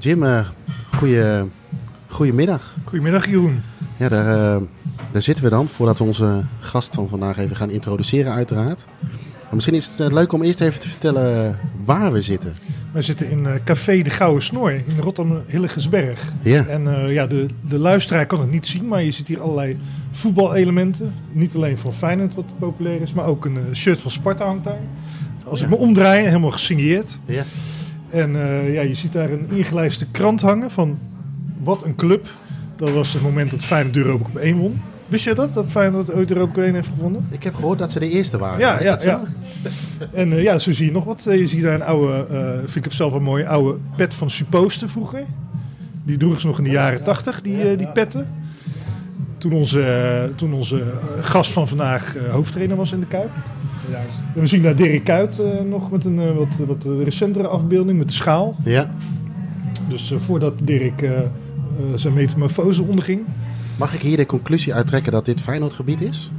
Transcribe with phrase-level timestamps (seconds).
[0.00, 0.40] Jim, uh,
[0.94, 1.44] goeie,
[2.06, 2.74] goedemiddag.
[2.84, 3.60] Goedemiddag Jeroen.
[3.96, 4.66] Ja, daar, uh,
[5.12, 8.86] daar zitten we dan, voordat we onze gast van vandaag even gaan introduceren uiteraard.
[9.42, 12.54] Maar misschien is het leuk om eerst even te vertellen waar we zitten.
[12.92, 16.32] We zitten in Café de Gouden Snor in Rotterdam-Hilligersberg.
[16.42, 16.66] Ja.
[16.66, 19.78] En uh, ja, de, de luisteraar kan het niet zien, maar je ziet hier allerlei
[20.12, 21.12] voetbalelementen.
[21.32, 24.80] Niet alleen van Feyenoord wat populair is, maar ook een shirt van Sparta hangt daar.
[25.44, 25.64] Als ja.
[25.64, 27.18] ik me omdraai, helemaal gesigneerd.
[27.24, 27.44] Ja.
[28.10, 28.32] En
[28.72, 30.98] ja, je ziet daar een ingelijste krant hangen van
[31.62, 32.28] wat een club.
[32.76, 34.80] Dat was het moment dat Feyenoord de Europa Cup 1 won.
[35.06, 35.54] Wist je dat?
[35.54, 37.28] Dat Feyenoord ooit de Europa Cup 1 heeft gewonnen?
[37.30, 38.58] Ik heb gehoord dat ze de eerste waren.
[38.58, 39.22] Ja, ja, ja.
[40.12, 41.22] En uh, ja, zo zie je nog wat.
[41.22, 44.30] Je ziet daar een oude, uh, vind ik het zelf wel mooi, oude pet van
[44.30, 45.24] Supposter vroeger.
[46.04, 48.28] Die droegen ze nog in de jaren tachtig, die, uh, die petten.
[49.38, 53.30] Toen onze, toen onze gast van vandaag hoofdtrainer was in de Kuip.
[53.90, 54.18] Juist.
[54.34, 58.14] En we zien daar Dirk Kuyt nog met een wat, wat recentere afbeelding met de
[58.14, 58.56] schaal.
[58.64, 58.90] Ja.
[59.88, 61.08] Dus voordat Dirk
[61.94, 63.20] zijn metamorfose onderging.
[63.78, 66.30] Mag ik hier de conclusie uittrekken dat dit Feyenoordgebied is?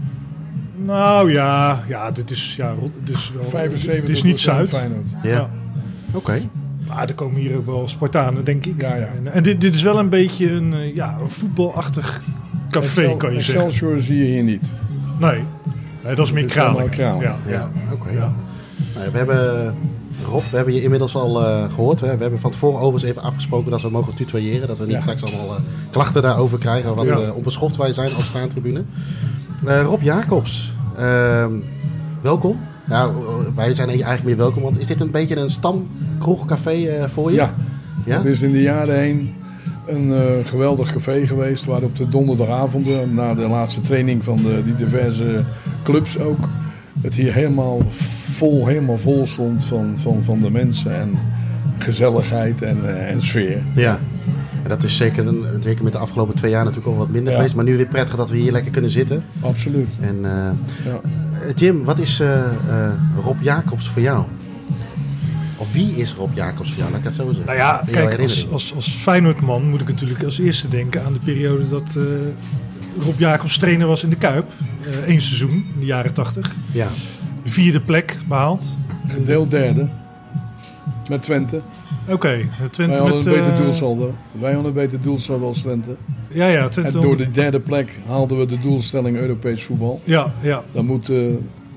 [0.85, 4.69] Nou ja, ja dit is, ja, dit is, wel, 75 dit is niet Zuid.
[4.69, 5.07] Feyenoord.
[5.23, 5.29] Ja.
[5.29, 5.49] ja.
[6.07, 6.17] Oké.
[6.17, 6.49] Okay.
[6.87, 8.81] Maar er komen hier ook wel Spartanen, denk ik.
[8.81, 9.07] Ja, ja.
[9.17, 12.21] En, en dit, dit, is wel een beetje een, ja, een voetbalachtig
[12.69, 13.87] café, Excel, kan je Excelsior zeggen.
[13.89, 14.71] Excelsior zie je hier niet.
[15.19, 15.43] Nee,
[16.09, 16.53] nee dat is meer.
[16.55, 17.37] Ja, ja.
[17.45, 17.69] ja.
[17.91, 17.93] oké.
[17.93, 18.33] Okay, ja.
[18.95, 19.75] nou, we hebben...
[20.25, 21.99] Rob, we hebben je inmiddels al uh, gehoord.
[21.99, 22.15] Hè?
[22.15, 24.67] We hebben van tevoren overigens even afgesproken dat we mogen tutoyeren.
[24.67, 24.99] Dat we niet ja.
[24.99, 26.95] straks allemaal uh, klachten daarover krijgen.
[26.95, 27.19] Wat ja.
[27.19, 28.83] uh, onbeschoft wij zijn als staantribune.
[29.63, 31.51] Rob Jacobs, ehm,
[32.21, 32.59] welkom.
[32.85, 33.13] Nou,
[33.55, 34.63] wij zijn eigenlijk meer welkom.
[34.63, 37.35] Want is dit een beetje een stamkroegcafé voor je?
[37.35, 37.53] Ja.
[38.05, 39.33] ja, het is in de jaren heen
[39.89, 41.65] een geweldig café geweest.
[41.65, 45.43] Waar op de donderdagavonden, na de laatste training van de, die diverse
[45.83, 46.39] clubs ook...
[47.01, 47.81] het hier helemaal
[48.31, 51.09] vol, helemaal vol stond van, van, van de mensen en
[51.77, 53.63] gezelligheid en, uh, en sfeer.
[53.75, 53.99] Ja,
[54.63, 57.29] en dat is zeker, een, zeker met de afgelopen twee jaar natuurlijk al wat minder
[57.31, 57.35] Ja.
[57.37, 57.55] geweest.
[57.55, 59.23] Maar nu weer prettig dat we hier lekker kunnen zitten.
[59.41, 59.87] Absoluut.
[59.99, 60.29] En uh,
[60.85, 60.99] Ja.
[61.55, 62.21] Jim, wat is
[63.23, 64.23] Rob Jacobs voor jou?
[65.59, 66.89] Of wie is Rob Jacobs voor jou?
[66.91, 67.45] Laat ik het zo zeggen.
[67.45, 71.19] Nou ja, kijk, als, als, als Feyenoordman moet ik natuurlijk als eerste denken aan de
[71.19, 72.03] periode dat eh,
[73.03, 74.45] Rob Jacobs trainer was in de Kuip.
[75.05, 76.55] Eén seizoen, in de jaren tachtig.
[76.71, 76.87] Ja,
[77.43, 78.65] Vierde plek behaald.
[79.07, 79.87] Gedeeld derde.
[81.09, 81.61] Met Twente.
[82.07, 82.27] Oké,
[82.59, 83.25] Wij Twente hadden met...
[83.25, 84.15] een beter eh, doelsaldo.
[84.39, 85.95] Wij hadden een beter doelsaldo als Twente.
[86.27, 86.99] Ja, ja, En Twente.
[86.99, 90.01] door de derde plek haalden we de doelstelling Europees voetbal.
[90.03, 90.63] Ja, ja.
[90.73, 91.17] Dan moet, eh,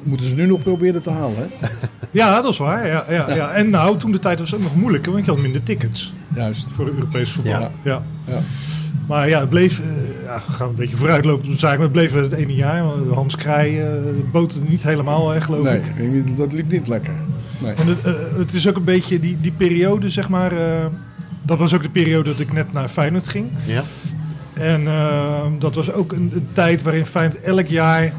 [0.02, 1.36] moeten ze nu nog proberen te halen.
[1.36, 1.66] Hè?
[2.10, 2.86] ja, dat is waar.
[2.86, 3.50] Ja, ja, ja.
[3.52, 6.12] En nou, toen de tijd was het ook nog moeilijker, want je had minder tickets
[6.34, 6.70] Juist.
[6.72, 7.52] voor de Europees voetbal.
[7.60, 7.70] Ja.
[7.82, 8.02] ja.
[8.26, 8.38] Ja.
[9.06, 9.86] Maar ja, het bleef, eh,
[10.24, 12.54] ja, we gaan een beetje vooruitlopen op de zaak, maar het bleef wel het ene
[12.54, 12.84] jaar.
[12.84, 13.86] want Hans Krij uh,
[14.32, 15.98] bood het niet helemaal, hè, geloof Nee, ik.
[16.12, 17.12] niet- dat liep niet lekker.
[17.58, 17.72] Nee.
[17.72, 20.52] En het, eh, het is ook een beetje die, die periode, zeg maar.
[20.52, 20.86] eh,
[21.42, 23.46] dat was ook de periode dat ik net naar Feyenoord ging.
[23.64, 23.82] ja.
[24.54, 28.12] En eh, dat was ook een, een tijd waarin Feyenoord elk jaar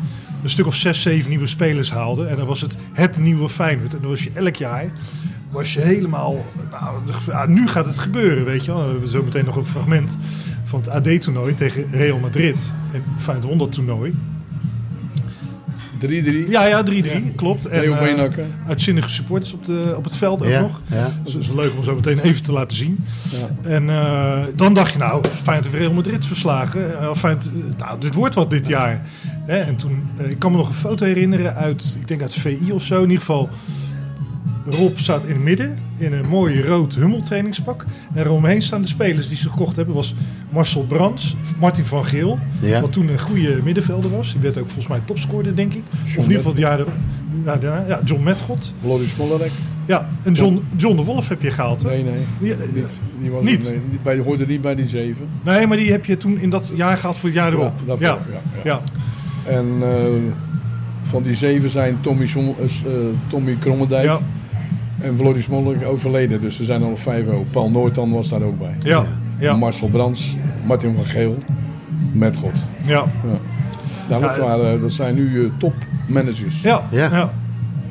[0.43, 2.25] een stuk of zes, zeven nieuwe spelers haalde.
[2.25, 3.93] En dan was het het nieuwe Feyenoord.
[3.93, 4.91] En dan was je elk jaar
[5.53, 6.45] was je helemaal...
[6.71, 6.97] Nou,
[7.31, 8.83] ah, nu gaat het gebeuren, weet je wel.
[8.83, 10.17] We hebben zo meteen nog een fragment
[10.63, 12.73] van het AD-toernooi tegen Real Madrid.
[12.93, 14.13] En Feyenoord won dat toernooi.
[16.07, 16.49] 3-3.
[16.49, 17.19] Ja, ja, 3-3, Ja.
[17.35, 17.65] klopt.
[17.67, 18.45] En Beenhakker.
[18.67, 20.81] uitzinnige supporters op, de, op het veld ook Ja, nog.
[20.91, 21.09] ja.
[21.23, 22.97] Dus dat is leuk om zo meteen even te laten zien.
[23.31, 23.69] Ja.
[23.69, 26.99] En eh, dan dacht je, nou, Feyenoord heeft Real Madrid verslagen.
[26.99, 29.01] Eh, Feyenoord, eh, nou, dit wordt wat dit jaar.
[29.45, 32.59] Hè, en toen, ik kan me nog een foto herinneren uit, ik denk uit VI
[32.71, 32.95] of zo.
[32.95, 33.49] In ieder geval,
[34.65, 37.85] Rob staat in het midden in een mooi rood hummeltrainingspak.
[38.13, 39.95] En eromheen staan de spelers die ze gekocht hebben.
[39.95, 40.15] was
[40.49, 42.39] Marcel Brands, Martin van Geel.
[42.59, 42.81] Ja.
[42.81, 44.31] Wat toen een goede middenvelder was.
[44.31, 45.83] Die werd ook volgens mij topscorer, denk ik.
[46.05, 46.93] of in ieder geval het jaar erop.
[47.45, 47.87] Ja, daarna.
[47.87, 48.73] ja, John Metgod.
[48.81, 49.51] Vloddy Smollerek.
[49.85, 51.83] Ja, en John, John de Wolf heb je gehaald.
[51.83, 51.89] hè?
[51.89, 52.49] Nee, nee.
[52.49, 52.99] Ja, Niet.
[53.21, 53.69] Die was Niet?
[53.69, 55.27] Nee, niet bij, hoorde niet bij die zeven.
[55.43, 57.73] Nee, maar die heb je toen in dat jaar gehaald voor het jaar erop.
[57.79, 58.19] Ja, daarvoor, ja.
[58.31, 58.81] ja, ja.
[59.45, 59.51] ja.
[59.51, 60.05] En eh,
[61.03, 62.93] van die zeven zijn Tommy, Som, eh, eh,
[63.29, 64.19] Tommy Krommendijk Ja.
[64.99, 66.41] En Vloddy Smollerek overleden.
[66.41, 67.51] Dus er zijn al vijf ook.
[67.51, 68.75] Paul Noortan was daar ook bij.
[68.79, 69.03] Ja.
[69.39, 69.55] Ja.
[69.55, 71.37] Marcel Brands, Martin van Geel,
[72.11, 72.53] met God.
[72.81, 72.93] Ja.
[73.23, 73.39] Ja.
[74.09, 76.61] Nou, dat, Ja, waren, dat zijn nu eh, topmanagers.
[76.61, 76.87] Ja.
[76.91, 77.09] Ja.
[77.11, 77.33] ja.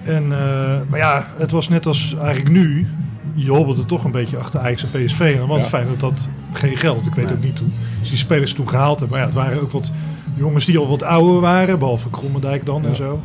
[0.03, 2.87] En, eh, maar ja, het was net als eigenlijk nu.
[3.35, 5.37] Je hobbelde toch een beetje achter Ajax en PSV.
[5.41, 5.69] En want Ja.
[5.69, 7.07] fijn dat dat geen geld.
[7.07, 7.35] Ik weet Nee.
[7.35, 7.69] ook niet hoe.
[8.01, 9.19] Dus die spelers toen gehaald hebben.
[9.19, 9.93] Maar ja, het waren ook wat
[10.35, 11.79] jongens die al wat ouder waren.
[11.79, 13.21] Behalve Krommendijk dan en zo.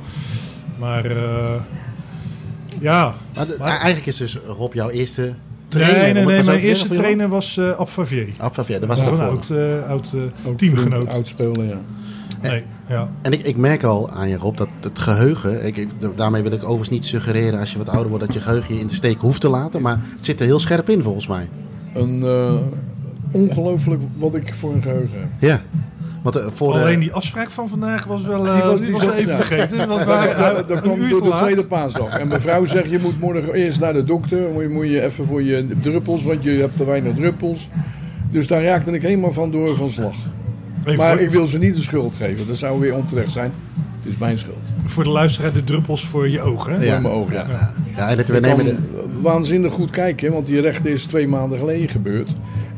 [0.80, 1.53] Maar eh,
[2.79, 3.13] ja.
[3.35, 5.33] Maar, de- Maar- eigenlijk is dus Rob jouw eerste
[5.68, 6.03] trainer.
[6.03, 8.27] nee, nee, Mijn te eerste trainer was eh Ab Favier.
[8.38, 11.13] Ah, ja, dat was een oud, eh, oud eh, teamgenoot.
[11.13, 11.79] Oud speler, ja.
[12.41, 13.09] Nee, ja.
[13.21, 16.51] En ik, ik merk al aan je Rob dat het geheugen, ik, ik- daarmee wil
[16.51, 18.95] ik overigens niet suggereren als je wat ouder wordt dat je geheugen je in de
[18.95, 21.47] steek hoeft te laten, maar het zit er heel scherp in volgens mij.
[21.94, 22.53] een uh,
[23.31, 25.27] ongelooflijk wat ik voor een geheugen heb.
[25.39, 25.62] Ja.
[26.33, 27.00] Want, uh, voor Alleen de...
[27.00, 29.35] die afspraak van vandaag was wel uh, die was, die was even ja.
[29.35, 29.88] vergeten.
[29.88, 30.06] Want
[30.68, 32.19] dat kwam door de tweede paasdag.
[32.19, 34.41] En mevrouw zegt, je moet morgen eerst naar de dokter.
[34.53, 37.69] Moet je, moet je even voor je druppels, want je hebt te weinig druppels.
[38.31, 40.15] Dus daar raakte ik helemaal van door van slag.
[40.85, 41.21] Even maar voor...
[41.21, 42.47] ik wil ze niet de schuld geven.
[42.47, 43.51] Dat zou weer onterecht zijn.
[43.97, 44.57] Het is mijn schuld.
[44.85, 46.73] Voor de luisteraar de druppels voor je ogen.
[46.73, 46.83] Hè?
[46.83, 46.94] Ja.
[46.94, 47.45] Voor mijn ogen, ja.
[47.50, 47.73] ja.
[47.95, 48.77] ja en dat we nemen de...
[49.21, 52.30] waanzinnig goed kijken, want die rechter is twee maanden geleden gebeurd.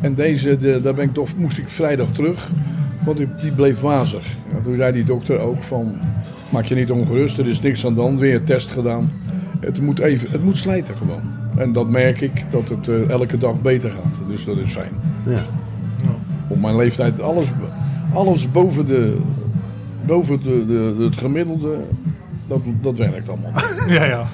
[0.01, 2.49] En deze, de, daar ben ik toch, moest ik vrijdag terug,
[3.05, 4.25] want die, die bleef wazig.
[4.51, 5.97] Ja, toen zei die dokter ook van,
[6.49, 9.11] maak je niet ongerust, er is niks aan de hand, weer een test gedaan.
[9.59, 11.21] Het moet, even, het moet slijten gewoon.
[11.57, 14.19] En dat merk ik, dat het uh, elke dag beter gaat.
[14.27, 14.91] Dus dat is fijn.
[15.25, 15.39] Ja.
[16.47, 17.47] Op mijn leeftijd, alles,
[18.13, 19.17] alles boven, de,
[20.05, 21.77] boven de, de, het gemiddelde,
[22.47, 23.51] dat, dat werkt allemaal.
[23.87, 24.27] Ja, ja.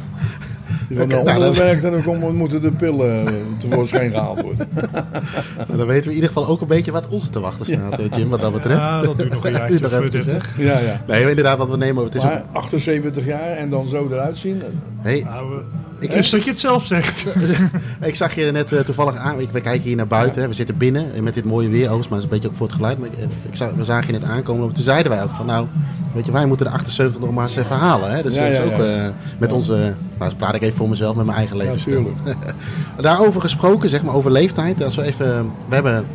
[0.87, 3.27] Die van okay, de nou, werkt en dan komen, moeten de pillen
[3.59, 4.67] tevoorschijn gehaald worden.
[5.67, 7.97] nou, dan weten we in ieder geval ook een beetje wat ons te wachten staat,
[7.97, 8.17] ja.
[8.17, 8.79] Jim, wat dat betreft.
[8.79, 10.53] Ja, dat duurt nog een jaartje of 30.
[10.57, 11.01] Ja, ja.
[11.07, 12.03] Nee, inderdaad, wat we nemen...
[12.03, 12.55] Het is maar ook...
[12.55, 14.61] 78 jaar en dan zo eruit zien.
[15.01, 15.21] Hey.
[15.23, 15.61] Nou,
[15.99, 17.25] ik dat je het zelf zegt.
[18.01, 19.37] ik zag je net uh, toevallig aan.
[19.37, 20.41] We kijken hier naar buiten.
[20.41, 20.47] Hè.
[20.47, 21.83] We zitten binnen met dit mooie weer.
[21.83, 22.99] Overigens, maar is een beetje ook voor het geluid.
[22.99, 23.17] Maar ik,
[23.49, 24.73] ik zag, we zagen je net aankomen.
[24.73, 25.67] Toen zeiden wij ook van nou,
[26.13, 28.11] weet je, wij moeten de 78 nog maar eens even halen.
[28.11, 28.23] Hè.
[28.23, 29.07] Dus dat is ook uh,
[29.37, 29.93] met onze...
[30.19, 32.13] Nou, praat ik even voor mezelf met mijn eigen levensstijl.
[33.01, 34.83] Daarover gesproken, zeg maar over leeftijd.
[34.83, 35.51] Als we even...
[35.67, 36.05] We hebben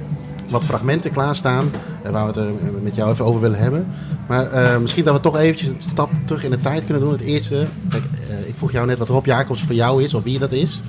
[0.50, 1.70] wat fragmenten klaarstaan
[2.06, 3.86] uh, waar we het uh, met jou even over willen hebben.
[4.28, 7.12] Maar uh, misschien dat we toch eventjes een stap terug in de tijd kunnen doen.
[7.12, 8.04] Het eerste, kijk,
[8.46, 10.82] ik vroeg jou net wat Rob Jacobs voor jou is of wie dat is.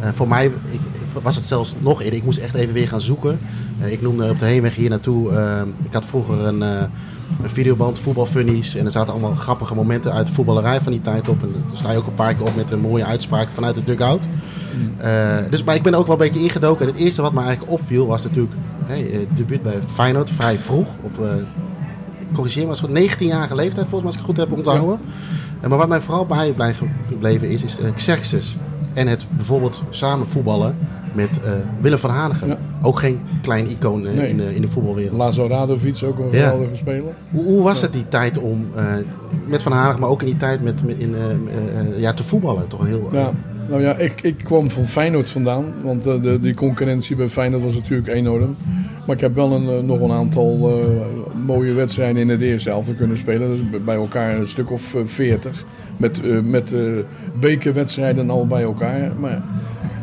[0.00, 0.80] voor mij ik,
[1.22, 2.18] was het zelfs nog eerder.
[2.18, 3.38] Ik moest echt even weer gaan zoeken.
[3.78, 5.32] ik noemde op de heenweg hier naartoe.
[5.84, 8.74] ik had vroeger een, een videoband, voetbalfunnies.
[8.74, 11.42] En er zaten allemaal grappige momenten uit de voetballerij van die tijd op.
[11.42, 13.84] En dan sta je ook een paar keer op met een mooie uitspraak vanuit de
[13.84, 14.28] dugout.
[15.02, 16.86] Uh, dus, maar ik ben ook wel een beetje ingedoken.
[16.86, 18.52] En het eerste wat me eigenlijk opviel was natuurlijk
[18.88, 20.88] hey, debuut bij Feyenoord vrij vroeg.
[21.02, 21.28] Op, uh,
[22.32, 25.00] corrigeer maar, 19-jarige leeftijd volgens mij als ik het goed heb onthouden.
[25.62, 25.68] Ja.
[25.68, 26.26] Maar wat mij vooral
[26.56, 28.56] bijgebleven is, is uh, Xerxes.
[28.92, 30.76] En het bijvoorbeeld samen voetballen
[31.12, 31.50] met uh,
[31.80, 32.48] Willem van Hanegem.
[32.48, 32.58] Ja.
[32.82, 34.28] Ook geen klein icoon uh, nee.
[34.28, 35.16] in, de, in de voetbalwereld.
[35.16, 36.76] Lazo Radovic, ook een geweldige ja.
[36.76, 37.12] speler.
[37.30, 38.92] Hoe, hoe was het die tijd om uh,
[39.46, 41.16] met Van Hanegem, maar ook in die tijd met, met in,
[41.96, 42.68] ja, te voetballen?
[42.68, 43.32] Toch heel, ja.
[43.68, 45.64] Nou ja, ik, ik kwam van Feyenoord vandaan.
[45.82, 48.56] Want de, die concurrentie bij Feyenoord was natuurlijk enorm.
[49.06, 50.82] Maar ik heb wel een, nog een aantal
[51.46, 53.48] mooie wedstrijden in het eerste helft kunnen spelen.
[53.48, 55.64] Dus bij elkaar een stuk of veertig.
[55.96, 56.72] Met, met
[57.40, 59.12] bekerwedstrijden al bij elkaar.
[59.20, 59.42] Maar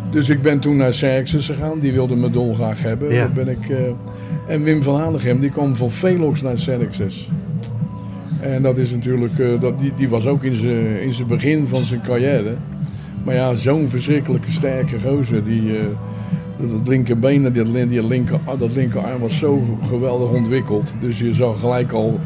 [0.10, 1.80] dus ik ben toen naar Xerxes gegaan.
[1.80, 3.14] Die wilde me dolgraag hebben.
[3.14, 3.30] Ja.
[3.30, 3.74] Ben ik,
[4.48, 7.30] en Wim van Hanegem die kwam van Velox naar Xerxes.
[8.40, 11.84] En dat is natuurlijk, dat, die, die was ook in zijn in zijn begin van
[11.84, 12.56] zijn carrière.
[13.26, 15.44] Maar ja, zo'n verschrikkelijke sterke gozer.
[15.44, 15.80] Die, uh,
[16.58, 20.94] dat linkerbeen, dat, die linker, dat linkerarm was zo geweldig ontwikkeld.
[21.00, 22.20] Dus je zag gelijk al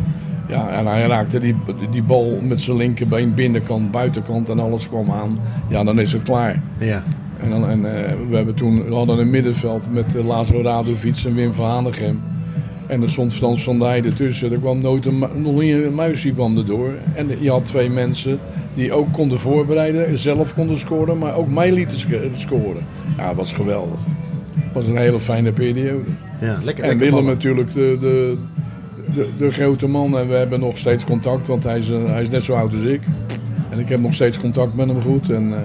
[0.48, 1.56] ja, en hij raakte die,
[1.92, 5.40] die bal met zijn linkerbeen, binnenkant, buitenkant en alles kwam aan.
[5.68, 6.62] Ja, dan is het klaar.
[6.78, 7.04] Ja.
[7.44, 7.86] En, dan, en uh,
[8.30, 12.22] we, hebben toen, we hadden een middenveld met uh, Lazo Radovic en Wim van Hanegem.
[12.88, 14.52] En er stond Frans van Dijk ertussen.
[14.52, 16.94] Er kwam nooit een, nog niet een muisje kwam erdoor.
[17.14, 18.40] En je had twee mensen
[18.80, 22.00] die ook konden voorbereiden, zelf konden scoren, maar ook mij lieten
[22.34, 22.86] scoren.
[23.18, 24.00] Ja, dat was geweldig.
[24.54, 26.04] Het was een hele fijne periode.
[26.42, 28.38] Ja, lekker, en Willem natuurlijk, de, de,
[29.14, 30.18] de, de, grote man.
[30.18, 32.84] En we hebben nog steeds contact, want hij is, hij is net zo oud als
[32.84, 33.02] ik.
[33.70, 35.30] En ik heb nog steeds contact met hem goed.
[35.30, 35.58] En, uh,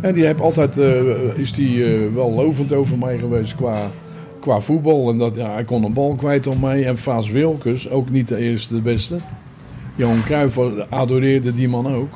[0.00, 0.98] en die heeft altijd, uh,
[1.34, 3.90] is die uh, wel lovend over mij geweest qua,
[4.40, 5.10] qua voetbal.
[5.10, 6.86] En dat, ja, hij kon een bal kwijt op mij.
[6.86, 9.16] En Vaas Wilkes, ook niet de eerste, de beste.
[9.96, 12.12] Johan Cruijff adoreerde die man ook.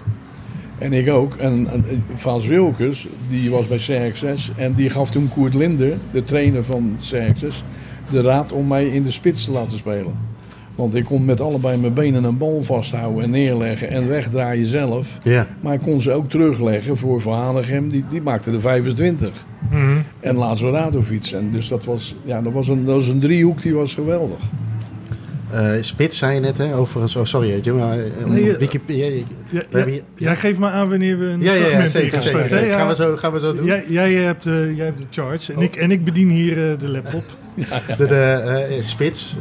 [0.83, 1.35] En ik ook.
[1.35, 4.53] En, en Vaas Wilkes, die was bij CXS.
[4.57, 7.65] En die gaf toen Koert Linder, de trainer van CXS,
[8.11, 10.31] de raad om mij in de spits te laten spelen.
[10.75, 15.19] Want ik kon met allebei mijn benen een bal vasthouden en neerleggen en wegdraaien zelf.
[15.23, 15.47] Ja.
[15.61, 19.45] Maar ik kon ze ook terugleggen voor Van Hanegem, die, die maakte de 25.
[19.71, 20.03] Mm -hmm.
[20.21, 21.27] En Lazo Radovic.
[21.27, 24.41] En dus dat was, ja, dat, was een, dat was een driehoek die was geweldig.
[25.55, 27.01] Uh, Spits zei je net, hè, over...
[27.01, 27.97] Oh, sorry, Jim, maar...
[28.27, 29.25] Nee, Wikipedia...
[29.49, 32.49] Ja, ja, hier, jij geeft me aan wanneer we een ja, ja, ja, zeker, zeker,
[32.49, 32.73] zeker.
[32.73, 33.65] Gaan, we zo, gaan we zo doen.
[33.65, 35.65] Jij, jij, hebt, uh, jij hebt de charge en, oh.
[35.65, 37.23] ik, en ik bedien hier uh, de laptop.
[37.99, 39.37] De, de uh, spits,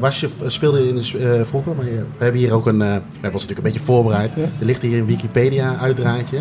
[0.00, 2.78] was je, speelde in de, vroeger, maar je, we hebben hier ook een...
[2.78, 4.32] dat was natuurlijk een beetje voorbereid.
[4.36, 6.38] Er ligt hier een Wikipedia-uitdraadje.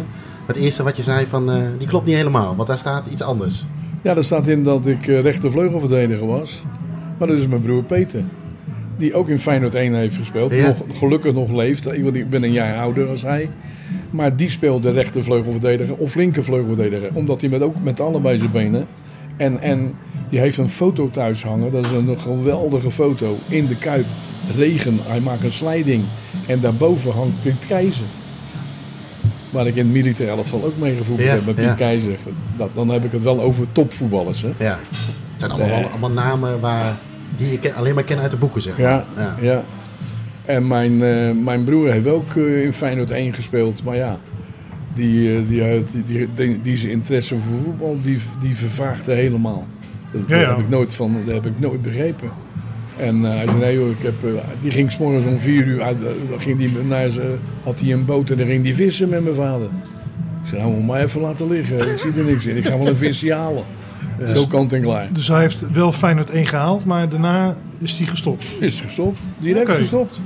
[0.47, 3.65] Het eerste wat je zei van, die klopt niet helemaal, want daar staat iets anders.
[4.01, 6.63] Ja, daar staat in dat ik rechtervleugelverdediger was.
[7.17, 8.23] Maar dat is mijn broer Peter
[8.97, 10.51] die ook in Feyenoord 1 heeft gespeeld.
[10.51, 10.67] Ja.
[10.67, 11.91] Nog, gelukkig nog leeft.
[11.91, 13.49] Ik ben een jaar ouder als hij.
[14.09, 17.09] Maar die speelde rechtervleugelverdediger of linkervleugelverdediger.
[17.13, 18.85] Omdat hij met, ook met allebei zijn benen
[19.37, 19.93] En, en
[20.29, 21.71] die heeft een foto thuis hangen.
[21.71, 23.35] Dat is een geweldige foto.
[23.49, 24.05] In de Kuip.
[24.57, 24.97] Regen.
[25.01, 26.03] Hij maakt een slijding.
[26.47, 28.05] En daarboven hangt Piet Keizer.
[29.49, 31.45] Waar ik in het militair elftal ook mee gevoetbald Ja, heb.
[31.45, 31.73] Met Piet ja.
[31.73, 32.17] Keizer.
[32.57, 34.41] Dat, dan heb ik het wel over topvoetballers.
[34.41, 34.51] Hè?
[34.57, 34.79] Ja.
[34.79, 34.79] Het
[35.35, 36.97] zijn allemaal, allemaal namen waar,
[37.37, 38.87] die je ken- alleen maar kent uit de boeken, zeg maar.
[38.87, 39.35] Ja, Ja.
[39.41, 39.63] ja.
[40.45, 43.83] En mijn, eh, mijn broer heeft ook eh, in Feyenoord 1 gespeeld.
[43.83, 44.17] Maar ja,
[44.93, 49.13] die, eh, die, uit- die, die, die, die zijn interesse voor voetbal, die, die vervaagde
[49.13, 49.67] helemaal.
[50.11, 50.49] Dat, Ja, ja.
[50.49, 52.29] heb ik nooit van, dat heb ik nooit begrepen.
[52.97, 54.13] En eh, hij zei, nee hoor, ik heb,
[54.61, 55.97] die ging s'morgens om vier uur uit,
[56.37, 57.27] ging die naar zijn,
[57.63, 59.67] had hij een boot en dan ging die vissen met mijn vader.
[60.43, 62.77] Ik zei, nou moet maar even laten liggen, ik zie er niks in, ik ga
[62.77, 63.63] wel een visje halen.
[64.33, 65.07] Zo kant en klaar.
[65.11, 68.55] Dus hij heeft wel Feyenoord 1 gehaald, maar daarna is hij gestopt.
[68.59, 69.19] Is gestopt.
[69.37, 70.19] Direct gestopt.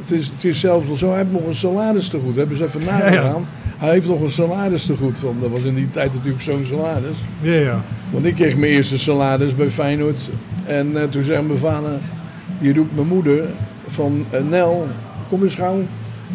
[0.00, 2.36] Het is, het is zelfs wel zo, hij heeft nog een salaris te goed.
[2.36, 3.46] Hebben ze even nagegaan.
[3.76, 5.18] Hij heeft nog een salaris te goed.
[5.18, 7.16] Van, dat was in die tijd natuurlijk zo'n salaris.
[7.40, 7.82] Ja, ja.
[8.10, 10.20] Want ik kreeg mijn eerste salaris bij Feyenoord.
[10.66, 11.90] En eh, toen zei mijn vader,
[12.60, 13.44] die roept mijn moeder
[13.86, 14.24] van...
[14.30, 14.86] eh, Nel,
[15.28, 15.82] kom eens gauw,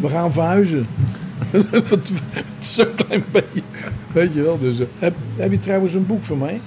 [0.00, 0.86] we gaan verhuizen.
[2.58, 3.62] Zo'n klein beetje.
[4.12, 4.58] Weet je wel.
[4.58, 6.60] Dus, eh, heb, heb je trouwens een boek van mij?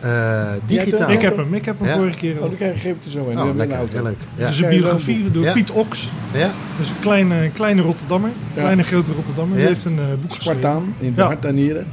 [0.00, 1.10] Eh, digitaal.
[1.10, 1.94] Ik heb hem, ik heb hem Ja?
[1.94, 3.38] vorige keer Oh, dan krijg ik, geef het er zo in.
[3.40, 3.76] Oh, in lekker.
[3.76, 3.92] auto.
[3.92, 4.16] Heel leuk.
[4.36, 4.44] Ja.
[4.44, 5.52] Het is een biografie door Ja.
[5.52, 6.08] Piet Oks.
[6.32, 6.38] Ja?
[6.40, 8.30] Dat is een kleine, kleine Rotterdammer.
[8.54, 8.60] Ja.
[8.60, 9.56] Kleine grote Rotterdammer.
[9.58, 10.60] Die heeft een eh, boek geschreven.
[10.60, 11.26] Spartaan, in de Ja.
[11.26, 11.86] hart en nieren.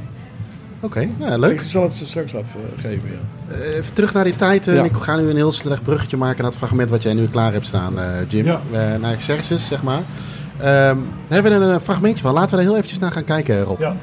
[0.80, 1.60] Oké, nou, leuk.
[1.60, 3.54] Ik zal het straks afgeven, ja.
[3.54, 4.64] Eh, even terug naar die tijd.
[4.64, 4.82] Ja.
[4.84, 7.52] Ik ga nu een heel slecht bruggetje maken naar het fragment wat jij nu klaar
[7.52, 8.44] hebt staan, eh, Jim.
[8.44, 8.60] Ja.
[8.72, 10.02] Eh, naar Xerxes, zeg maar.
[10.58, 10.96] Ehm,
[11.28, 12.34] daar hebben we een, eh, fragmentje van.
[12.34, 13.80] Laten we er heel eventjes naar gaan kijken, Rob.
[13.80, 13.96] Ja.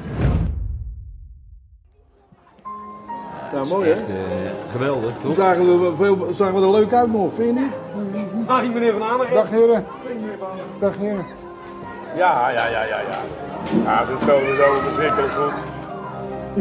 [3.52, 3.96] Ja, mooi hè?
[4.70, 7.72] Geweldig, Toen zagen we, er veel, zagen we er leuk uit nog, vind je niet?
[8.46, 9.26] Ah, meneer Van Aanen.
[9.32, 9.84] Dag heren.
[10.80, 11.24] Dag heren.
[12.16, 13.18] Ja, ja, ja, ja, ja.
[13.84, 15.52] Ja, dit speelde zo verschrikkelijk goed.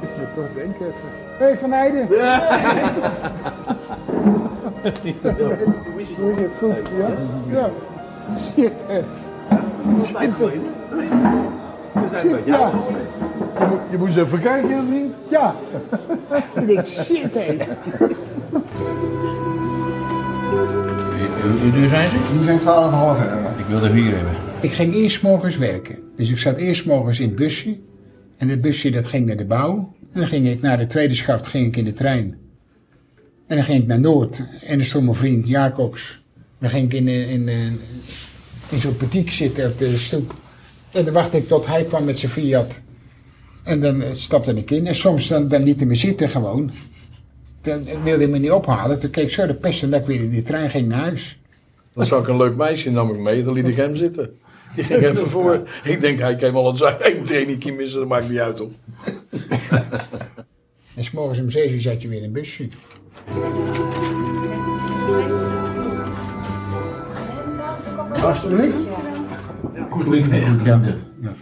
[0.00, 1.08] Ik moet toch denken even.
[1.38, 2.08] Hé hey, Van Heijden.
[6.18, 6.50] Hoe is het?
[6.58, 7.10] Goed, ja?
[7.58, 7.70] Ja.
[8.38, 9.00] Shit, hè.
[10.04, 10.16] Shit,
[12.16, 12.70] Shit, ja.
[13.58, 15.14] Je, moet- je moest even kijken, vriend.
[15.30, 15.54] Ja.
[16.54, 17.56] Ik denk, shit, hé.
[21.60, 22.16] Hoe duur zijn ze?
[22.32, 23.48] Die zijn 12,5 euro.
[23.58, 24.32] Ik wil er vier hebben.
[24.60, 25.98] Ik ging eerst morgens werken.
[26.16, 27.76] Dus ik zat eerst morgens in het busje.
[28.38, 29.76] En het busje dat ging naar de bouw.
[30.12, 32.36] En dan ging ik naar de tweede schaft ging ik in de trein.
[33.48, 34.42] En dan ging ik naar Noord.
[34.62, 36.22] En dan stond mijn vriend Jacobs.
[36.58, 37.64] Dan ging ik in, eh, in, eh,
[38.68, 40.34] in zo'n boutique zitten op de stoep.
[40.90, 42.80] En dan wachtte ik tot hij kwam met zijn Fiat.
[43.62, 44.86] En dan eh, stapte ik in.
[44.86, 46.70] En soms dan, dan liet hij me zitten gewoon.
[47.60, 48.98] Dan wilde hij me niet ophalen.
[48.98, 51.00] Toen keek ik zo de pest en dat ik weer in die trein ging naar
[51.00, 51.38] huis.
[51.92, 54.38] Dan zag ik een leuk meisje, nam ik mee, dan liet ik hem zitten.
[54.74, 55.68] Die ging even voor.
[55.84, 58.72] Ik denk, hij kan wel een zijn trainingje missen, dat maakt niet uit op.
[60.98, 62.68] En s morgens om 6 uur zat je weer in een busje.
[68.22, 68.86] Alsjeblieft.
[70.64, 70.80] Ja,
[71.20, 71.32] ja.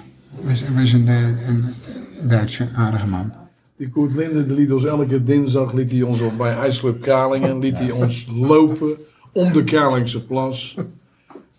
[0.42, 1.64] Was, was een, eh, een
[2.23, 3.33] Duitse aardige man.
[3.76, 7.78] Die Koert Linde liet ons elke dinsdag liet hij ons op bij IJsclub Kralingen liet
[7.78, 8.97] hij ons lopen
[9.33, 10.76] om de Kralingse plas.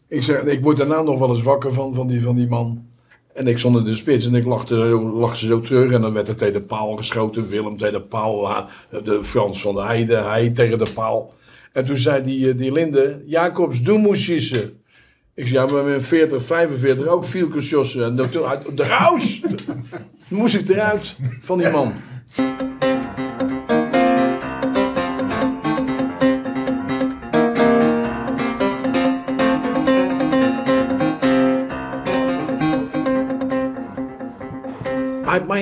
[0.08, 2.87] Ik, zeg, ik word daarna nog wel eens wakker van, van, die, van die man.
[3.38, 5.92] En ik stond in de spits en ik lachte, lag ze zo terug.
[5.92, 7.48] En dan werd er tegen de paal geschoten.
[7.50, 8.50] Willem tegen de paal.
[8.50, 8.68] ha-
[9.04, 11.34] De Frans van de Heide, hij tegen de paal.
[11.74, 14.80] En toen zei die, eh, die Linde, Jacobs, doe moesjissen.
[15.36, 18.04] Ik zei, ja, maar met 40, 45 ook viel kusjossen.
[18.20, 19.40] En toen, uit- eruit!
[20.30, 21.94] Toen moest ik eruit van die man.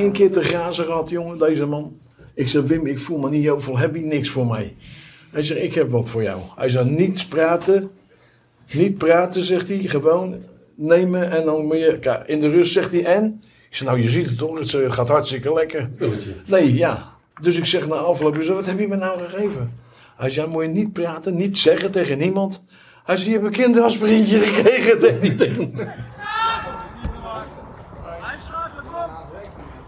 [0.06, 2.00] Een keer te grazen gehad, jongen, deze man.
[2.34, 3.78] Ik zei, Wim, ik voel me niet heel veel.
[3.78, 4.76] Heb je niks voor mij?
[5.32, 6.40] Hij zegt, ik heb wat voor jou.
[6.56, 7.90] Hij zei, niets praten.
[8.72, 9.78] Niet praten, zegt hij.
[9.78, 10.36] Gewoon
[10.76, 12.24] nemen en dan moet je...
[12.26, 13.42] In de rust zegt hij, en?
[13.70, 14.60] Ik zei, nou, je ziet het toch?
[14.60, 15.90] Het eh, gaat hartstikke lekker.
[16.46, 17.14] Nee, ja.
[17.42, 19.80] Dus ik zeg na afloop, zeg, wat heb je me nou gegeven?
[20.18, 22.62] Hij zei, moet je niet praten, niet zeggen tegen niemand.
[23.04, 25.00] Hij zei, je hebt een kinderaspirintje gekregen.
[25.38, 25.74] Tegen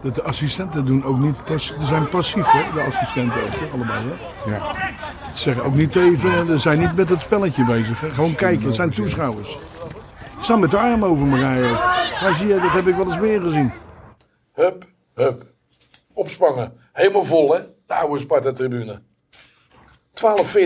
[0.02, 1.76] Dat de assistenten doen ook niet passief.
[1.80, 2.72] Ze zijn passief, hè?
[2.74, 3.66] De assistenten ook, hè?
[3.72, 4.04] allebei.
[4.08, 4.50] Hè?
[4.50, 4.74] Ja.
[5.34, 8.00] Ze zeggen ook niet even, ze zijn niet met het spelletje bezig.
[8.00, 8.10] Hè?
[8.10, 9.52] Gewoon kijken, het zijn toeschouwers.
[9.52, 9.58] Ze
[10.44, 11.70] staan met de armen over elkaar.
[12.22, 13.72] Maar zie je, dat heb ik wel eens meer gezien.
[14.52, 15.46] Hup, hup.
[16.12, 16.72] Opspangen.
[16.92, 17.60] Helemaal vol, hè?
[17.86, 19.00] De oude Sparta-tribune.
[20.12, 20.56] 12,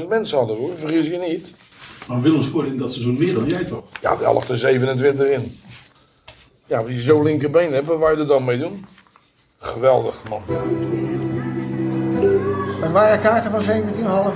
[0.00, 0.78] 14.000 mensen hadden we, hoor.
[0.78, 1.54] Vergis je niet.
[2.08, 3.84] Maar Willem scoorde in dat seizoen meer dan jij toch?
[4.00, 5.60] Ja, de 11 er 27 in.
[6.66, 8.84] Ja, als je zo linkerbeen wat wou je er dan mee doen?
[9.58, 10.42] Geweldig, man.
[12.80, 13.66] Het waren kaarten van 17,5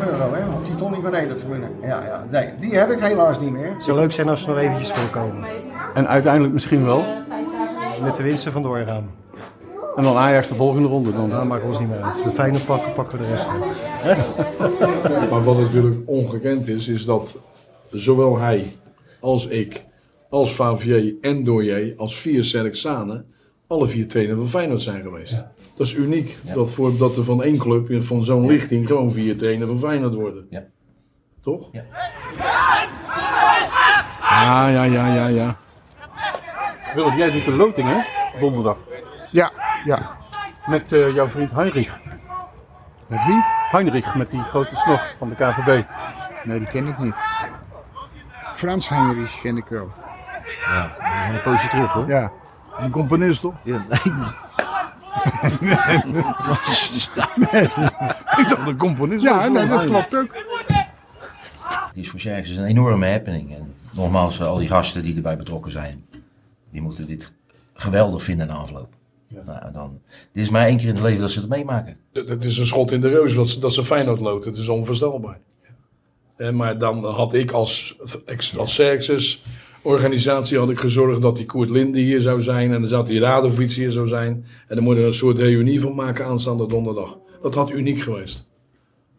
[0.07, 0.47] euro, hè?
[0.47, 1.71] Om die Tony van Ede te winnen.
[1.83, 2.27] Ja, ja.
[2.31, 3.75] Nee, die heb ik helaas niet meer.
[3.75, 5.45] Het zou leuk zijn als ze nog eventjes voorkomen.
[5.95, 7.05] En uiteindelijk misschien wel.
[8.03, 9.11] Met de winsten van doorgaan.
[9.97, 11.31] En dan Ajax de volgende ronde dan.
[11.31, 12.25] Dat maakt ons niet meer uit.
[12.25, 13.49] De fijne pakken, pakken we de rest.
[14.03, 15.31] uit.
[15.31, 17.37] Maar wat natuurlijk ongekend is, is dat
[17.91, 18.77] zowel hij
[19.21, 19.85] als ik,
[20.31, 23.25] als Favier en Doyer, als vier Serksane,
[23.67, 25.45] alle vier trainer van Feyenoord zijn geweest.
[25.77, 29.37] Dat is uniek, dat, voor, dat er van één club, van zo'n lichting, gewoon vier
[29.37, 30.47] trainer van Feyenoord worden.
[30.51, 30.65] Ja.
[31.43, 31.69] Toch?
[31.73, 31.85] Ja.
[34.31, 35.57] Ja, ja, ja, ja, ja.
[36.95, 38.01] Willem, jij doet de loting hè?
[38.41, 38.79] Donderdag.
[39.31, 39.53] Ja,
[39.85, 40.17] ja.
[40.69, 42.01] Met eh, jouw vriend Heinrich.
[43.07, 43.41] Met wie?
[43.71, 45.85] Heinrich, met die grote snor van de KVB.
[46.45, 47.15] Nee, die ken ik niet.
[48.53, 49.93] Frans Heinrich ken ik wel.
[50.67, 50.97] Ja,
[51.33, 52.09] een poosje terug hoor.
[52.09, 52.33] Ja.
[52.79, 53.55] Een componist toch?
[53.65, 53.87] Ja,
[55.61, 55.99] nee.
[58.37, 59.25] Ik dacht een componist.
[59.25, 60.37] Ja, nee, dat klopt ook.
[61.69, 63.55] Het is voor Sjerks een enorme happening.
[63.55, 66.05] En nogmaals, al die gasten die erbij betrokken zijn,
[66.71, 67.33] die moeten dit
[67.75, 68.95] geweldig vinden na afloop.
[69.29, 70.01] Nou, dan,
[70.33, 71.97] dit is maar één keer in het leven dat ze het meemaken.
[72.13, 74.51] Het is een schot in de reus dat ze, dat ze Feyenoord loten.
[74.51, 75.39] Het is onvoorstelbaar.
[76.37, 77.97] Eh, maar dan had ik als,
[78.57, 79.45] als Xerxes
[79.87, 82.73] organisatie had ik gezorgd dat die Koert Linde hier zou zijn.
[82.73, 84.45] En dan zou die Radovic hier zou zijn.
[84.69, 87.19] En dan moeten we een soort reunie van maken aanstaande donderdag.
[87.43, 88.49] Dat had uniek geweest.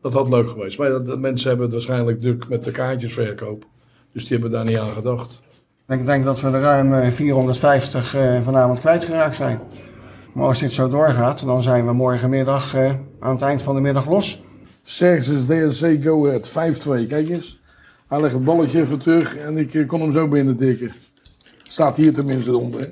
[0.02, 0.78] Dat had leuk geweest.
[0.78, 3.66] Maar dat, dat mensen hebben het waarschijnlijk druk met de kaartjesverkoop.
[4.14, 5.42] Dus die hebben daar niet aan gedacht.
[5.88, 9.60] Ik denk dat we er ruim eh, 450 eh, vanavond kwijtgeraakt zijn.
[10.34, 13.82] Maar als dit zo doorgaat, dan zijn we morgenmiddag eh, aan het eind van de
[13.82, 14.44] middag los.
[14.84, 17.08] Xerxes DSC Go Ahead 5-2.
[17.08, 17.57] Kijk eens.
[18.08, 20.92] Hij legt het balletje even terug en ik eh, kon hem zo binnen tikken.
[21.64, 22.80] Staat hier tenminste onder.
[22.80, 22.88] Hè?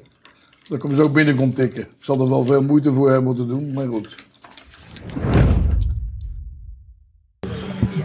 [0.67, 1.81] Dat ik hem zo binnen kon tikken.
[1.83, 4.15] Ik zal er wel veel moeite voor hebben moeten doen, maar goed.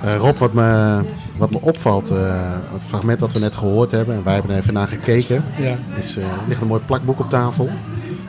[0.03, 1.01] Eh, Rob, wat me,
[1.37, 4.59] wat me opvalt, eh, het fragment dat we net gehoord hebben, en wij hebben er
[4.61, 5.77] even naar gekeken, Ja.
[5.97, 7.69] is, eh, er ligt een mooi plakboek op tafel.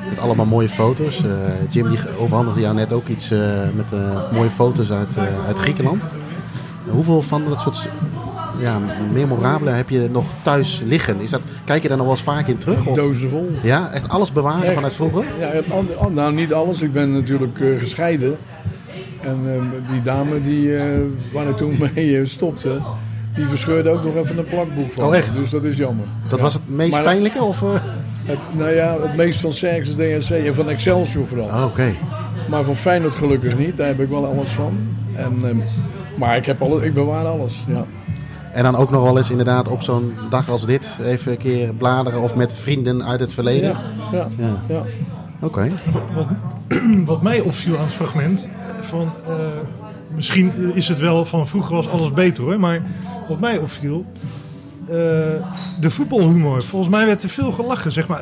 [0.09, 1.23] Met allemaal mooie foto's.
[1.23, 1.29] Eh,
[1.69, 3.39] Jim die overhandigde jou net ook iets eh,
[3.75, 6.09] met eh, mooie foto's uit, eh, uit Griekenland.
[6.89, 7.89] hoeveel van dat soort
[8.61, 8.79] ja,
[9.13, 11.21] memorabelen heb je nog thuis liggen?
[11.21, 12.85] Is dat, kijk je daar nog wel eens vaak in terug?
[12.85, 12.95] Of?
[12.95, 13.49] Dozen vol.
[13.61, 14.73] Ja, echt alles bewaren Echt.
[14.73, 15.25] vanuit vroeger?
[15.39, 15.51] Ja,
[16.09, 16.81] nou niet alles.
[16.81, 18.37] Ik ben natuurlijk eh, gescheiden.
[19.21, 20.83] En eh, die dame die, eh,
[21.33, 22.79] waar ik toen mee eh, stopte,
[23.35, 25.03] die verscheurde ook nog even een plakboek van.
[25.05, 25.35] Oh, echt?
[25.35, 26.05] Dus dat is jammer.
[26.29, 26.45] Dat Ja.
[26.45, 27.43] was het meest Maar- pijnlijke?
[27.43, 27.63] Of?
[28.25, 31.47] Het, nou ja, het meest van Xerxes DSC en van Excelsior vooral.
[31.47, 31.95] Oh, Oké.
[32.49, 33.77] Maar van Feyenoord gelukkig niet.
[33.77, 34.77] Daar heb ik wel alles van.
[35.15, 35.57] En, ehm,
[36.17, 37.63] maar ik, heb alles, ik bewaar alles.
[37.67, 37.85] Ja.
[38.53, 41.73] En dan ook nog wel eens inderdaad op zo'n dag als dit even een keer
[41.73, 43.69] bladeren of met vrienden uit het verleden?
[43.69, 43.79] Ja,
[44.11, 44.63] ja, Ja.
[44.67, 44.83] ja.
[45.39, 45.71] Oké.
[46.13, 46.25] Wat,
[47.05, 48.49] wat mij opviel aan het fragment,
[48.81, 49.35] van, eh,
[50.15, 52.81] misschien is het wel van vroeger was alles beter hoor, maar
[53.27, 54.05] wat mij opviel,
[54.85, 54.95] eh,
[55.79, 56.63] de voetbalhumor.
[56.63, 58.21] Volgens mij werd er veel gelachen, zeg maar.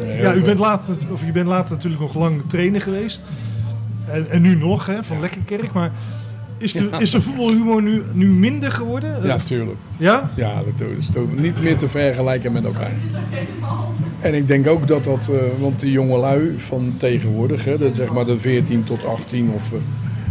[0.00, 3.24] Eh, ja, u bent, later, of je bent later natuurlijk nog lang trainer geweest.
[4.08, 5.72] En, en nu nog, hè, van Lekkerkerk.
[5.72, 5.90] Maar
[6.60, 9.26] is de, is de voetbalhumor nu, nu minder geworden?
[9.26, 9.76] Ja, tuurlijk.
[9.96, 10.30] Ja?
[10.36, 12.92] Ja, dat is toch niet meer te vergelijken met elkaar.
[14.20, 17.96] En ik denk ook dat dat, eh, want die jonge lui van tegenwoordig, hè, dat
[17.96, 19.72] zeg maar de 14 tot 18 of...
[19.72, 19.78] eh,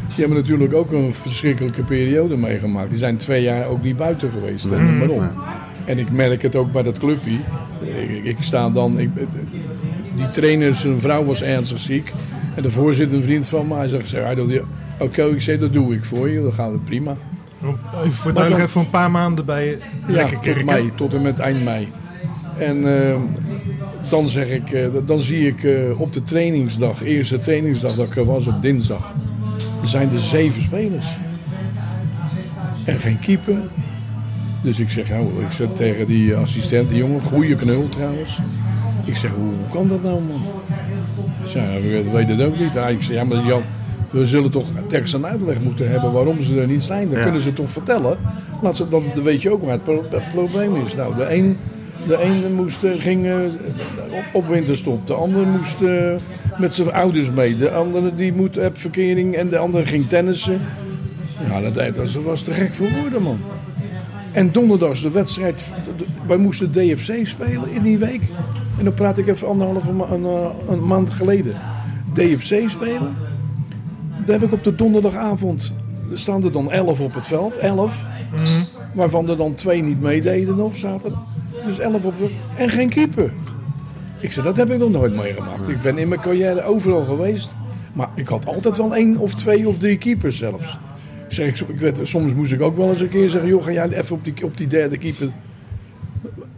[0.07, 2.89] die hebben natuurlijk ook een verschrikkelijke periode meegemaakt.
[2.89, 5.23] Die zijn twee jaar ook niet buiten geweest, en maar op.
[5.85, 7.31] En ik merk het ook bij dat clubje.
[7.81, 8.99] Ik, ik- ik sta dan...
[8.99, 9.09] Ik,
[10.15, 12.13] die trainer, zijn vrouw was ernstig ziek.
[12.55, 14.11] En de voorzitter, een vriend van me, hij zegt...
[14.11, 14.59] hij doet
[14.99, 16.41] Oké, ik zeg, dat doe ik voor je.
[16.41, 17.15] Dan gaat het prima.
[18.03, 19.67] Even voor duidelijkheid, voor een paar maanden bij
[20.07, 20.55] Ja, Lekkerkerk.
[20.55, 21.87] tot mei, tot en met eind mei.
[22.57, 23.15] En eh,
[24.09, 28.15] dan zeg ik, eh, dan zie ik eh, op de trainingsdag, eerste trainingsdag dat ik
[28.15, 29.11] er was op dinsdag,
[29.81, 31.07] er zijn er zeven spelers.
[32.83, 33.57] En geen keeper.
[34.61, 38.39] Dus ik zeg, nou, ik zeg tegen die assistent, die jongen, goede knul trouwens.
[39.05, 40.41] Ik zeg, hoe, hoe kan dat nou man?
[41.43, 42.73] Ik zeg, ja, we weten het ook niet.
[42.73, 43.61] Hij ik zeg, ja maar Jan,
[44.11, 47.07] we zullen toch tekst en uitleg moeten hebben waarom ze er niet zijn.
[47.09, 47.23] Dan Ja.
[47.23, 48.17] kunnen ze toch vertellen.
[48.61, 50.95] Laat ze, dan, weet je ook waar het, pro- het probleem is.
[50.95, 51.57] Nou, de een,
[52.07, 53.35] de een moest, eh, ging eh,
[54.09, 55.07] op, op winterstop.
[55.07, 56.15] De ander moest eh,
[56.57, 57.55] met zijn ouders mee.
[57.57, 60.61] De andere die moet verkering en de andere ging tennissen.
[61.49, 63.39] Ja, dat, dat was te gek voor woorden, man.
[64.31, 65.71] En donderdag is de wedstrijd.
[66.27, 68.21] Wij moesten DFC spelen in die week.
[68.77, 70.23] En dan praat ik even anderhalve ma een,
[70.69, 71.53] een maand geleden.
[72.13, 73.15] DFC spelen.
[74.31, 75.71] Heb ik op de donderdagavond.
[76.11, 77.57] Er staan er dan 11 op het veld.
[77.57, 78.05] 11.
[78.93, 81.13] Waarvan er dan twee niet meededen nog zaten.
[81.65, 82.35] Dus 11 op de.
[82.57, 83.33] En geen keeper.
[84.19, 85.69] Ik zei, dat heb ik nog nooit meegemaakt.
[85.69, 87.53] Ik ben in mijn carrière overal geweest.
[87.93, 90.77] Maar ik had altijd wel één of twee of drie keepers zelfs.
[91.27, 93.49] Ik zeg, ik, soms moest ik ook wel eens een keer zeggen...
[93.49, 95.29] joh, ga jij even op die, op die derde keeper.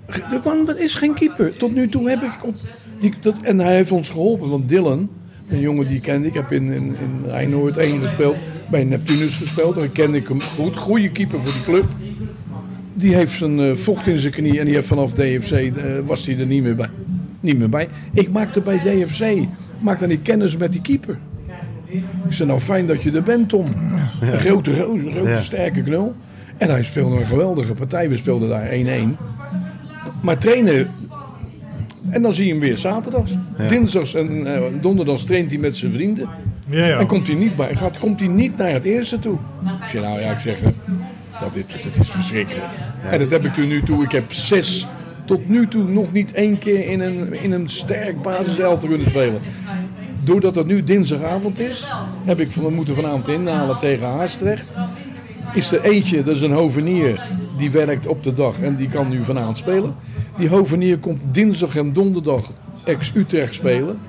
[0.05, 1.57] De man, dat is geen keeper.
[1.57, 2.31] Tot nu toe heb ik...
[2.41, 2.55] Op
[2.99, 4.49] die, dat, en hij heeft ons geholpen.
[4.49, 5.09] Want Dylan,
[5.51, 6.27] een jongen die ik kende...
[6.27, 8.35] Ik heb in, in, in Eindhoven 1 gespeeld.
[8.69, 9.77] Bij Neptunus gespeeld.
[9.77, 10.77] En kende ik hem goed.
[10.77, 11.85] Goede keeper voor die club.
[12.93, 14.59] Die heeft zijn eh, vocht in zijn knie.
[14.59, 15.51] En die heeft vanaf DFC...
[15.51, 15.71] eh,
[16.05, 16.89] was hij er niet meer bij.
[17.39, 17.89] Niet meer bij.
[18.13, 19.25] Ik maakte bij DFC...
[19.79, 21.17] Maakte die kennis met die keeper.
[22.27, 23.65] Ik zei, nou fijn dat je er bent, Tom.
[24.21, 25.39] Een grote een grote Ja.
[25.39, 26.15] sterke knul.
[26.57, 28.09] En hij speelde een geweldige partij.
[28.09, 28.71] We speelden daar 1-1.
[30.21, 30.87] Maar trainen...
[32.09, 33.37] En dan zie je hem weer zaterdags.
[33.61, 33.69] Ja.
[33.69, 36.29] Dinsdags en eh, donderdags traint hij met zijn vrienden.
[36.69, 36.99] Ja, ja.
[36.99, 39.37] En komt hij, niet bij, gaat, komt hij niet naar het eerste toe.
[39.91, 40.69] Zeg, nou ja, ik zeg, eh,
[41.39, 42.65] dat, dit, dat is verschrikkelijk.
[43.09, 44.03] En dat heb ik tot nu toe.
[44.03, 44.87] Ik heb zes,
[45.25, 49.41] tot nu toe nog niet één keer in een, in een sterk basiselftal kunnen spelen.
[50.23, 51.87] Doordat het nu dinsdagavond is,
[52.23, 54.67] heb ik van, we moeten vanavond inhalen tegen Haastrecht.
[55.53, 59.09] Is er eentje, dat is een hovenier, die werkt op de dag en die kan
[59.09, 59.95] nu vanavond spelen.
[60.37, 62.51] Die hovenier komt dinsdag en donderdag
[62.83, 63.99] ex-Utrecht spelen.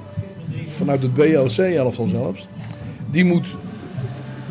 [0.77, 2.49] Vanuit het BLC-elftal zelfs.
[3.11, 3.47] Die moet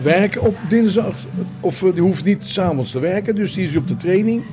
[0.01, 1.13] werken op dinsdag.
[1.59, 4.43] Of eh, die hoeft niet s'avonds te werken, dus die is op de training.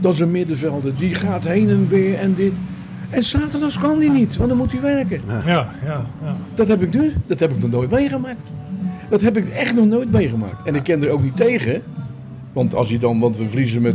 [0.00, 0.94] Dat is een middenvelder.
[0.98, 2.52] Die gaat heen en weer en dit.
[3.10, 5.20] En zaterdags kan die niet, want dan moet hij werken.
[5.28, 6.36] Ja, ja, ja.
[6.54, 8.52] Dat heb ik nu, dat heb ik nog nooit meegemaakt.
[9.10, 10.66] Dat heb ik echt nog nooit meegemaakt.
[10.66, 11.82] En ik ken er ook niet tegen.
[12.52, 13.94] Want als je dan, want we verliezen met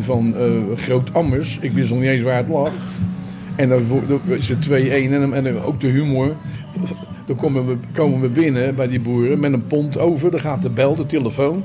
[0.00, 1.58] 2-1 van eh, Groot Ammers.
[1.60, 2.72] Ik wist nog niet eens waar het lag.
[3.58, 3.82] En dan
[4.26, 6.36] is het 2-1 en, ook de humor.
[7.26, 10.30] Dan komen we, komen we binnen bij die boeren met een pond over.
[10.30, 11.64] Dan gaat de bel, de telefoon.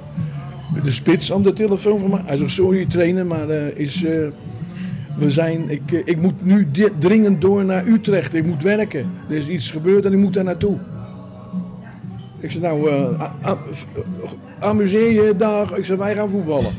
[0.84, 2.22] De spits aan de telefoon van mij.
[2.26, 4.04] Hij zegt, sorry trainer, maar eh, is...
[4.04, 4.12] eh,
[5.18, 6.68] we zijn, ik, eh, ik moet nu
[7.00, 8.34] dringend door naar Utrecht.
[8.34, 9.06] Ik moet werken.
[9.30, 10.78] Er is iets gebeurd en ik moet daar naartoe.
[12.40, 12.90] Ik zei, nou,
[14.60, 15.78] amuseer je daar.
[15.78, 16.74] Ik zei, wij gaan voetballen.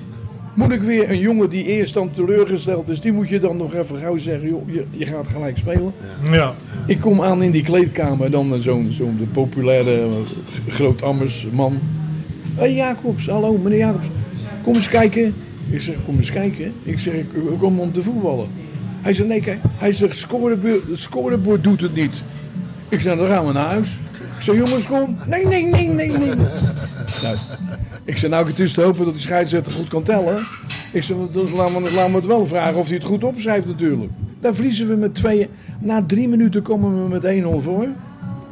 [0.55, 3.75] Moet ik weer een jongen die eerst dan teleurgesteld is, die moet je dan nog
[3.75, 5.93] even gauw zeggen, joh, je, je gaat gelijk spelen.
[6.31, 6.55] Ja.
[6.87, 10.09] Ik kom aan in die kleedkamer, dan eh, zo'n zo'n de populaire eh,
[10.69, 11.79] groot Ammers man.
[12.55, 14.07] Hé hey Jacobs, hallo meneer Jacobs,
[14.63, 15.35] kom eens kijken.
[15.71, 16.73] Ik zeg, kom eens kijken.
[16.83, 17.27] Ik zeg, ik
[17.59, 18.47] kom om te voetballen.
[19.01, 22.23] Hij zegt, nee kijk, hij zegt, scorebord, scorebord doet het niet.
[22.89, 23.99] Ik zeg, dan gaan we naar huis.
[24.37, 25.17] Ik zeg, jongens, kom.
[25.27, 26.35] Nee, nee, nee, nee, nee.
[27.23, 27.37] Nou,
[28.05, 30.39] ik zeg, nou, het is te hopen dat die scheidsrechter goed kan tellen.
[30.93, 34.11] Ik we, laten we het wel vragen of hij het goed opschrijft natuurlijk.
[34.41, 35.49] Daar verliezen we met tweeën.
[35.81, 37.87] Na drie minuten komen we met 1-0 voor.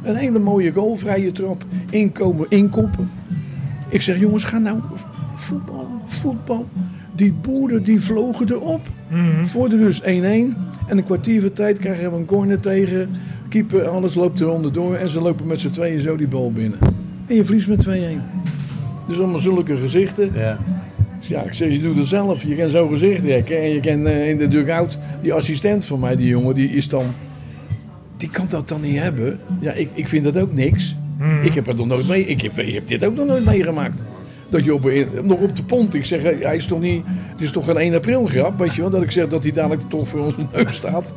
[0.03, 3.09] Een hele mooie goal, vrije trap, inkomen, inkoppen.
[3.89, 4.79] Ik zeg, jongens, ga nou
[5.35, 6.67] voetballen, voetbal.
[7.15, 8.81] Die boeren die vlogen erop.
[9.43, 10.05] Voor de rust 1-1.
[10.05, 10.53] En
[10.87, 13.09] een kwartier voor tijd krijgen we een corner tegen.
[13.49, 14.95] Keeper, alles loopt er onderdoor.
[14.95, 16.79] En ze lopen met z'n tweeën zo die bal binnen.
[17.27, 17.89] En je verliest met 2-1.
[19.07, 20.31] Dus allemaal zulke gezichten.
[20.35, 20.59] Ja.
[21.19, 22.43] Dus ja, ik zeg, je doet het zelf.
[22.43, 23.23] Je kan zo'n gezicht.
[23.25, 26.89] En je kan eh, in de dugout, die assistent van mij, die jongen, die is
[26.89, 27.05] dan...
[28.17, 29.39] Die kan dat dan niet hebben.
[29.59, 30.95] Ja, ik, ik vind dat ook niks.
[31.43, 32.25] Ik heb het nog nooit mee.
[32.25, 34.01] Ik heb, ik heb dit ook nog nooit meegemaakt.
[34.49, 37.41] Dat je op, een- nog op de pont, ik zeg, hij is toch niet, het
[37.41, 39.81] is toch een 1 april grap, weet je wel, dat ik zeg dat hij dadelijk
[39.89, 41.13] toch voor onze neus staat.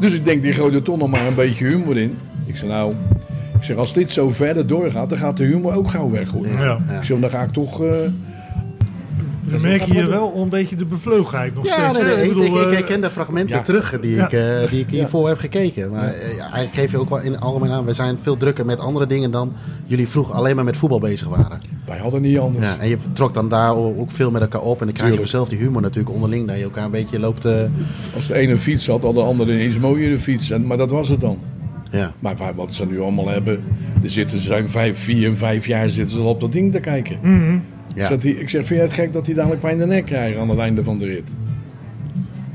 [0.00, 2.14] Dus ik denk, die gooit er toch nog maar een beetje humor in.
[2.46, 2.94] Ik zeg, nou,
[3.56, 6.46] ik zeg, als dit zo verder doorgaat, dan gaat de humor ook gauw weg hoor.
[6.48, 6.76] Ja.
[6.98, 7.82] Ik zeg, dan ga ik toch...
[7.82, 7.88] eh,
[9.48, 11.98] We merken hier wel een beetje de bevlogenheid nog Ja, steeds.
[11.98, 12.16] nee, hè?
[12.16, 13.62] nee, Ik ik, bedoel, ik eh, herken de fragmenten ja.
[13.62, 14.60] terug die, ik, Ja.
[14.62, 15.90] eh, die ik hiervoor heb gekeken.
[15.90, 18.36] Maar eh, ja, eigenlijk geef je ook wel in het algemeen aan, we zijn veel
[18.36, 19.52] drukker met andere dingen dan
[19.84, 21.60] jullie vroeger alleen maar met voetbal bezig waren.
[21.86, 22.66] wij hadden niet anders.
[22.66, 25.18] Ja, en je trok dan daar ook veel met elkaar op en dan krijg je
[25.18, 27.44] vanzelf die humor natuurlijk onderling, dat je elkaar een beetje loopt...
[27.44, 27.52] eh,
[28.14, 30.50] Als de ene een fiets had, had de andere een iets mooiere fiets.
[30.50, 31.38] En, maar dat was het dan.
[31.96, 32.12] Ja.
[32.18, 33.60] Maar waar- wat ze nu allemaal hebben,
[34.02, 36.72] er zitten, ze zijn vijf, vier en vijf jaar zitten ze al op dat ding
[36.72, 37.18] te kijken.
[37.22, 37.58] mhm.
[37.94, 38.02] Ja.
[38.02, 39.86] Ik, zeg, die- ik zeg, vind jij het gek dat die dadelijk pijn in de
[39.86, 41.28] nek krijgen aan het einde van de rit?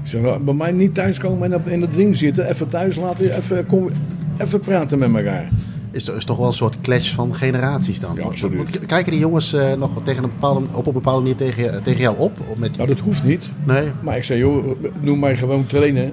[0.03, 2.95] Ik zeg, nou, bij mij niet thuiskomen en op- in het ding zitten, even thuis
[2.95, 3.89] laten, even, kom,
[4.37, 5.49] even praten met elkaar.
[5.91, 8.15] Is, is toch wel een soort clash van generaties dan?
[8.15, 8.85] Ja, absoluut.
[8.85, 12.17] Kijken die jongens eh, nog tegen een bepaalde, op een bepaalde manier tegen, tegen jou
[12.19, 12.31] op?
[12.51, 13.49] Of met, Nou, dat hoeft niet.
[13.65, 13.83] nee?
[14.03, 14.65] Maar ik zeg, joh,
[14.99, 16.11] noem mij gewoon trainen.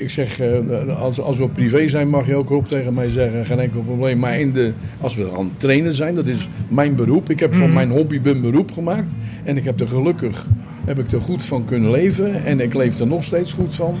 [0.00, 3.10] Ik zeg, eh, als, als we op privé zijn, mag je ook op tegen mij
[3.10, 4.18] zeggen, geen enkel probleem.
[4.18, 7.30] Maar in de, als we aan het trainen zijn, dat is mijn beroep.
[7.30, 9.12] Ik heb van mijn hobby mijn beroep gemaakt.
[9.44, 10.46] En ik heb er gelukkig
[10.84, 12.44] heb ik er goed van kunnen leven.
[12.44, 13.94] En ik leef er nog steeds goed van.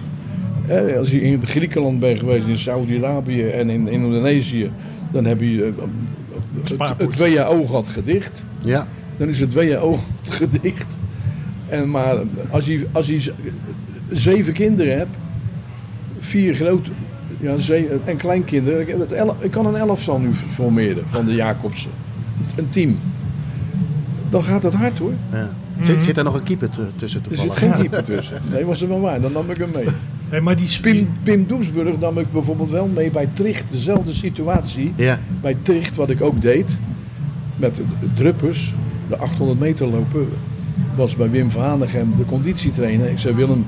[0.98, 4.70] Als je in Griekenland bent geweest, in Saudi-Arabië en in, Indonesië,
[5.12, 5.72] dan heb je
[6.78, 8.86] eh, het, WHO-gat gedicht Ja.
[9.16, 10.98] dan is het WHO gedicht.
[11.68, 12.16] En maar
[12.50, 13.32] als je, als je
[14.10, 15.16] zeven kinderen hebt,
[16.20, 16.90] vier grote
[17.40, 17.56] ja,
[18.04, 18.80] en kleinkinderen.
[18.80, 21.90] Ik, heb het el- ik kan een elftal nu formeren van de Jacobsen.
[22.56, 22.96] Een team.
[24.30, 25.12] Dan gaat het hard hoor.
[25.32, 25.50] Ja.
[25.80, 27.58] Zit, zit er nog een keeper tu- tussen Er toevallig?
[27.58, 28.42] zit geen keeper tussen.
[28.50, 29.20] Nee, was er wel waar.
[29.20, 29.86] Dan nam ik hem mee.
[30.28, 33.64] Hey, maar die Pim, Pim Doesburg nam ik bijvoorbeeld wel mee bij Tricht.
[33.70, 34.92] Dezelfde situatie.
[34.96, 35.18] Ja.
[35.40, 36.78] Bij Tricht, wat ik ook deed.
[37.56, 37.82] Met de
[38.14, 38.74] druppers.
[39.08, 40.28] De 800 meter lopen.
[40.94, 43.10] Was bij Wim van Hanegem de conditietrainer.
[43.10, 43.66] Ik zei Willem,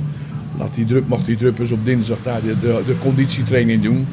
[0.58, 4.06] laat die drup, mag die druppers op dinsdag daar de, de, de conditietraining doen.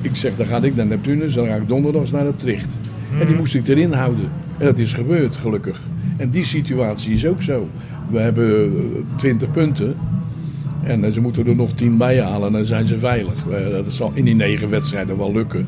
[0.00, 1.34] Ik zeg, dan ga ik naar Neptunus.
[1.34, 2.68] Dan ga ik donderdags naar de Tricht.
[3.20, 4.28] En die moest ik erin houden.
[4.58, 5.80] En dat is gebeurd, gelukkig.
[6.16, 7.68] En die situatie is ook zo.
[8.10, 8.72] We hebben
[9.16, 9.94] eh, 20 punten.
[10.82, 13.46] En eh, ze moeten er nog 10 bij halen en dan zijn ze veilig.
[13.50, 15.66] Eh, Dat zal in die negen wedstrijden wel lukken.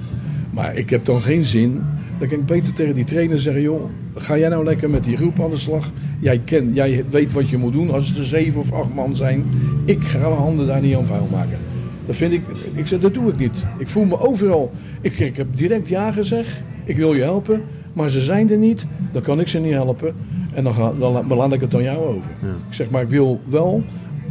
[0.51, 1.83] Maar ik heb dan geen zin.
[2.19, 5.17] Dan kan ik beter tegen die trainer zeggen: joh, ga jij nou lekker met die
[5.17, 5.91] groep aan de slag?
[6.21, 9.15] Jij, kent, jij weet wat je moet doen als het er zeven of acht man
[9.17, 9.45] zijn.
[9.85, 11.59] Ik ga mijn handen daar niet aan vuil maken.
[12.07, 12.41] Dat vind ik,
[12.75, 13.53] ik zeg, dat doe ik niet.
[13.79, 14.73] Ik voel me overal.
[15.01, 16.61] Ik, ik heb direct ja gezegd.
[16.85, 17.63] Ik wil je helpen.
[17.93, 18.87] Maar ze zijn er niet.
[19.13, 20.15] Dan kan ik ze niet helpen.
[20.55, 22.31] En dan, ga, dan la- laat ik het aan jou over.
[22.43, 23.85] Ik zeg, maar ik wil wel.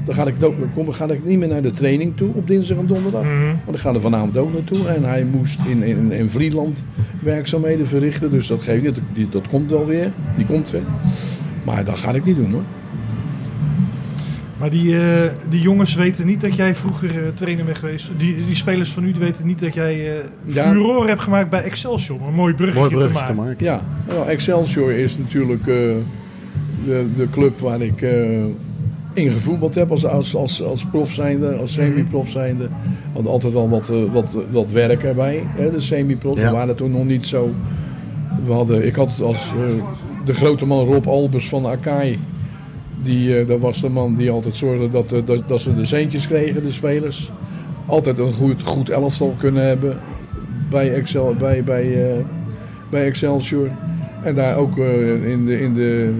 [0.06, 2.78] Dan ga ik, ook, kom, ga ik niet meer naar de training toe op dinsdag
[2.78, 3.26] en donderdag.
[3.65, 4.88] Want ik ga er vanavond ook naartoe.
[4.88, 6.84] En hij moest in, in, in Vlieland
[7.20, 8.32] werkzaamheden verrichten.
[8.32, 8.96] Dus dat geeft niet.
[8.96, 10.12] Dat, dat komt wel weer.
[10.36, 10.82] Die komt weer.
[11.63, 12.62] Maar dat ga ik niet doen hoor.
[14.58, 18.10] Maar die, eh, die jongens weten niet dat jij vroeger eh, trainer bent geweest.
[18.18, 20.72] Die, die spelers van u die weten niet dat jij eh Ja.
[20.72, 22.20] furore hebt gemaakt bij Excelsior.
[22.28, 23.56] Een mooi bruggetje, te maken.
[23.60, 25.76] Ja, nou, Excelsior is natuurlijk eh,
[26.86, 28.02] de, de club waar ik
[29.15, 32.63] eh, in gevoetbald heb als, als, als, als prof zijnde, als semi-prof zijnde.
[32.63, 36.38] We hadden altijd wel wat, eh, wat, wat werk erbij, hè, de semi-prof.
[36.38, 36.49] Ja.
[36.49, 37.49] We waren toen nog niet zo...
[38.45, 39.84] We hadden, ik had als eh,
[40.25, 42.19] de grote man Rob Albers van Akai.
[43.04, 45.86] Die, eh, dat was de man die altijd zorgde dat, eh, dat, dat ze de
[45.86, 47.32] centjes kregen, de spelers.
[47.86, 49.99] Altijd een goed, goed elftal kunnen hebben
[50.69, 52.17] bij, Excel, bij, bij, eh,
[52.89, 53.69] bij Excelsior.
[54.26, 56.12] En daar ook eh, in de, in de,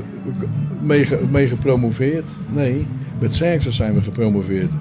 [0.82, 2.30] mee, mee gepromoveerd.
[2.54, 2.86] Nee,
[3.20, 4.72] met Xerxes zijn we gepromoveerd.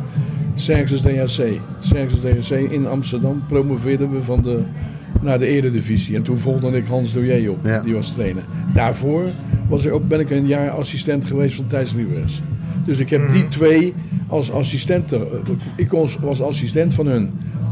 [0.54, 1.60] Xerxes DHC.
[1.80, 4.58] Xerxes DHC in Amsterdam promoveerden we van de,
[5.20, 6.16] naar de eredivisie.
[6.16, 8.42] En toen volgde ik Hans Douillet op, die was trainer.
[8.74, 9.24] Daarvoor
[9.68, 12.42] was ik ook, ben ik een jaar assistent geweest van Thijs Liewers.
[12.84, 13.94] Dus ik heb die twee
[14.28, 15.20] als assistenten.
[15.20, 15.26] eh,
[15.76, 17.30] Ik was, was assistent van hun.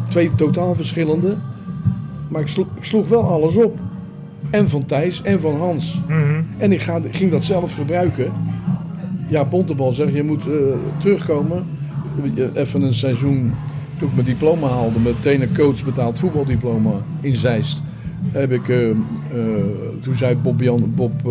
[0.08, 1.36] Twee totaal verschillende.
[2.28, 3.78] Maar ik sloeg, ik sloeg wel alles op.
[4.52, 6.00] En van Thijs en van Hans.
[6.58, 8.32] En ik ga, ging dat zelf gebruiken.
[9.28, 10.52] Ja, Bontebal zegt, je moet eh,
[11.00, 11.64] terugkomen.
[12.36, 13.52] Eh, Even een seizoen,
[13.98, 17.82] toen ik mijn diploma haalde, mijn trainer-coach betaald voetbaldiploma in Zeist.
[18.32, 18.96] Heb ik, eh, eh,
[20.02, 21.30] toen zei Bob, Jan, Bob eh,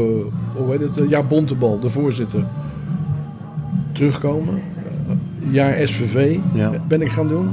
[0.56, 1.10] hoe heet het?
[1.10, 2.44] Ja, Bontebal, de voorzitter.
[3.92, 4.62] Terugkomen.
[5.50, 6.38] Jaar SVV
[6.88, 7.50] ben ik gaan doen.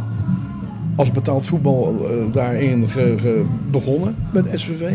[0.95, 4.93] Als betaald voetbal daarin ge- ge- begonnen met SVV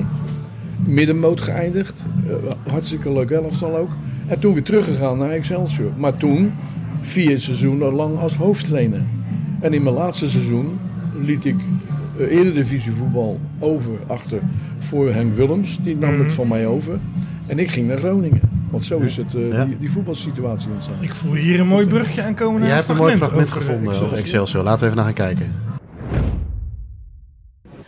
[0.85, 2.05] middenmoot geëindigd.
[2.27, 3.89] Eh, hartstikke leuk elftal ook.
[4.27, 5.91] En toen weer teruggegaan naar Excelsior.
[5.97, 6.51] Maar toen
[7.01, 9.01] vier seizoenen lang als hoofdtrainer.
[9.59, 10.79] En in mijn laatste seizoen
[11.21, 11.55] liet ik
[12.17, 14.39] uh, eredivisievoetbal over achter
[14.79, 15.77] voor Henk Willems.
[15.83, 16.99] Die nam het van mij over.
[17.45, 18.41] En ik ging naar Groningen.
[18.73, 20.95] Want zo is het, eh, die, die voetbalsituatie ontstaan.
[20.99, 23.93] Ik voel hier een mooi bruggetje aankomen naar Jij hebt een mooi fragment over, gevonden
[23.93, 24.63] eh, over Excelsior.
[24.63, 25.53] Laten we even naar gaan kijken.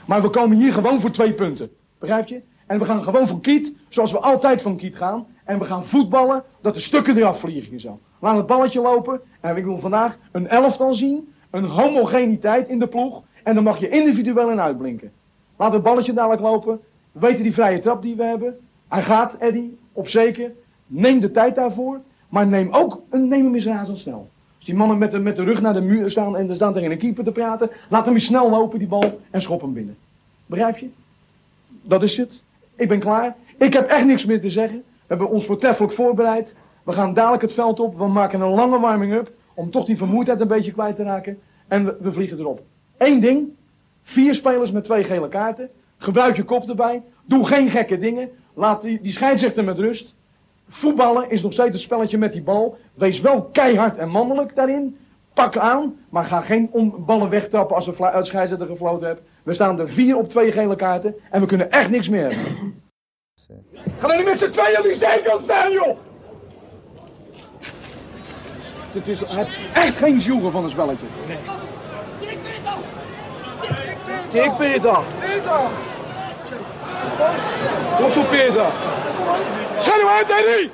[0.06, 1.70] Maar we komen hier gewoon voor twee punten.
[2.00, 2.42] Begrijp je?
[2.66, 5.26] En we gaan gewoon voor Kiet, zoals we altijd van Kiet gaan.
[5.44, 8.00] En we gaan voetballen, dat de stukken eraf vliegen en zo.
[8.20, 9.22] Laat het balletje lopen.
[9.40, 11.34] En ik wil vandaag een elftal zien.
[11.50, 13.22] Een homogeniteit in de ploeg.
[13.44, 15.12] En dan mag je individueel in uitblinken.
[15.58, 16.80] Laat het balletje dadelijk lopen.
[17.12, 18.56] We weten die vrije trap die we hebben.
[18.88, 20.52] Hij gaat, Eddy, op zeker.
[20.88, 22.00] Neem de tijd daarvoor.
[22.30, 24.30] Maar neem ook een, neem hem eens razendsnel.
[24.56, 26.74] Als die mannen met de, met de rug naar de muur staan en er staan
[26.74, 27.70] tegen een keeper te praten.
[27.90, 29.22] Laat hem eens snel lopen, die bal.
[29.30, 29.98] En schop hem binnen.
[30.46, 30.90] Begrijp je?
[31.82, 32.44] Dat is het.
[32.76, 33.36] Ik ben klaar.
[33.58, 34.78] Ik heb echt niks meer te zeggen.
[34.78, 36.54] We hebben ons voortreffelijk voorbereid.
[36.84, 37.98] We gaan dadelijk het veld op.
[37.98, 39.32] We maken een lange warming-up.
[39.54, 41.40] Om toch die vermoeidheid een beetje kwijt te raken.
[41.68, 42.62] En we, vliegen erop.
[42.98, 43.50] Eén ding.
[44.04, 45.70] Vier spelers met twee gele kaarten.
[45.98, 47.02] Gebruik je kop erbij.
[47.26, 48.30] Doe geen gekke dingen.
[48.54, 50.14] Laat die, die scheidsrechter met rust.
[50.70, 52.78] Voetballen is nog steeds een spelletje met die bal.
[52.94, 54.98] Wees wel keihard en mannelijk daarin.
[55.36, 59.22] Pak aan, maar ga geen ballen wegtrappen als de scheidsrechter gefloten hebt.
[59.44, 62.36] We staan er vier op twee gele kaarten en we kunnen echt niks meer.
[64.00, 65.98] Ga er niet met z'n tweeën op die zijkant staan, joh!
[68.92, 69.20] Het is
[69.74, 71.06] echt geen joegen van een spelletje.
[71.28, 71.38] Nee.
[74.30, 74.98] Tik Peter!
[75.20, 75.60] Peter!
[77.98, 78.72] Kom zo, Peter!
[79.80, 80.72] Schijn hem uit, Eddie!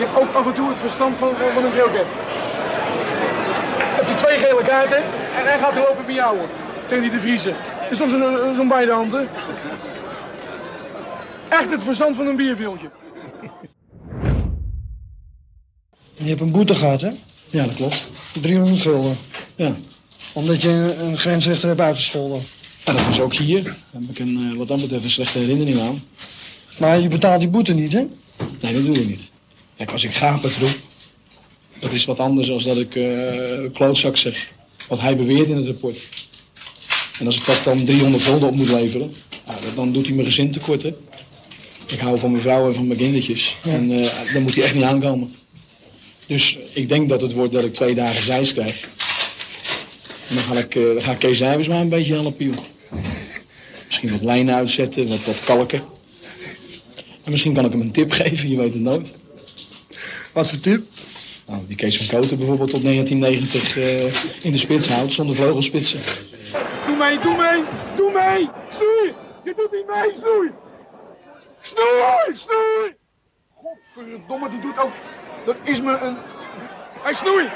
[0.00, 2.06] Die ook af en toe het verstand van, van een kroket.
[3.98, 5.02] Heb je twee gele kaarten
[5.38, 6.38] en hij gaat er lopen bij jou
[6.86, 7.54] tegen die de Vriezen.
[7.90, 9.28] Is toch zo'n zo'n beide handen?
[11.48, 12.90] Echt het verstand van een bierveeltje.
[16.14, 17.10] Je hebt een boete gehad, hè?
[17.50, 18.08] Ja, dat klopt.
[18.40, 19.16] 300 gulden.
[19.54, 19.74] Ja.
[20.32, 22.42] Omdat je een grensrechter hebt uitgescholden.
[22.84, 23.62] Ja, dat was ook hier.
[23.62, 26.02] Daar heb ik een, eh, wat dat betreft een slechte herinnering aan.
[26.78, 28.04] Maar je betaalt die boete niet, hè?
[28.60, 29.30] Nee, dat doe ik niet.
[29.80, 30.78] Kijk, als ik gapen roep,
[31.78, 34.52] dat is wat anders dan dat ik eh, klootzak zeg.
[34.88, 36.08] Wat hij beweert in het rapport.
[37.18, 39.14] En als ik dat dan 300 gulden op moet leveren,
[39.46, 40.94] ja, dan doet hij mijn gezin tekort, hè.
[41.86, 43.56] Ik hou van mijn vrouw en van mijn kindertjes.
[43.62, 45.34] En eh, dan moet hij echt niet aankomen.
[46.26, 48.88] Dus ik denk dat het wordt dat ik twee dagen zeis krijg.
[50.28, 52.56] En dan ga ik, eh, dan ga ik Kees maar een beetje helpen, joh.
[53.86, 55.82] Misschien wat lijnen uitzetten, wat, wat kalken.
[57.24, 59.12] En misschien kan ik hem een tip geven, je weet het nooit.
[60.32, 60.82] Wat voor tip?
[61.46, 66.00] Nou, die Kees van Koten bijvoorbeeld tot 1990 eh, in de spits houdt, zonder vleugelspitsen.
[66.86, 67.64] Doe mee, doe mee,
[67.96, 68.48] doe mee!
[68.70, 69.14] Snoei!
[69.44, 70.50] Je doet niet mee, snoei!
[71.60, 72.96] Snoei, snoei!
[73.54, 74.92] Godverdomme, die doet ook...
[75.44, 76.16] Dat is me een...
[77.02, 77.48] Hé, snoei!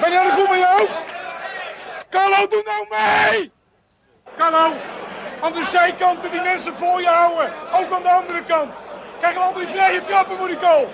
[0.00, 0.98] Ben je er goed met je hoofd?
[2.10, 3.50] Carlo, doe nou mee!
[4.36, 4.76] Carlo,
[5.40, 7.52] aan de zijkanten die mensen voor je houden.
[7.72, 8.70] Ook aan de andere kant.
[9.18, 10.88] Krijgen we al die vrije trappen voor die goal.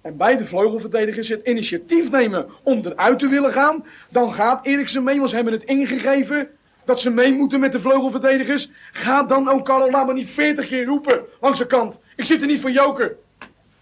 [0.00, 3.84] En beide vleugelverdedigers het initiatief nemen om eruit te willen gaan.
[4.08, 6.48] Dan gaat Eriksen mee, want ze hebben het ingegeven.
[6.84, 8.70] Dat ze mee moeten met de vleugelverdedigers.
[8.92, 12.00] Ga dan ook, Carlo, laat me niet 40 keer roepen langs de kant.
[12.16, 13.16] Ik zit er niet voor joker.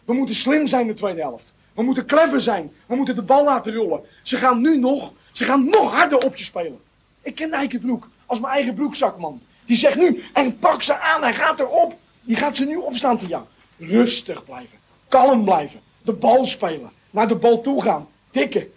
[0.04, 1.54] We moeten slim zijn in de tweede helft.
[1.74, 2.72] We moeten clever zijn.
[2.86, 4.00] We moeten de bal laten rollen.
[4.22, 6.80] Ze gaan nu nog, ze gaan nog harder op je spelen.
[7.22, 9.40] Ik ken Nijkenbroek als mijn eigen broekzakman.
[9.64, 11.98] Die zegt nu, en pak ze aan, hij gaat erop.
[12.22, 13.44] Die gaat ze nu opstaan te jou.
[13.78, 14.78] Rustig blijven.
[15.08, 15.80] Kalm blijven.
[16.08, 16.90] De bal spelen.
[17.10, 18.08] Naar de bal toe gaan.
[18.30, 18.72] Tikken.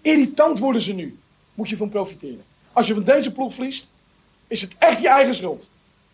[0.00, 1.18] Irritant worden ze nu.
[1.54, 2.44] Moet je van profiteren.
[2.72, 3.86] Als je van deze ploeg verliest,
[4.46, 5.66] is het echt je eigen schuld.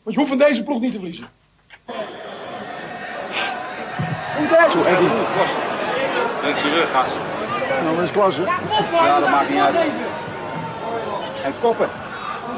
[0.02, 1.28] Want je hoeft van deze ploeg niet te verliezen.
[4.70, 5.08] Zo, Eddie.
[5.34, 5.56] Klasse.
[6.42, 7.16] Links je rug, gast.
[7.82, 8.42] Nou, dat is klasse.
[8.92, 9.76] Ja, dat maakt niet uit.
[11.44, 11.88] En koppen.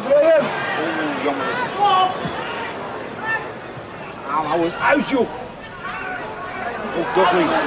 [0.04, 0.44] Tweeën.
[0.80, 1.44] Oeh, jammer.
[4.26, 5.28] Haal nou eens uit, joh.
[6.98, 7.46] Ook dat niet.
[7.46, 7.62] Doe nou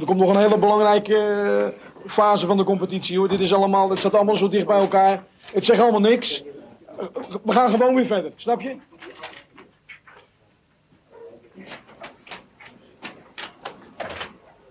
[0.00, 3.28] Er komt nog een hele belangrijke eh, fase van de competitie hoor.
[3.28, 5.22] Dit is allemaal, het staat allemaal zo dicht bij elkaar.
[5.52, 6.42] Het zegt allemaal niks.
[6.98, 7.06] Eh,
[7.42, 8.76] We gaan gewoon weer verder, snap je?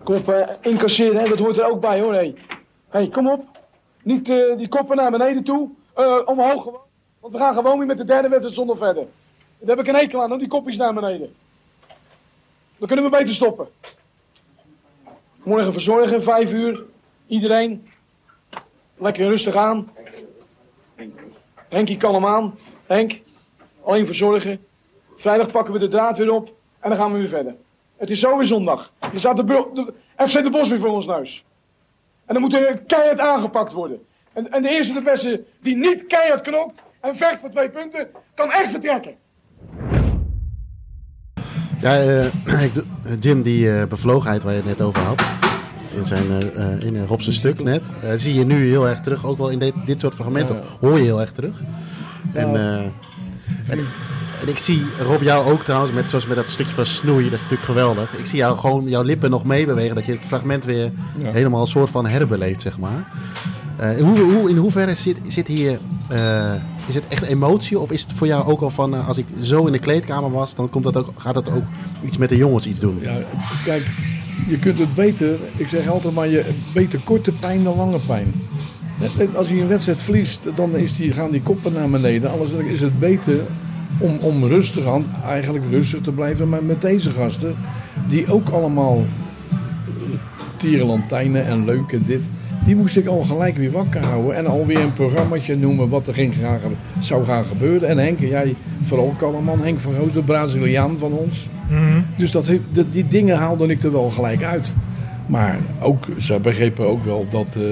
[0.04, 1.28] Kom op, eh, incasseren, hè?
[1.28, 2.14] dat hoort er ook bij hoor.
[2.14, 2.34] Hé,
[2.88, 3.44] hey, kom op.
[4.02, 5.68] Niet eh, die koppen naar beneden toe.
[5.94, 6.80] Eh, omhoog gewoon.
[7.20, 9.06] Want we gaan gewoon weer met de derde wedstrijd zonder verder.
[9.58, 11.34] Daar heb ik een hekel aan, hoor, die kopjes naar beneden.
[12.76, 13.68] Dan kunnen we beter stoppen.
[15.42, 16.82] Morgen verzorgen, vijf uur.
[17.26, 17.88] Iedereen.
[18.96, 19.92] Lekker rustig aan.
[21.68, 22.58] Henkie, kalm aan.
[22.86, 23.20] Henk,
[23.82, 24.64] alleen verzorgen.
[25.16, 26.52] Vrijdag pakken we de draad weer op.
[26.80, 27.54] En dan gaan we weer verder.
[27.96, 28.92] Het is zo weer zondag.
[29.12, 31.44] Er staat de, FC de Bos weer voor ons neus.
[32.26, 33.98] En dan moet er keihard aangepakt worden.
[34.32, 38.08] En, en de eerste de beste die niet keihard knokt en vecht voor twee punten,
[38.34, 39.14] kan echt vertrekken.
[41.80, 42.70] Ja, eh, eh,
[43.20, 45.22] Jim, die eh, bevlogenheid waar je het net over had.
[45.96, 47.82] In, zijn, eh, eh, in Rob's stuk net.
[48.16, 49.26] zie je nu heel erg terug.
[49.26, 50.54] Ook wel in dit, dit soort fragmenten.
[50.54, 50.60] Ja.
[50.60, 51.62] Of hoor je heel erg terug.
[52.32, 52.84] En, eh,
[53.68, 53.86] en,
[54.44, 55.92] en ik zie Rob jou ook trouwens.
[55.92, 57.24] Met, zoals met dat stukje van snoei.
[57.24, 58.12] Dat is natuurlijk geweldig.
[58.18, 59.94] Ik zie jou gewoon jouw lippen nog meebewegen.
[59.94, 61.30] Dat je het fragment weer Ja.
[61.32, 63.06] helemaal een soort van herbeleeft, zeg maar.
[63.76, 65.78] Eh, hoe, hoe, in hoeverre zit, zit hier...
[66.08, 66.52] eh,
[66.86, 67.78] is het echt emotie?
[67.78, 68.94] Of is het voor jou ook al van...
[68.94, 70.54] eh, als ik zo in de kleedkamer was...
[70.54, 71.64] dan komt dat ook, gaat dat ook
[72.04, 72.98] iets met de jongens iets doen?
[73.00, 73.18] Ja,
[73.64, 73.86] kijk,
[74.48, 78.32] je kunt het beter, ik zeg altijd maar, je, beter korte pijn dan lange pijn.
[79.36, 82.30] Als je een wedstrijd verliest, dan is die, gaan die koppen naar beneden.
[82.30, 83.34] Anders is het beter
[83.98, 86.48] om, om rustig aan, eigenlijk rustig te blijven.
[86.48, 87.54] Maar met deze gasten,
[88.08, 89.04] die ook allemaal
[90.56, 92.20] tierenlantijnen en leuk en dit.
[92.64, 94.36] Die moest ik al gelijk weer wakker houden.
[94.36, 96.58] En alweer een programmaatje noemen wat er ging gaan,
[96.98, 97.88] zou gaan gebeuren.
[97.88, 101.48] En Henk, jij vooral Kallerman, Henk van Roos, de Braziliaan van ons.
[101.68, 102.00] Mhm.
[102.16, 102.52] Dus dat,
[102.90, 104.72] die dingen haalde ik er wel gelijk uit.
[105.26, 107.62] Maar ook, ze begrepen ook wel dat, eh,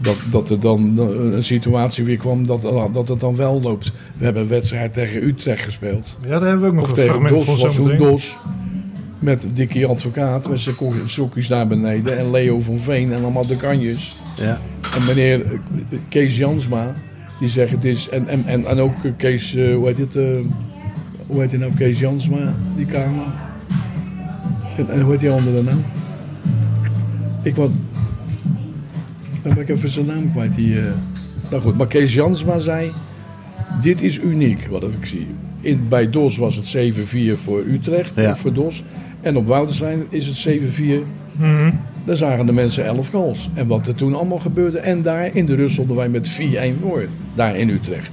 [0.00, 3.92] dat, dat er dan eh, een situatie weer kwam dat, dat het dan wel loopt.
[4.16, 6.16] We hebben een wedstrijd tegen Utrecht gespeeld.
[6.22, 7.96] Ja, daar hebben we ook nog Of een tegen fragment Dos, van was toen.
[7.96, 8.38] Dos.
[9.18, 12.18] Met Dikkie Advocaat, met zijn sokjes daar beneden.
[12.18, 14.20] En Leo van Veen en allemaal de kanjes.
[14.36, 14.60] Ja.
[14.94, 16.94] En meneer eh, Kees Jansma,
[17.40, 18.08] die zegt het is...
[18.08, 20.16] En, en, en, en ook eh, Kees, eh, hoe heet het...
[20.16, 20.24] eh,
[21.26, 23.24] hoe heet hij nou, Kees Jansma, die kamer?
[24.76, 25.76] En, en hoe heet die andere nou?
[27.42, 27.70] Ik wat...
[29.42, 30.54] Dan ben ik even zijn naam kwijt.
[30.54, 30.84] Die, eh,
[31.50, 32.90] nou goed, maar Kees Jansma zei...
[33.82, 35.26] Dit is uniek, wat ik zie.
[35.60, 38.36] In, bij DOS was het 7-4 voor Utrecht, Ja.
[38.36, 38.84] voor DOS.
[39.20, 41.04] En op Woudenstein is het 7-4.
[41.32, 41.70] Mhm.
[42.04, 43.50] Daar zagen de mensen 11 goals.
[43.54, 44.78] En wat er toen allemaal gebeurde.
[44.78, 47.04] En daar in de rust stonden wij met 4-1 voor.
[47.34, 48.10] Daar in Utrecht.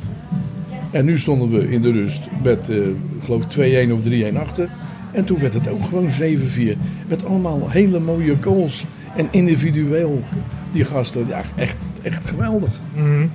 [0.92, 4.70] En nu stonden we in de rust met, eh, ik geloof 2-1 of 3-1 achter.
[5.12, 6.76] En toen werd het ook gewoon 7-4.
[7.08, 8.86] Met allemaal hele mooie goals.
[9.18, 10.24] En individueel,
[10.72, 12.72] die gasten, ja, echt, echt geweldig.
[12.96, 13.28] Mhm.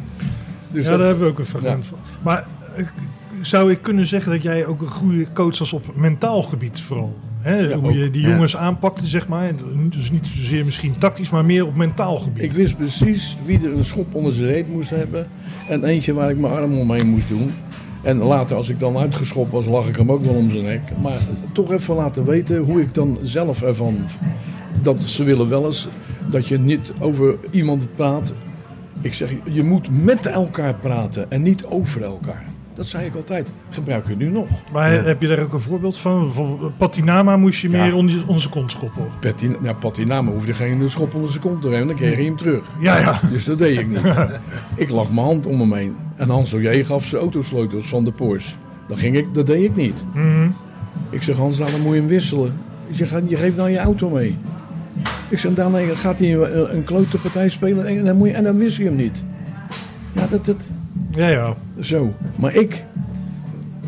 [0.71, 1.91] Dus ja, dat- daar hebben we ook een fragment Ja.
[1.91, 1.99] van.
[2.23, 2.85] Maar eh,
[3.41, 7.19] zou ik kunnen zeggen dat jij ook een goede coach was op mentaal gebied vooral?
[7.41, 7.57] Hè?
[7.59, 9.51] Ja, Hoe je die jongens aanpakte, zeg maar.
[9.91, 12.43] Dus niet zozeer misschien tactisch, maar meer op mentaal gebied.
[12.43, 15.27] Ik wist precies wie er een schop onder zijn reet moest hebben.
[15.69, 17.53] En eentje waar ik mijn arm omheen moest doen.
[18.03, 20.81] En later, als ik dan uitgeschopt was, lag ik hem ook wel om zijn nek.
[21.03, 21.19] Maar
[21.53, 24.05] toch even laten weten hoe ik dan zelf ervan.
[24.83, 25.89] Dat ze willen wel eens
[26.31, 28.33] dat je niet over iemand praat.
[29.01, 32.52] Ik zeg, je moet met elkaar praten en niet over elkaar.
[32.75, 33.49] Dat zei ik altijd.
[33.71, 34.49] Gebruik het nu nog.
[34.73, 36.21] Maar heb je daar ook een voorbeeld van?
[36.25, 37.85] Bijvoorbeeld Patinama moest je Ja.
[37.85, 39.07] meer onder je- onze kont schoppen.
[39.21, 42.37] Patin, ja, Patinama hoefde geen schop onder zijn kont te hebben, dan kreeg hij hem
[42.37, 42.65] terug.
[42.81, 43.21] Ja, ja.
[43.31, 44.01] Dus dat deed ik niet.
[44.85, 45.97] ik lag mijn hand om hem heen.
[46.17, 48.55] En Hans Oje gaf zijn autosleutels van de Porsche.
[48.89, 50.05] Dat, ging ik, dat deed ik niet.
[50.15, 50.49] Mhm.
[51.11, 52.53] Ik zeg, Hans, nou, dan moet je hem wisselen.
[52.87, 54.37] Ik zeg, je geeft nou je auto mee.
[55.29, 58.45] Ik zeg, dan gaat hij een, een klote partij spelen en dan, moet je, en
[58.45, 59.25] dan wist je hem niet.
[60.13, 60.57] Ja, dat, dat...
[61.15, 61.55] Ja, ja.
[61.81, 62.09] Zo.
[62.37, 62.85] Maar ik...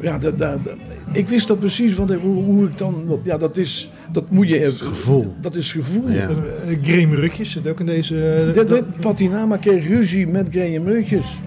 [0.00, 0.74] Ja, dat, dat, dat-
[1.12, 3.20] ik wist dat precies, want hoe, hoe ik dan...
[3.22, 3.90] Ja, dat is...
[4.12, 4.70] Dat moet je...
[4.72, 5.34] Gevoel.
[5.40, 6.10] Dat is gevoel.
[6.10, 6.28] Ja.
[6.30, 8.14] Uh, Graham Rutjes zit ook in deze...
[8.14, 11.40] eh, De, de, Patinama kreeg ruzie met Graham Rutjes.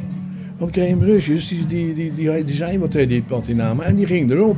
[0.58, 4.06] Want Graham Rutjes, die, die, die, die, die zei wat tegen die Patinama en die
[4.06, 4.56] ging erop.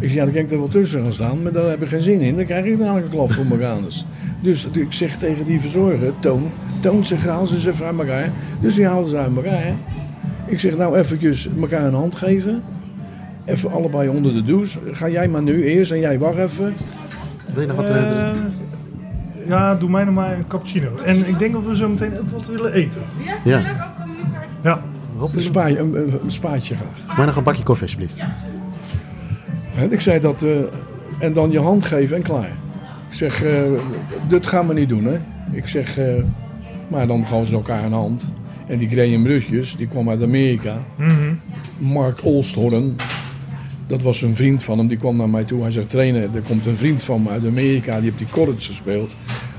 [0.00, 1.88] Ik zei, ja, dan kan ik er wel tussen gaan staan, maar daar heb ik
[1.88, 2.36] geen zin in.
[2.36, 4.06] Dan krijg ik dadelijk een klap voor mijn anus.
[4.42, 8.32] Dus ik zeg tegen die verzorger, Toon, Toon zegt, haal ze eens even uit elkaar.
[8.60, 9.74] Dus die haalden ze uit elkaar.
[10.50, 12.62] Ik zeg, nou eventjes elkaar een hand geven.
[13.44, 14.78] Even allebei onder de douche.
[14.92, 16.74] Ga jij maar nu eerst en jij wacht even.
[17.52, 18.52] Wil je nog wat Eh, drinken?
[19.46, 20.96] ja, doe mij nog maar een cappuccino.
[21.04, 23.00] En ik denk dat we zo meteen ook wat willen eten.
[23.44, 23.60] Ja.
[24.62, 24.82] Ja.
[25.34, 27.16] Een, spa, een, een, een spaatje graag.
[27.16, 28.24] Maar nog een bakje koffie, alsjeblieft.
[29.76, 30.50] En ik zei dat, eh,
[31.18, 32.50] en dan je hand geven en klaar.
[33.08, 33.62] Ik zeg, eh,
[34.28, 35.18] dit gaan we niet doen, hè.
[35.52, 36.14] Ik zeg, eh,
[36.88, 38.26] maar dan gaan ze elkaar een hand.
[38.70, 40.84] En die Graham Rutjes, die kwam uit Amerika.
[40.96, 41.34] Mhm.
[41.78, 42.96] Mark Olsthorn,
[43.86, 45.62] dat was een vriend van hem, die kwam naar mij toe.
[45.62, 48.60] Hij zegt, trainer, er komt een vriend van me uit Amerika, die heeft die college
[48.60, 49.14] gespeeld.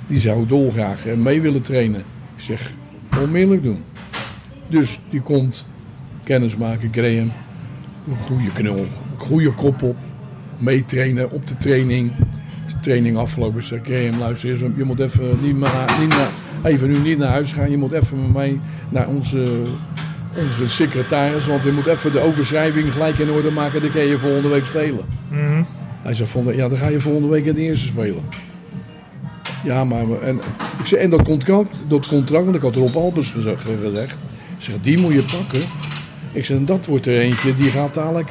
[0.07, 1.99] Die zou dolgraag eh, mee willen trainen.
[2.35, 2.73] Ik zeg,
[3.21, 3.79] onmiddellijk doen.
[4.67, 5.65] Dus die komt,
[6.23, 7.31] kennis maken, Graham.
[8.07, 8.85] Een goede knul,
[9.17, 9.95] goede kop op.
[10.57, 12.11] Meetrainen op de training.
[12.67, 13.59] De training afgelopen.
[13.59, 16.29] Ik zeg, Graham, luister eens, je moet even niet, maar, niet naar,
[16.63, 17.71] even nu niet naar huis gaan.
[17.71, 18.59] Je moet even met mij
[18.89, 19.61] naar onze,
[20.37, 21.45] onze secretaris.
[21.47, 23.81] Want je moet even de overschrijving gelijk in orde maken.
[23.81, 25.05] Dan kan je volgende week spelen.
[25.29, 25.61] Mhm.
[26.01, 28.23] Hij zegt, van, ja, dan ga je volgende week het eerste spelen.
[29.63, 30.35] Ja, maar en,
[30.79, 33.63] ik zeg, en dat contract, dat contract, want ik had Rob Albers gezegd,
[34.57, 35.61] zeg, die moet je pakken.
[36.31, 38.29] Ik zeg, en dat wordt er eentje, die gaat dadelijk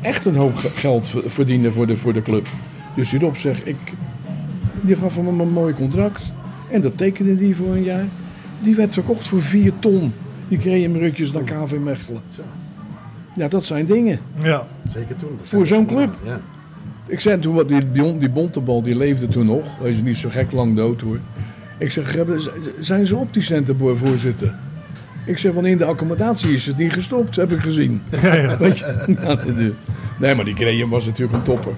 [0.00, 2.46] echt een hoop ge- geld ver- verdienen voor de, voor de club.
[2.94, 3.76] Dus die Rob zegt, ik,
[4.80, 6.22] die gaf hem een mooi contract.
[6.72, 8.04] En dat tekende die voor een jaar.
[8.60, 10.12] Die werd verkocht voor 4 ton.
[10.48, 12.22] Die kreeg hem rutjes naar KV Mechelen.
[13.34, 14.20] Ja, dat zijn dingen.
[14.42, 14.66] Ja.
[14.88, 15.36] Zeker toen.
[15.38, 16.16] Dat Voor zo'n club.
[16.24, 16.40] Ja.
[17.06, 19.64] Ik zei toen, wat, die, die, die Bontebal die leefde toen nog.
[19.80, 21.18] Hij is niet zo gek lang dood hoor.
[21.78, 22.16] Ik zeg,
[22.78, 24.54] zijn ze op die centenboor voorzitter?
[25.26, 28.02] Ik zeg, want in de accommodatie is het niet gestopt, heb ik gezien.
[28.22, 28.58] Ja, ja.
[28.58, 29.14] Weet je?
[29.22, 29.72] Nou,
[30.18, 31.72] nee, maar die Graham was natuurlijk een topper.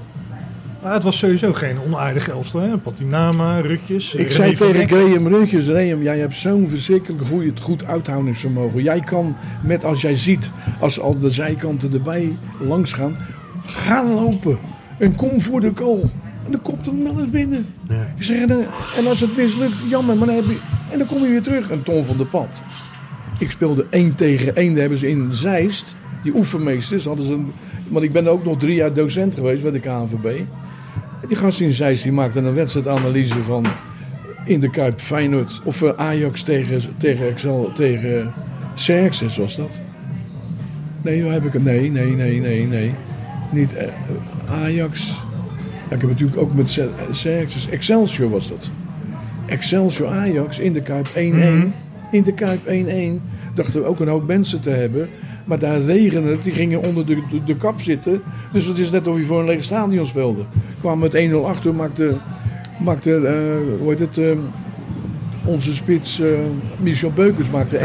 [0.85, 2.61] Maar het was sowieso geen onaardige elftal.
[2.61, 2.77] Hè?
[2.79, 4.15] Patinama, Rutjes.
[4.15, 4.89] Ik René zei tegen.
[4.89, 8.83] Graham Rutjes, Graham, jij hebt zo'n verschrikkelijk goeie, goed uithoudingsvermogen.
[8.83, 13.17] Jij kan, met als jij ziet, als al de zijkanten erbij langs gaan,
[13.67, 14.59] gaan lopen.
[14.99, 16.01] En kom voor de goal.
[16.45, 17.67] En dan komt hem wel eens binnen.
[18.17, 18.65] Ik zeg, en, dan-
[18.97, 20.59] en als het mislukt, jammer, maar dan heb je...
[20.91, 21.71] En dan kom je weer terug.
[21.71, 22.63] En Ton van de Pad.
[23.39, 24.71] Ik speelde 1 tegen 1.
[24.73, 27.33] Daar hebben ze in Zeist, die oefenmeesters, hadden ze...
[27.33, 27.53] Een,
[27.89, 30.41] want ik ben ook nog drie jaar docent geweest bij de KNVB.
[31.29, 33.65] Die gast in Zeist die maakte een wedstrijdanalyse van
[34.45, 35.61] In de Kuip Feyenoord.
[35.65, 38.33] Of eh, Ajax tegen, tegen, Excel, tegen
[38.75, 39.81] Xerxes was dat.
[41.03, 41.65] Nee, hoe heb ik het?
[41.65, 42.95] Nee, nee, nee, nee, nee.
[43.53, 43.87] Niet eh,
[44.51, 45.09] Ajax.
[45.89, 47.69] Ja, ik heb natuurlijk ook met Xe- Xerxes.
[47.69, 48.71] Excelsior was dat.
[49.47, 51.11] Excelsior Ajax in de Kuip 1-1.
[51.15, 51.67] Mhm.
[52.11, 53.21] In de Kuip 1-1.
[53.55, 55.09] Dachten we ook een hoop mensen te hebben.
[55.45, 56.45] Maar daar regende het.
[56.45, 58.23] Die gingen onder de, de, de kap zitten.
[58.53, 60.45] Dus het is net of je voor een leeg stadion speelde.
[60.81, 61.75] Kwamen met 1-0 achter.
[61.75, 62.17] Maakte,
[62.81, 64.39] maakte eh, hoe heet het, eh,
[65.45, 66.29] onze spits eh,
[66.77, 67.83] Michel Beukers maakte 1-1.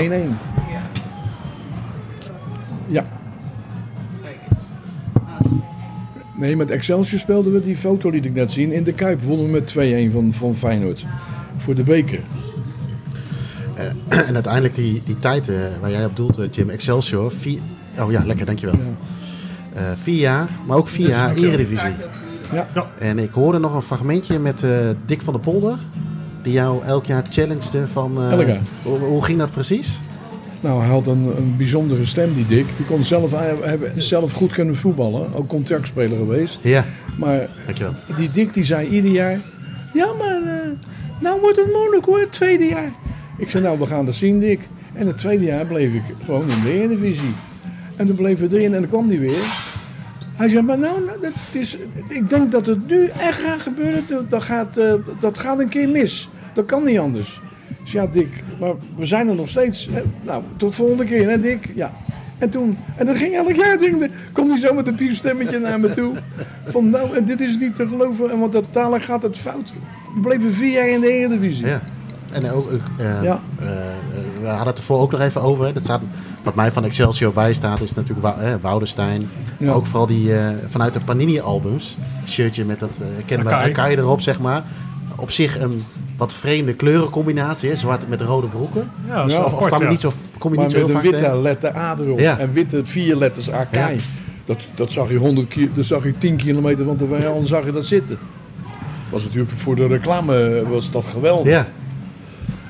[2.88, 3.06] Ja.
[6.40, 8.72] Nee, met Excelsior speelden we die foto liet ik net zien.
[8.72, 11.06] In de Kuip wonnen we met 2-1 van, van Feyenoord.
[11.58, 12.20] Voor de beker.
[13.80, 13.86] Eh,
[14.28, 17.32] en uiteindelijk die, die tijd eh, waar jij op doelt, eh, Jim, Excelsior.
[17.32, 17.60] Vier,
[18.00, 18.76] oh ja, lekker, dankjewel.
[19.74, 21.90] Eh vier jaar, maar ook vier jaar Eredivisie.
[22.52, 22.68] Ja.
[22.98, 24.70] En ik hoorde nog een fragmentje met eh,
[25.06, 25.78] Dick van der Polder.
[26.44, 28.22] Die jou elk jaar challengede van...
[28.22, 28.58] eh.
[28.84, 30.00] Hoe, hoe ging dat precies?
[30.62, 32.66] Nou, hij had een, een bijzondere stem, die Dick.
[32.78, 35.34] Die kon zelf, hij hebben zelf goed kunnen voetballen.
[35.34, 36.60] Ook contractspeler geweest.
[36.64, 36.86] Ja,
[37.18, 37.94] Maar dankjewel.
[38.16, 39.38] die Dick die zei ieder jaar...
[39.94, 40.70] Ja, maar eh,
[41.22, 42.92] nou wordt het moeilijk hoor, het tweede jaar.
[43.40, 44.60] Ik zei, nou, we gaan dat zien, Dick.
[44.94, 47.32] En het tweede jaar bleef ik gewoon in de Eredivisie.
[47.96, 49.68] En toen bleef we erin en dan kwam hij weer.
[50.36, 51.78] Hij zei, maar nou, nou, dat is,
[52.08, 54.04] ik denk dat het nu echt gaat gebeuren.
[54.10, 56.30] Dat- Dat gaat, eh, dat gaat een keer mis.
[56.54, 57.42] Dat kan niet anders.
[57.84, 59.90] Zei, ja, Dick, maar we zijn er nog steeds.
[60.22, 61.70] Nou, tot volgende keer, hè, Dick?
[61.76, 61.92] Ja.
[62.38, 65.80] En toen, en dan ging elk jaar, de, kwam hij zo met een piepstemmetje naar
[65.80, 66.14] me toe.
[66.66, 69.72] Van nou, dit is niet te geloven, en want uiteindelijk gaat het fout.
[70.16, 71.66] We bleven vier jaar in de Eredivisie.
[71.66, 71.82] Ja.
[72.32, 73.40] En ook, eh, Ja.
[73.60, 73.76] eh, eh,
[74.42, 75.66] we hadden het ervoor ook nog even over.
[75.66, 75.74] Hè.
[75.74, 76.02] Dat staat,
[76.44, 79.30] wat mij van Excelsior bijstaat is natuurlijk Wou- hè, Woudenstein.
[79.58, 79.72] Ja.
[79.72, 81.98] Ook vooral die eh, vanuit de Panini-albums.
[82.28, 83.96] Shirtje met dat uh, kenbare Akai.
[83.96, 84.64] Erop, zeg maar.
[85.18, 85.82] Op zich een
[86.18, 87.70] wat vreemde kleurencombinatie.
[87.70, 87.76] Hè.
[87.76, 88.90] Zwart met rode broeken.
[89.08, 89.90] Ja, dat is wel of, kwam je ja.
[89.92, 91.42] niet zo, kom je maar niet zo met heel een vaak witte tegen.
[91.42, 92.20] letter A erop.
[92.20, 92.38] Ja.
[92.38, 93.96] En witte vier letters Akai.
[93.96, 94.02] Ja.
[94.46, 97.66] Dat, dat zag je 100 ki- dat zag je 10 kilometer van de vijand, zag
[97.66, 98.18] je dat zitten.
[99.10, 101.54] Was natuurlijk voor de reclame was dat geweldig.
[101.54, 101.68] Ja.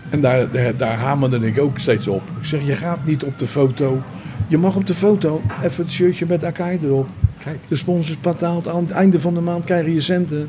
[0.10, 2.22] En daar, daar, daar hamerde ik ook steeds op.
[2.40, 4.02] Ik zeg, je gaat niet op de foto.
[4.48, 7.08] Je mag op de foto even het shirtje met Akai erop.
[7.44, 7.60] Kijk.
[7.68, 10.48] De sponsors betaalt aan het einde van de maand krijg je centen.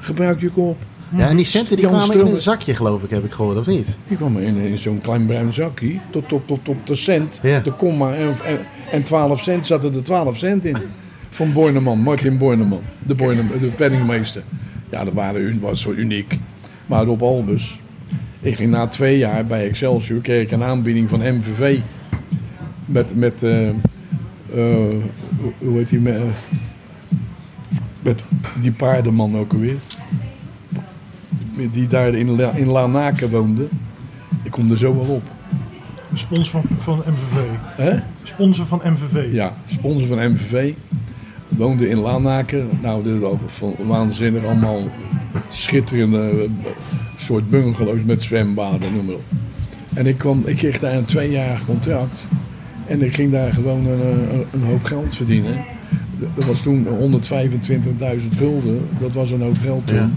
[0.00, 0.76] Gebruik je kop.
[1.16, 3.66] Ja, en die centen die kwamen in een zakje, geloof ik, heb ik gehoord, of
[3.66, 3.96] niet?
[4.08, 5.98] Die kwamen in, in zo'n klein bruin zakje.
[6.10, 7.38] Tot, tot, tot, tot de cent.
[7.42, 7.60] Ja.
[7.60, 8.58] De komma en, en,
[8.92, 10.76] en 12 cent zaten er 12 cent in.
[11.30, 12.82] Van Borneman, Martin Borneman.
[12.98, 14.42] De, Borneman, de penningmeester.
[14.90, 16.38] Ja, dat waren, was zo uniek.
[16.86, 17.80] Maar op Albus.
[18.42, 20.20] Ik ging na twee jaar bij Excelsior.
[20.20, 21.78] Kreeg ik een aanbieding van MVV.
[22.86, 23.74] Met, met eh, eh,
[25.58, 25.98] hoe- heet die?
[26.00, 26.18] Met,
[28.02, 28.24] met
[28.60, 29.76] die paardenman ook alweer.
[31.70, 33.66] Die daar in, La, in Lanaken woonde.
[34.42, 35.22] Ik kom er zo wel op.
[36.14, 37.42] Sponsor van, van MVV.
[37.82, 37.98] Hè?
[38.22, 39.32] Sponsor van MVV.
[39.32, 40.72] Ja, sponsor van MVV.
[41.48, 42.68] Woonde in Lanaken.
[42.82, 44.44] Nou, dit was van- waanzinnig.
[44.44, 44.82] Allemaal
[45.48, 46.70] schitterende eh,
[47.22, 49.22] soort bungalows met zwembaden, noem maar op.
[49.94, 52.24] En ik, kwam, ik kreeg daar een tweejarig contract.
[52.86, 55.64] En ik ging daar gewoon een, een, een hoop geld verdienen.
[56.34, 58.80] Dat was toen 125.000 gulden.
[59.00, 59.96] Dat was een hoop geld toen.
[59.96, 60.10] Ja.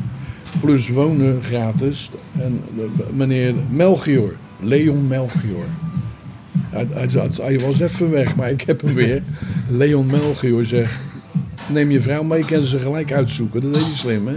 [0.62, 2.12] Plus wonen gratis.
[2.39, 5.66] En de- meneer Melchior, Leon Melchior.
[6.70, 7.08] Hij, hij,
[7.41, 9.24] hij was even weg, maar ik heb hem weer.
[9.70, 10.99] Leon Melchior zegt,
[11.70, 13.61] neem je vrouw mee, kan ze gelijk uitzoeken.
[13.61, 14.36] Dat deed hij slim, hè?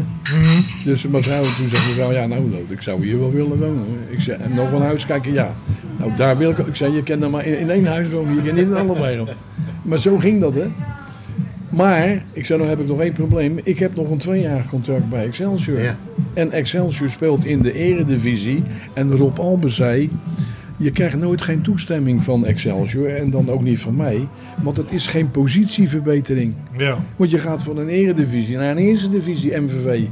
[0.85, 3.85] Dus mevrouw, toen zegt mevrouw, ja nou, ik zou hier wel willen wonen.
[4.09, 5.55] Ik zei, en nog een huis kijken, ja.
[5.99, 8.35] Nou, daar wil ik, ik zei, je kan er maar in, in één huis wonen,
[8.35, 9.25] je kan niet in allebei.
[9.83, 10.67] Maar zo ging dat, hè?
[11.69, 13.61] Maar, ik zei, nou heb ik nog één probleem.
[13.63, 15.81] Ik heb nog een tweejarig contract bij Excelsior.
[15.81, 15.97] Ja.
[16.35, 18.63] En Excelsior speelt in de eredivisie.
[18.93, 20.11] En Rob Albe zei,
[20.79, 23.09] je krijgt nooit geen toestemming van Excelsior.
[23.09, 24.29] En dan ook niet van mij.
[24.63, 26.55] Want het is geen positieverbetering.
[26.77, 26.99] Ja.
[27.17, 30.07] Want je gaat van een eredivisie naar een eerste divisie MVV.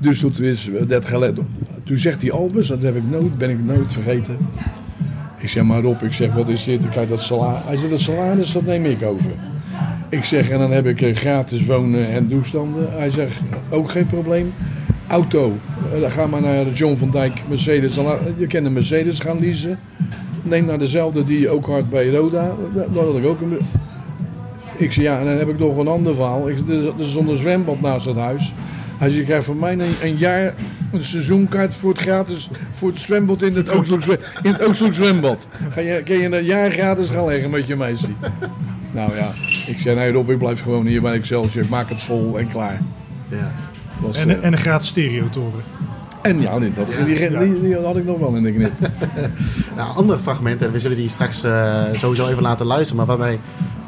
[0.00, 1.38] Dus toen is dat gelet.
[1.84, 4.36] Toen zegt die Albus, dat heb ik nooit, ben ik nooit vergeten.
[5.38, 6.84] Ik zeg maar Rob, ik zeg wat is dit?
[6.84, 7.64] Ik krijg dat salaris.
[7.64, 9.30] Hij zegt dat salaris, dat neem ik over.
[10.08, 12.92] Ik zeg en dan heb ik eh, gratis wonen en toestanden.
[12.92, 14.52] Hij zegt ook geen probleem.
[15.10, 15.58] Auto,
[15.94, 17.94] eh, dan ga maar naar de John van Dijk Mercedes.
[18.36, 19.78] Je kan een Mercedes gaan leasen.
[20.42, 22.54] Neem naar dezelfde die ook hard bij Roda.
[22.92, 23.58] Dat had ik ook een.
[24.76, 26.48] Ik zei ja, en dan heb ik nog een ander verhaal.
[26.48, 28.54] Ik, er is zonder zwembad naast het huis.
[28.98, 30.54] Hij zegt, je krijgt van mij een, een jaar
[30.92, 33.70] een seizoenkaart voor het gratis voor het zwembad in het
[34.68, 35.46] Oostelijk, zwembad.
[35.70, 38.08] Ga je, kan je een jaar gratis gaan leggen met je meisje.
[38.92, 39.32] Nou ja,
[39.66, 41.64] ik zei nee Rob, ik blijf gewoon hier bij Excelsior.
[41.64, 42.80] Ik maak het vol en klaar.
[43.28, 43.52] Ja.
[44.00, 45.62] Was, En, eh, en een gratis stereotoren.
[46.22, 48.72] En ja, die, dat, die, die, die had ik nog wel in de knip.
[49.76, 52.96] Nou, andere fragmenten, we zullen die straks eh, sowieso even laten luisteren.
[52.96, 53.40] Maar waarbij,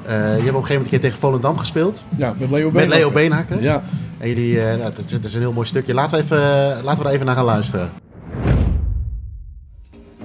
[0.07, 2.05] eh, je hebt op een gegeven moment een keer tegen Volendam gespeeld.
[2.17, 2.99] Ja, met Leo Met Beenhakker.
[2.99, 3.63] Leo Beenhakker.
[3.63, 3.83] Ja.
[4.19, 5.95] En jullie, eh, nou, dat, is, dat is een heel mooi stukje.
[5.95, 6.39] Laten we, even,
[6.85, 7.91] laten we er even naar gaan luisteren.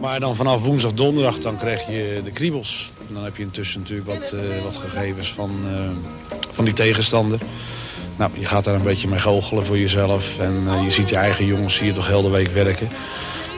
[0.01, 2.91] Maar dan vanaf woensdag, donderdag, dan krijg je de kriebels.
[3.07, 5.79] En dan heb je intussen natuurlijk wat, eh, wat gegevens van, eh,
[6.51, 7.39] van die tegenstander.
[8.17, 10.39] Nou, je gaat daar een beetje mee goochelen voor jezelf.
[10.39, 12.89] En eh, je ziet je eigen jongens hier toch heel de week werken.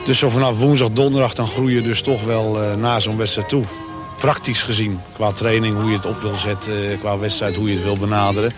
[0.04, 3.48] Dus zo vanaf woensdag, donderdag, dan groei je dus toch wel eh, na zo'n wedstrijd
[3.48, 3.64] toe.
[4.18, 7.74] Praktisch gezien, qua training, hoe je het op wil zetten, eh, qua wedstrijd, hoe je
[7.74, 8.52] het wil benaderen.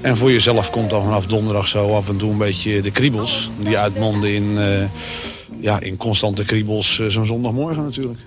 [0.00, 3.50] En voor jezelf komt dan vanaf donderdag zo af en toe een beetje de kriebels.
[3.58, 4.84] Die uitmonden in, eh,
[5.60, 8.18] ja, in constante kriebels zo'n zondagmorgen natuurlijk.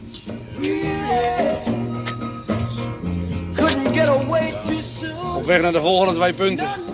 [5.35, 6.86] Op weg naar de volgende twee punten.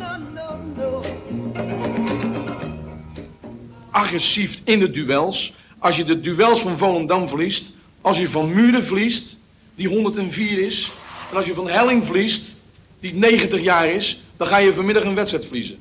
[3.94, 5.54] Agressief in de duels.
[5.78, 7.72] Als je de duels van Volendam verliest,
[8.02, 9.36] als je van Muren verliest,
[9.76, 10.92] die 104 is,
[11.30, 12.52] en als je van Helling verliest,
[13.00, 15.78] die 90 jaar is, dan ga je vanmiddag een wedstrijd verliezen.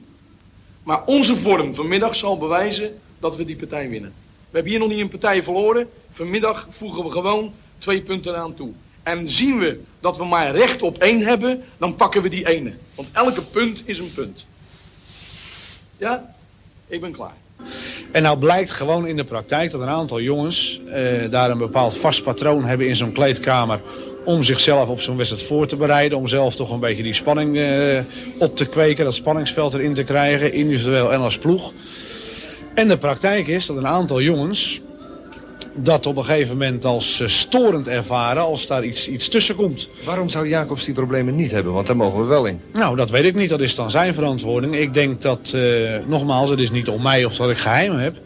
[0.83, 4.13] Maar onze vorm vanmiddag zal bewijzen dat we die partij winnen.
[4.51, 5.89] We hebben hier nog niet een partij verloren.
[6.13, 8.71] Vanmiddag voegen we gewoon twee punten aan toe.
[9.03, 12.73] En zien we dat we maar recht op één hebben, dan pakken we die ene.
[12.95, 14.47] Want elke punt is een punt.
[15.99, 16.35] Ja?
[16.87, 17.35] Ik ben klaar.
[18.13, 21.97] En nou blijkt gewoon in de praktijk dat een aantal jongens eh, daar een bepaald
[21.97, 23.81] vast patroon hebben in zo'n kleedkamer.
[24.25, 26.19] Om zichzelf op zo'n wedstrijd voor te bereiden.
[26.19, 27.99] Om zelf toch een beetje die spanning eh,
[28.39, 29.05] op te kweken.
[29.05, 30.53] Dat spanningsveld erin te krijgen.
[30.53, 31.73] Individueel en als ploeg.
[32.75, 34.81] En de praktijk is dat een aantal jongens
[35.75, 39.89] dat op een gegeven moment als eh, storend ervaren als daar iets, iets tussen komt.
[40.05, 41.73] Waarom zou Jacobs die problemen niet hebben?
[41.73, 42.61] Want daar mogen we wel in.
[42.73, 43.49] Nou, dat weet ik niet.
[43.49, 44.77] Dat is dan zijn verantwoording.
[44.77, 45.63] Ik denk dat, eh,
[46.07, 48.17] nogmaals, het is niet om mij of dat ik geheimen heb.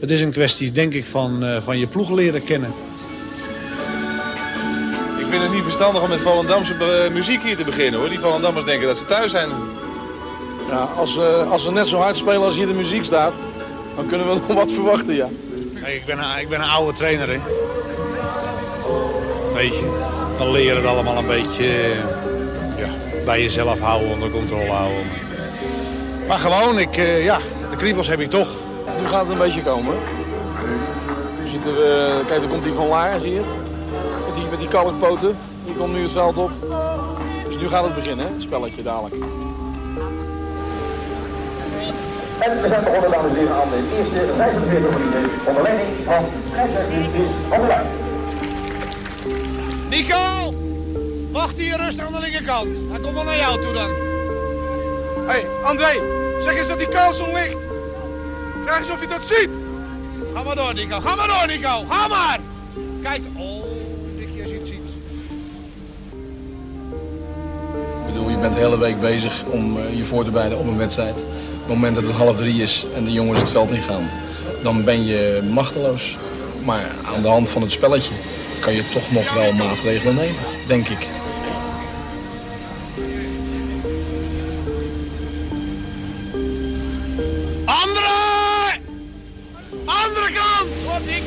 [0.00, 2.70] Het is een kwestie, denk ik, van, eh, van je ploeg leren kennen.
[5.18, 6.74] Ik vind het niet verstandig om met Volendamse
[7.12, 8.08] muziek hier te beginnen hoor.
[8.08, 9.48] Die Volendammers denken dat ze thuis zijn.
[10.68, 13.32] Ja, als, eh, als we net zo hard spelen als hier de muziek staat,
[13.96, 15.28] dan kunnen we nog wat verwachten, ja.
[15.84, 17.38] Ik, ben een, ik ben een oude trainer, hè.
[19.54, 19.90] Weet je,
[20.36, 22.88] dan leer je het allemaal een beetje eh, ja,
[23.24, 25.06] bij jezelf houden, onder controle houden.
[26.28, 27.38] Maar gewoon, ik, eh, ja,
[27.70, 28.48] de kriebels heb ik toch.
[29.00, 29.94] Nu gaat het een beetje komen.
[31.64, 33.54] We, kijk, daar komt die van Laar, zie je het?
[34.26, 35.38] Met die, met die kalkpoten.
[35.64, 36.50] Die komt nu het veld op.
[37.46, 39.14] Dus nu gaat het beginnen, hè, het spelletje dadelijk.
[42.42, 46.24] En we zijn begonnen, dames en heren, aan de eerste 45 minuten onder leiding van
[46.50, 47.82] scheidsrechter van der.
[49.88, 50.54] Nico!
[51.32, 52.80] Wacht hier rustig aan de linkerkant.
[52.90, 53.90] Hij komt wel naar jou toe dan.
[55.26, 55.92] Hé, hey, André,
[56.42, 57.56] zeg eens dat die Carlson ligt.
[58.64, 59.50] Vraag eens of je dat ziet.
[60.34, 61.00] Ga maar door, Nico.
[61.00, 61.84] Ga maar door, Nico.
[61.88, 62.38] Ga maar!
[63.02, 63.22] Kijk.
[63.36, 63.64] Oh,
[64.16, 64.88] Nicky, als je het ziet.
[68.00, 70.66] Ik bedoel, je bent de hele week bezig om eh, je voor te bereiden op
[70.66, 71.16] een wedstrijd.
[71.72, 74.10] Op het moment dat het half drie is en de jongens het veld in gaan,
[74.62, 76.16] dan ben je machteloos.
[76.64, 78.14] Maar aan de hand van het spelletje
[78.60, 81.08] kan je toch nog wel maatregelen nemen, denk ik.
[87.64, 88.12] Andere!
[89.84, 90.84] Andere kant!
[90.84, 91.22] Wat ik...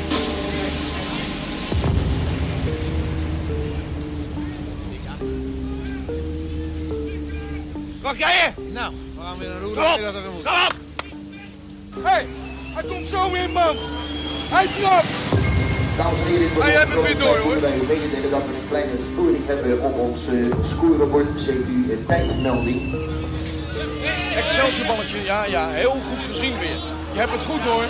[8.02, 8.72] Wat jij je?
[8.74, 8.94] Nou,
[9.36, 9.74] gaan weer een roer.
[9.74, 10.00] Kom op!
[10.00, 10.74] Kom op!
[12.06, 12.28] Hé, hey,
[12.74, 13.76] hij komt zo in, man.
[14.50, 15.06] Hij trapt.
[15.98, 17.62] Dames en heren, Hij heeft het weer door, hoor.
[17.62, 21.28] wij mededelen dat we een kleine storing hebben op ons uh, scoreboard.
[21.28, 22.96] CQ tijdmelding.
[24.36, 26.80] Excelsior balletje, ja, ja, heel goed gezien weer.
[27.14, 27.84] Je hebt het goed hoor.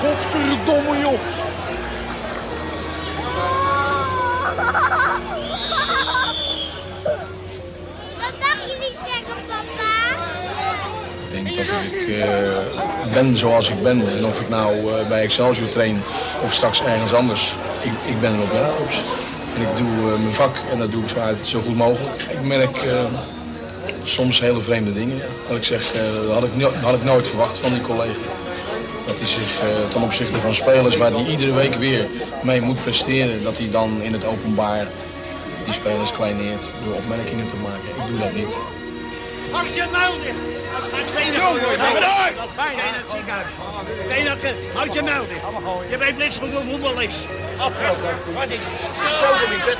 [0.00, 1.49] Godverdomme joh.
[11.60, 14.16] Ik eh, ben zoals ik ben.
[14.16, 16.02] En of ik nou eh, bij Excelsior train
[16.44, 17.56] of straks ergens anders.
[17.82, 18.52] Ik, ik ben er op.
[19.54, 22.22] En ik doe eh, mijn vak en dat doe ik zo, zo goed mogelijk.
[22.30, 22.78] Ik merk
[24.04, 25.20] soms hele vreemde dingen.
[25.48, 25.92] Dat ik zeg,
[26.26, 28.28] dat, had ik, had ik nooit verwacht van die collega.
[29.06, 32.06] Dat hij zich ten opzichte van spelers waar hij iedere week weer
[32.42, 34.86] mee moet presteren, dat hij dan in het openbaar
[35.64, 37.88] die spelers kleineert door opmerkingen te maken.
[37.88, 38.56] Ik doe dat niet.
[39.50, 40.59] Houd je muil dicht!
[40.76, 41.72] Als ik stenen gooi, hoor.
[41.78, 42.30] Ga maar door!
[42.56, 43.52] Ben je in het ziekenhuis?
[44.08, 45.40] Beenhakker, houd je muil dicht.
[45.90, 47.16] Je weet niks van hoe voetbal is.
[47.56, 48.34] Afgesproken.
[48.34, 48.60] Wat is
[49.20, 49.76] Zo, de niet.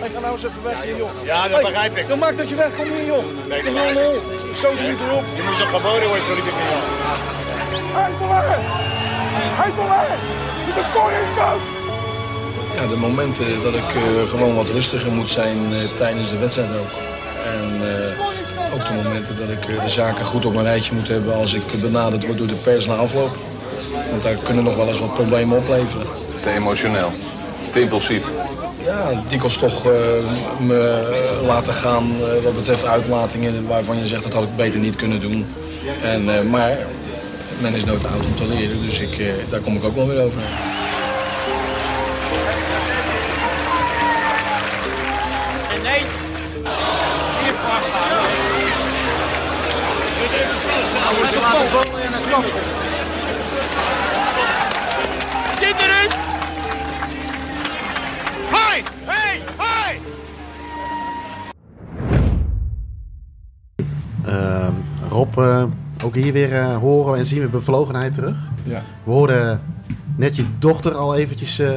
[0.00, 1.10] Hey, ga nou eens even weg hier, joh.
[1.24, 2.08] Ja, dat begrijp ik.
[2.08, 3.24] Dan maak dat je weg, kom hier, joh.
[3.48, 4.20] Nee, dat lol.
[4.62, 5.24] Zo doe je erop.
[5.36, 6.44] Je moet toch geboren worden door die.
[7.96, 8.58] Hey, Toller!
[9.60, 10.18] Hey, Toller!
[10.74, 11.60] De score is fout!
[12.74, 16.70] Ja, de momenten dat ik eh, gewoon wat rustiger moet zijn eh, tijdens de wedstrijd
[16.70, 17.13] ook.
[17.44, 21.08] En eh, ook de momenten dat ik eh, de zaken goed op mijn rijtje moet
[21.08, 23.36] hebben als ik benaderd word door de pers na afloop.
[24.10, 26.06] Want daar kunnen nog wel eens wat problemen opleveren.
[26.40, 27.12] Te emotioneel.
[27.70, 28.26] Te impulsief.
[28.84, 29.92] Ja, dikwijls toch eh,
[30.58, 34.96] me laten gaan eh, wat betreft uitlatingen waarvan je zegt dat had ik beter niet
[34.96, 35.46] kunnen doen.
[36.02, 36.78] En, eh, maar
[37.58, 40.08] men is nooit oud om te leren, dus ik, eh, daar kom ik ook wel
[40.08, 40.40] weer over.
[45.70, 46.02] En nee.
[51.40, 52.44] Laten vallen en een.
[55.58, 56.10] Zit erin!
[58.50, 58.82] Hoi!
[59.04, 59.42] Hey!
[59.56, 60.00] Hoi!
[65.08, 65.64] Rob, eh,
[66.04, 68.36] ook hier weer eh, horen en zien we bevlogenheid terug.
[68.62, 68.82] Ja.
[69.04, 69.60] We hoorden
[70.16, 71.70] net je dochter al eventjes eh,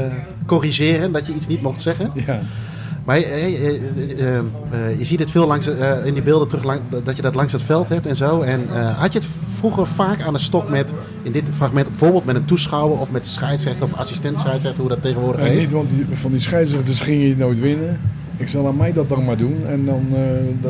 [0.45, 2.11] corrigeren dat je iets niet mocht zeggen.
[2.13, 2.39] Ja.
[3.07, 4.43] Maar eh, eh, eh,
[4.97, 5.67] je ziet het veel langs,
[6.03, 8.41] in die beelden terug lang, dat je dat langs het veld hebt en zo.
[8.41, 9.27] En had je het
[9.57, 13.23] vroeger vaak aan de stok met, in dit fragment bijvoorbeeld met een toeschouwer of met
[13.23, 15.59] de scheidsrechter of assistent scheidsrechter, hoe dat tegenwoordig Nee, heet?
[15.59, 17.99] niet, want die, van die scheidsrechters ging je nooit winnen.
[18.37, 20.05] Ik zal aan mij dat dan maar doen en dan,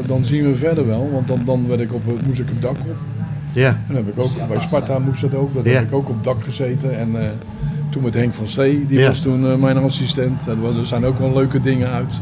[0.05, 1.09] dan, zien we verder wel.
[1.11, 2.95] Want dan, dan werd ik op, moest ik het dak op.
[3.51, 3.81] Ja.
[3.89, 5.53] En heb ik ook, bij Sparta moest dat ook.
[5.53, 6.97] Dat heb ik ook op dak gezeten.
[6.97, 7.15] En
[7.97, 9.07] toen met Henk van Stee, die Ja.
[9.07, 10.39] was toen eh, mijn assistent.
[10.45, 12.13] Dat was- Er zijn ook wel leuke dingen uit.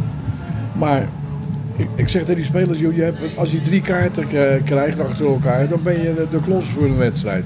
[0.77, 1.07] Maar
[1.75, 4.25] ik, ik zeg tegen die spelers, joh, je hebt, als je drie kaarten
[4.63, 7.45] krijgt achter elkaar, dan ben je de, de klos voor een wedstrijd.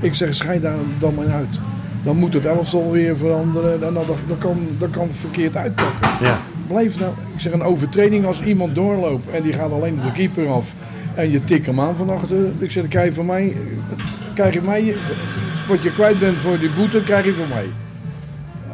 [0.00, 1.58] Ik zeg, scheid daar dan maar uit.
[2.02, 3.80] Dan moet het elftal weer veranderen.
[3.80, 6.08] Dan, dan, dan, kan, dan kan verkeerd uitpakken.
[6.26, 6.38] Ja.
[6.66, 10.12] Blijf nou, ik zeg een overtreding als iemand doorloopt en die gaat alleen op de
[10.12, 10.74] keeper af
[11.14, 12.36] en je tikt hem aan van achter.
[12.58, 13.56] Ik zeg, je van mij,
[14.34, 14.94] krijg je mij,
[15.70, 17.66] wat je kwijt bent voor die boete, krijg je van mij.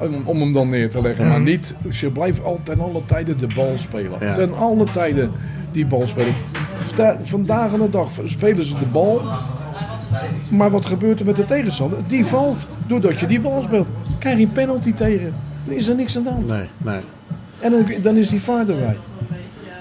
[0.08, 1.28] Om, om hem dan neer te leggen.
[1.28, 4.18] Maar niet, je blijft altijd alle tijden de bal spelen.
[4.20, 4.34] Ja.
[4.34, 5.30] Ten alle tijden
[5.72, 6.34] die bal spelen.
[6.86, 9.22] Vanda- Vandaag aan de dag spelen ze de bal.
[10.50, 11.98] Maar wat gebeurt er met de tegenstander?
[12.08, 13.88] Die valt doordat je die bal speelt.
[14.18, 15.34] Krijg je een penalty tegen.
[15.64, 16.48] Dan is er niks aan de hand.
[16.48, 17.00] Nee, nee.
[17.60, 18.96] En dan, dan is die vaart erbij.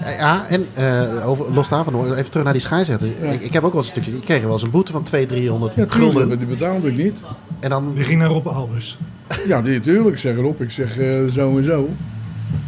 [0.06, 3.08] Ja, en eh, over, los daarvan hoor, even terug naar die scheidsrechter.
[3.32, 5.02] Ik, ik heb ook wel eens een stukje, ik kreeg wel eens een boete van
[5.02, 6.38] 200, 300 Ja, gulden.
[6.38, 7.16] die betaalde ik niet.
[7.60, 7.94] En dan...
[7.94, 8.98] Die ging naar Rob Albers.
[9.46, 10.14] Ja, die, tuurlijk.
[10.14, 10.60] Ik zeg erop.
[10.62, 11.88] Ik zeg eh, zo en zo.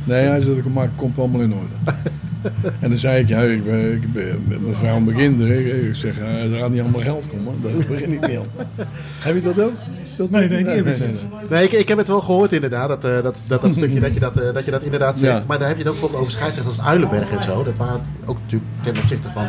[0.05, 1.93] Nee, hij zegt, maar het komt allemaal in orde.
[2.80, 5.86] en dan zei ik, ja, ik ben, ik ben met mijn vrouw en mijn kinderen.
[5.89, 7.55] Ik zeg, eh, er gaat niet allemaal geld komen.
[7.62, 8.66] Daar begin ik niet aan.
[9.24, 9.72] Heb je dat ook?
[10.19, 11.27] Dat Nee, nee, niet.
[11.51, 14.14] Nee, ik, ik heb het wel gehoord inderdaad, dat, eh, dat, dat, dat stukje dat
[14.14, 15.39] je dat, eh, dat je dat inderdaad zegt.
[15.39, 15.43] Ja.
[15.47, 17.64] Maar daar heb je het ook bijvoorbeeld over scheidsrechters als Uilenberg en zo.
[17.64, 19.47] Dat waren ook natuurlijk ten opzichte van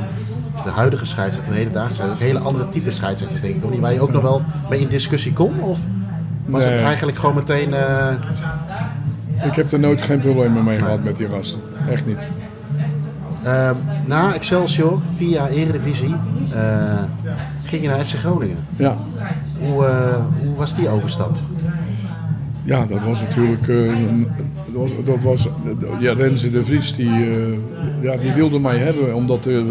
[0.64, 3.64] de huidige scheidsrechter, de hedendaagse scheidsrechter, ook hele andere type scheidsrechters denk ik.
[3.66, 5.60] Of niet, waar je ook nog wel mee in discussie kon?
[5.62, 5.80] Of
[6.46, 6.72] was Nee.
[6.74, 7.74] het eigenlijk gewoon meteen...
[7.74, 8.12] eh,
[9.46, 11.60] Ik heb er nooit geen problemen mee gehad met die gasten.
[11.90, 12.20] Echt niet.
[13.44, 16.16] Ehm, na Excelsior, via Eredivisie,
[17.66, 18.58] ging je naar FC Groningen.
[18.76, 18.98] Ja.
[19.60, 21.36] Hoe, eh, hoe was die overstap?
[22.64, 23.68] Ja, dat was natuurlijk.
[23.68, 24.28] eh, een-
[24.72, 25.48] dat was, dat was,
[26.00, 29.16] ja, Renze de Vries die, eh, ja, die wilde mij hebben.
[29.16, 29.62] Omdat eh,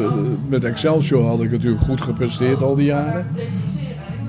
[0.49, 3.27] met Excelsior had ik natuurlijk goed gepresteerd al die jaren.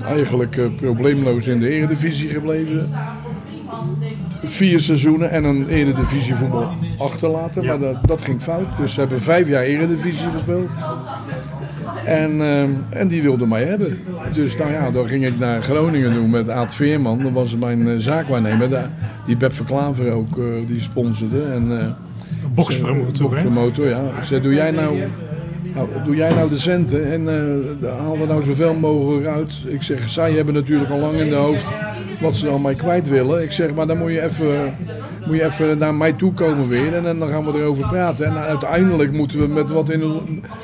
[0.04, 2.88] Eigenlijk probleemloos in de Eredivisie gebleven.
[4.44, 7.66] Vier seizoenen en een Eredivisie voetbal achterlaten.
[7.66, 8.66] Maar dat, dat ging fout.
[8.78, 10.68] Dus ze hebben vijf jaar Eredivisie gespeeld.
[12.10, 13.98] En, eh, en die wilde mij hebben.
[14.32, 17.22] Dus nou ja, dan ging ik naar Groningen doen met Aad Veerman.
[17.22, 18.68] Dat was mijn eh, zaakwaarnemer.
[18.68, 18.90] Daar-
[19.26, 21.42] Die Beb Verklaver ook, eh, die sponsorde.
[21.54, 21.86] En, eh,
[22.54, 23.28] bokspromotor, hè?
[23.42, 23.98] bokspromotor, ja.
[24.18, 24.96] Ik zei, doe jij nou,
[25.74, 27.26] nou, doe jij nou de centen en
[27.98, 29.52] haal er nou zoveel mogelijk uit.
[29.66, 31.66] Ik zeg, zij hebben natuurlijk al lang in de hoofd
[32.20, 33.42] wat ze aan mij kwijt willen.
[33.42, 34.74] Ik zeg, maar dan moet je even,
[35.26, 38.26] moet je even naar mij toe komen weer en, dan gaan we erover praten.
[38.26, 40.02] En uiteindelijk moeten we, met wat in,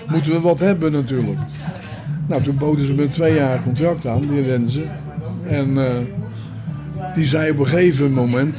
[0.08, 1.38] moeten we wat hebben natuurlijk.
[2.26, 4.82] Nou, toen boden ze me een jaar contract aan, die Renze.
[5.48, 5.92] En eh,
[7.14, 8.56] die zei op een gegeven moment...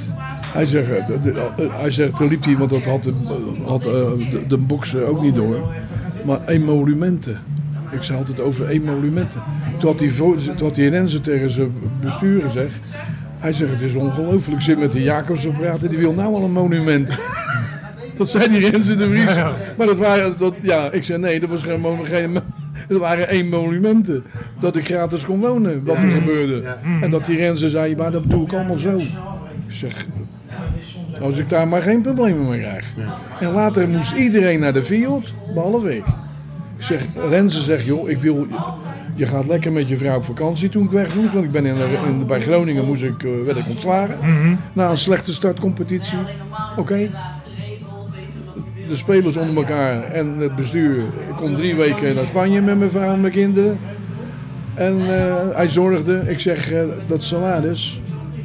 [0.53, 3.13] Hij zegt, eh, de- hij zegt er liep iemand, dat had, de,
[3.65, 3.91] had eh,
[4.47, 5.57] de, boksen ook niet door.
[6.25, 7.37] Maar emolumenten.
[7.91, 9.41] Ik zei altijd over emolumenten.
[9.79, 11.71] Toen had die, toen had die Renze tegen zijn
[12.01, 12.89] bestuur gezegd...
[13.37, 14.57] Hij zegt, het is ongelooflijk.
[14.57, 17.17] Ik zit met de Jacobs te praten, die wil nou al een monument.
[18.17, 19.35] Dat zei die Renze de Vries.
[19.77, 22.33] Maar dat waren, dat, ja, ik zei nee, dat was geen, mon- geen
[22.89, 24.23] dat waren één monumenten.
[24.59, 26.63] Dat ik gratis kon wonen, wat er gebeurde.
[27.01, 28.95] En dat die Renze zei, maar dat doe ik allemaal zo.
[28.97, 29.03] Ik
[29.67, 30.05] zeg,
[31.21, 32.93] als ik daar maar geen problemen mee krijg.
[33.39, 36.05] En later moest iedereen naar de field, behalve ik.
[36.77, 38.47] Ik zeg, Renze zegt, joh, ik wil,
[39.15, 41.33] je gaat lekker met je vrouw op vakantie toen ik weg moest.
[41.33, 41.75] Want ik ben in,
[42.05, 44.17] in, bij Groningen moest ik, eh, werd ik ontslagen.
[44.21, 44.55] Mhm.
[44.73, 46.17] Na een slechte startcompetitie.
[46.77, 47.09] Oké.
[48.87, 50.97] De spelers onder elkaar en het bestuur.
[50.97, 53.79] Ik kom drie weken naar Spanje met mijn vrouw en mijn kinderen.
[54.73, 58.01] En eh, hij zorgde, ik zeg, eh, dat salaris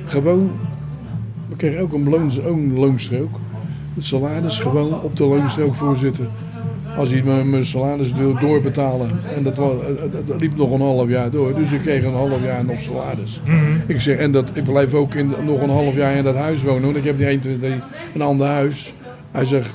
[0.07, 0.53] gewoon...
[1.49, 3.39] We kregen ook een, loon, ook een loonstrook.
[3.95, 6.31] Het salaris gewoon op de loonstrook voorzitten.
[6.97, 9.11] Als hij mijn, mijn salaris wil doorbetalen.
[9.37, 9.73] En dat, wa-
[10.13, 11.55] dat, dat liep nog een half jaar door.
[11.55, 13.41] Dus ik kreeg een half jaar nog salaris.
[13.47, 13.57] Mhm.
[13.87, 16.63] Ik zeg, en dat, ik blijf ook in, nog een half jaar in dat huis
[16.63, 16.83] wonen.
[16.83, 17.73] Want ik heb niet 1, 2, 3,
[18.15, 18.95] een ander huis.
[19.31, 19.71] Hij zegt,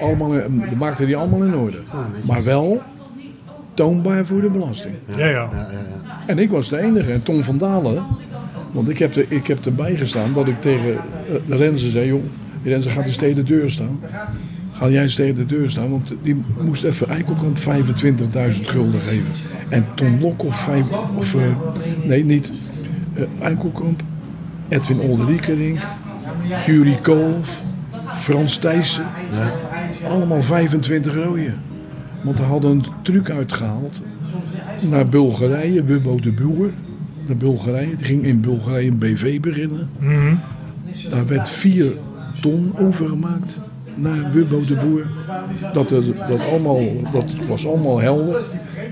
[0.00, 1.78] allemaal, dat maakte hij allemaal in orde.
[2.26, 2.80] Maar wel
[3.74, 4.94] toonbaar voor de belasting.
[5.16, 5.48] Ja, ja.
[6.26, 7.12] En ik was de enige.
[7.12, 8.02] En Tom van Dalen,
[8.72, 10.98] want ik heb, er, ik heb erbij gestaan dat ik tegen eh,
[11.46, 12.22] de Renze zei: joh,
[12.62, 14.00] die Renze gaat eens tegen de deur staan.
[14.82, 17.62] Ga jij eens tegen de deur staan, want die moest even Eikelkamp 25.000
[18.66, 19.26] gulden geven.
[19.68, 21.42] En Tom Lokhoff, vijf, of eh,
[22.04, 22.52] nee, niet
[23.14, 24.02] eh, Eikelkamp,
[24.68, 25.78] Edwin Olderiekerink,
[26.66, 27.62] Jurie Koolhoff,
[28.14, 29.04] Frans Thijssen.
[30.08, 31.54] Allemaal 25 rooien.
[32.22, 34.00] Want hij had een truc uitgehaald
[34.90, 36.70] naar Bulgarije, Wubbo de Boer.
[37.26, 37.96] Naar Bulgarije.
[37.96, 39.88] Die ging in Bulgarije een BV beginnen.
[39.98, 40.34] Mhm.
[41.10, 41.92] Daar werd 4
[42.40, 43.58] ton overgemaakt
[43.94, 45.06] naar Wubbo de Boer.
[45.72, 45.88] Dat,
[46.28, 46.80] dat, allemaal,
[47.12, 48.40] dat was allemaal helder.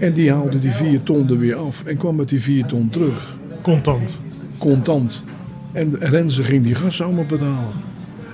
[0.01, 2.89] En die haalde die 4 ton er weer af en kwam met die 4 ton
[2.91, 3.37] terug.
[3.63, 4.21] Contant.
[4.59, 5.25] Contant.
[5.73, 7.89] En Renze ging die gas allemaal betalen.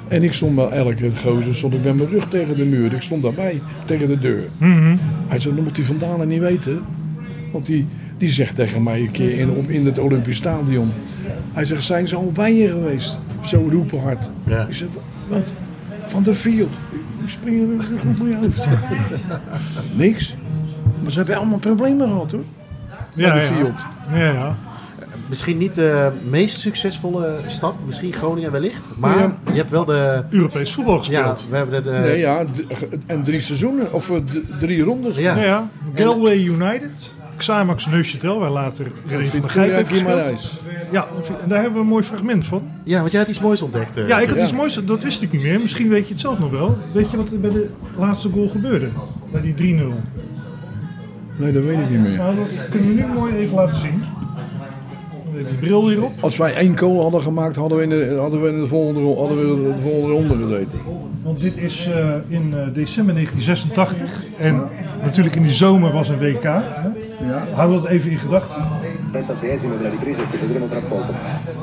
[0.08, 2.92] En ik stond bij elke gozer stond ik met mijn rug tegen de muur.
[2.92, 4.48] Ik stond daarbij, tegen de deur.
[4.58, 4.96] Mhm.
[5.26, 6.80] Hij zei, dat moet die Van Dalen niet weten.
[7.52, 7.86] Want die,
[8.18, 10.90] die zegt tegen mij een keer in, in het Olympisch Stadion.
[11.52, 13.18] Hij zegt, zijn ze al bij je geweest?
[13.44, 14.30] Zo roepen hard.
[14.68, 14.88] Ik zeg,
[15.28, 15.52] wat?
[16.06, 16.72] Van de field.
[17.24, 18.68] Ik spring er op mijn hoofd.
[19.94, 20.34] Niks.
[21.02, 22.44] Maar ze hebben allemaal problemen gehad hoor.
[23.14, 23.46] Ja, de ja.
[23.46, 23.74] field.
[24.12, 24.56] Ja, ja.
[25.28, 28.82] Misschien niet de meest succesvolle stap, misschien Groningen wellicht.
[28.98, 29.36] Maar Ja.
[29.50, 30.24] je hebt wel de...
[30.30, 31.40] Europees voetbal gespeeld.
[31.40, 31.90] Ja, we hebben de...
[31.90, 32.44] de- Nee, ja,
[33.06, 34.16] en drie seizoenen, of eh,
[34.60, 35.16] drie rondes.
[35.16, 35.68] Ja, ja.
[35.94, 37.14] Galway United.
[37.36, 40.52] Xamax Neuchâtel, waar later René van der Gijp heeft gespeeld.
[40.90, 41.06] Ja,
[41.42, 42.62] en daar hebben we een mooi fragment van.
[42.84, 43.96] Ja, want jij had iets moois ontdekt.
[43.96, 44.08] eh.
[44.08, 45.60] Ja, ik had iets moois, dat wist ik niet meer.
[45.60, 46.76] Misschien weet je het zelf nog wel.
[46.92, 48.88] Weet je wat er bij de laatste goal gebeurde?
[49.32, 49.82] Bij die 3-0.
[51.36, 52.16] Nee, dat weet ik niet meer.
[52.16, 54.02] Nou, dat kunnen we nu mooi even laten zien.
[55.36, 56.12] Die bril hierop.
[56.20, 59.14] Als wij één kool hadden gemaakt, hadden we in de, hadden we in de, volgende,
[59.14, 60.78] hadden we in de volgende ronde gezeten.
[61.22, 64.24] Want dit is eh, in eh, december 1986.
[64.38, 64.62] En
[65.02, 66.42] natuurlijk in die zomer was een WK.
[66.42, 66.88] hè?
[67.54, 68.62] Hou dat even in gedachten.
[69.12, 71.12] 36esimo della ripresa che vedremo tra poco.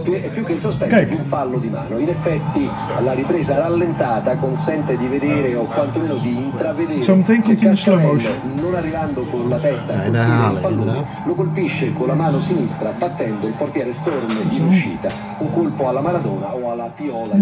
[0.03, 1.09] Più- È più che il sospetto Kijk.
[1.09, 1.97] di un fallo di mano.
[1.99, 2.67] In effetti
[3.03, 7.79] la ripresa rallentata consente di vedere o quantomeno di intravedere Zometeen komt hij in de
[7.81, 8.33] slow motion.
[8.55, 11.25] non arrivando con la testa a in colpire il herhaling, pallone, inderdaad.
[11.27, 15.09] lo colpisce con la mano sinistra battendo il portiere Storm in uscita.
[15.39, 17.33] Un colpo alla Maradona o alla Piola.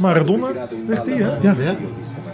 [0.00, 0.48] Maradona,
[0.88, 1.36] zegt hij hè?
[1.40, 1.54] Ja.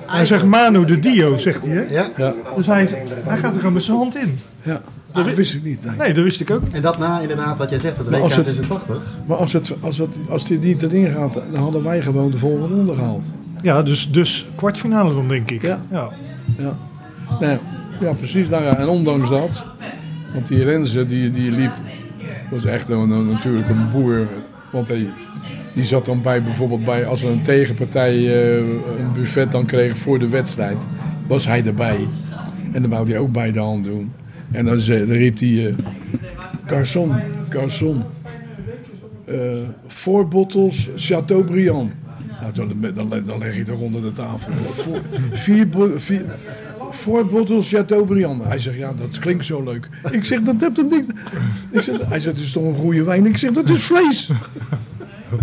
[0.07, 1.85] Hij zegt Manu de Dio, zegt hij hè?
[1.95, 2.05] Ja.
[2.17, 2.35] Ja.
[2.57, 2.89] Dus hij,
[3.25, 4.39] hij gaat er gewoon met zijn hand in.
[4.63, 4.81] Ja,
[5.23, 5.85] dat wist ik niet.
[5.85, 5.97] Nee.
[5.97, 6.63] Nee, dat wist ik ook.
[6.73, 9.03] En dat na inderdaad wat jij zegt, het Maar WK als het- 86.
[9.27, 12.39] Maar als, het, als, het, als die niet erin gaat, dan hadden wij gewoon de
[12.39, 13.25] volgende ronde gehaald.
[13.63, 15.63] Ja, dus, dus kwartfinale dan denk ik.
[15.63, 15.81] Ja.
[15.91, 16.11] ja.
[16.59, 16.77] Ja,
[17.41, 17.59] nee,
[18.01, 18.49] ja precies.
[18.49, 19.67] Nou ja, en ondanks dat,
[20.33, 21.73] want die Renze die, die liep,
[22.51, 24.27] was echt een, een- natuurlijk een boer.
[24.73, 25.07] Want hij,
[25.73, 28.57] die zat dan bij bijvoorbeeld bij, als een tegenpartij eh,
[28.99, 30.77] een buffet dan kreeg voor de wedstrijd,
[31.27, 32.07] was hij erbij.
[32.73, 34.13] En dan wou hij ook bij de hand doen.
[34.55, 35.75] En dan, zei, riep hij, eh
[36.67, 37.13] Garçon,
[37.49, 38.03] garçon,
[39.25, 41.93] eh four bottles Chateaubriand.
[42.41, 44.53] Nou, dan, dan, leg je toch onder de tafel.
[44.53, 45.01] Voor,
[45.33, 46.25] vier, vier,
[46.93, 48.45] four bottles Chateaubriand.
[48.45, 49.89] Hij zegt, ja, dat klinkt zo leuk.
[50.11, 51.07] Ik zeg, dat heb dat niks.
[51.71, 53.27] Ik zeg, hij zegt, het is toch een goede wijn?
[53.27, 54.31] Ik zeg, dat is vlees.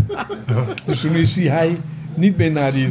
[0.86, 1.78] dus toen is hij
[2.16, 2.88] niet meer naar die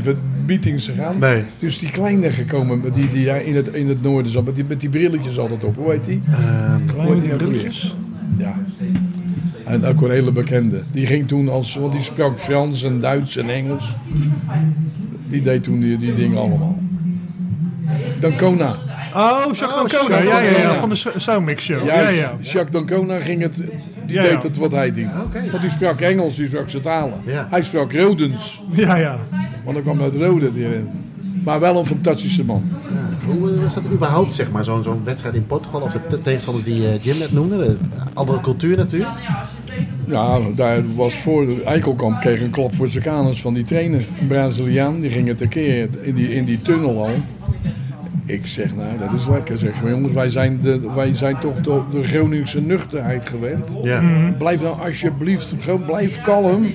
[0.51, 1.19] meetings gegaan.
[1.19, 1.43] Nee.
[1.59, 4.55] Dus die kleine gekomen, met die, die daar in het, in het noorden zat, met
[4.55, 5.77] die, met die brilletjes altijd op.
[5.77, 6.23] Hoe heet die?
[6.95, 7.95] Hoe heet met die brilletjes?
[8.39, 8.55] Ja.
[9.65, 10.83] En ook een hele bekende.
[10.93, 13.95] Die ging toen als, want die sprak Frans en Duits en Engels.
[15.29, 16.79] Die deed toen die, die dingen allemaal.
[18.21, 18.77] Dancona.
[19.15, 20.19] Oh, Jacques Dancona.
[20.19, 21.85] Ja, ja, ja, van de Sou- Soundmix Show.
[21.87, 22.33] Ja, ja.
[22.41, 23.57] Jacques Dancona ging het,
[24.07, 25.07] die Ja, deed het wat hij deed.
[25.51, 27.15] Want die sprak Engels, die sprak zijn talen.
[27.25, 27.47] Ja.
[27.51, 28.63] Hij sprak Rodens.
[28.73, 29.19] Ja, ja.
[29.65, 30.89] Want dan kwam uit Rode erin.
[31.45, 32.63] Maar wel een fantastische man.
[33.27, 35.81] Hoe was dat überhaupt, zeg maar, zo'n zo'n wedstrijd in Portugal?
[35.81, 37.57] Of de te- tegenstanders die eh, Jim net noemde?
[37.59, 37.77] De
[38.15, 39.11] andere cultuur natuurlijk.
[40.07, 44.07] Ja, daar was voor Eikelkamp kreeg een klap voor zijn kanus van die trainer.
[44.21, 47.15] Een Braziliaan, die ging tekeer in die, in die tunnel al.
[48.33, 49.59] Ik zeg, nou, dat is lekker.
[49.59, 53.77] Zeg maar, jongens, wij zijn, de, wij zijn toch de, de Groningse nuchterheid gewend.
[53.83, 54.03] Ja.
[54.39, 56.67] Blijf nou alsjeblieft, gewoon blijf kalm.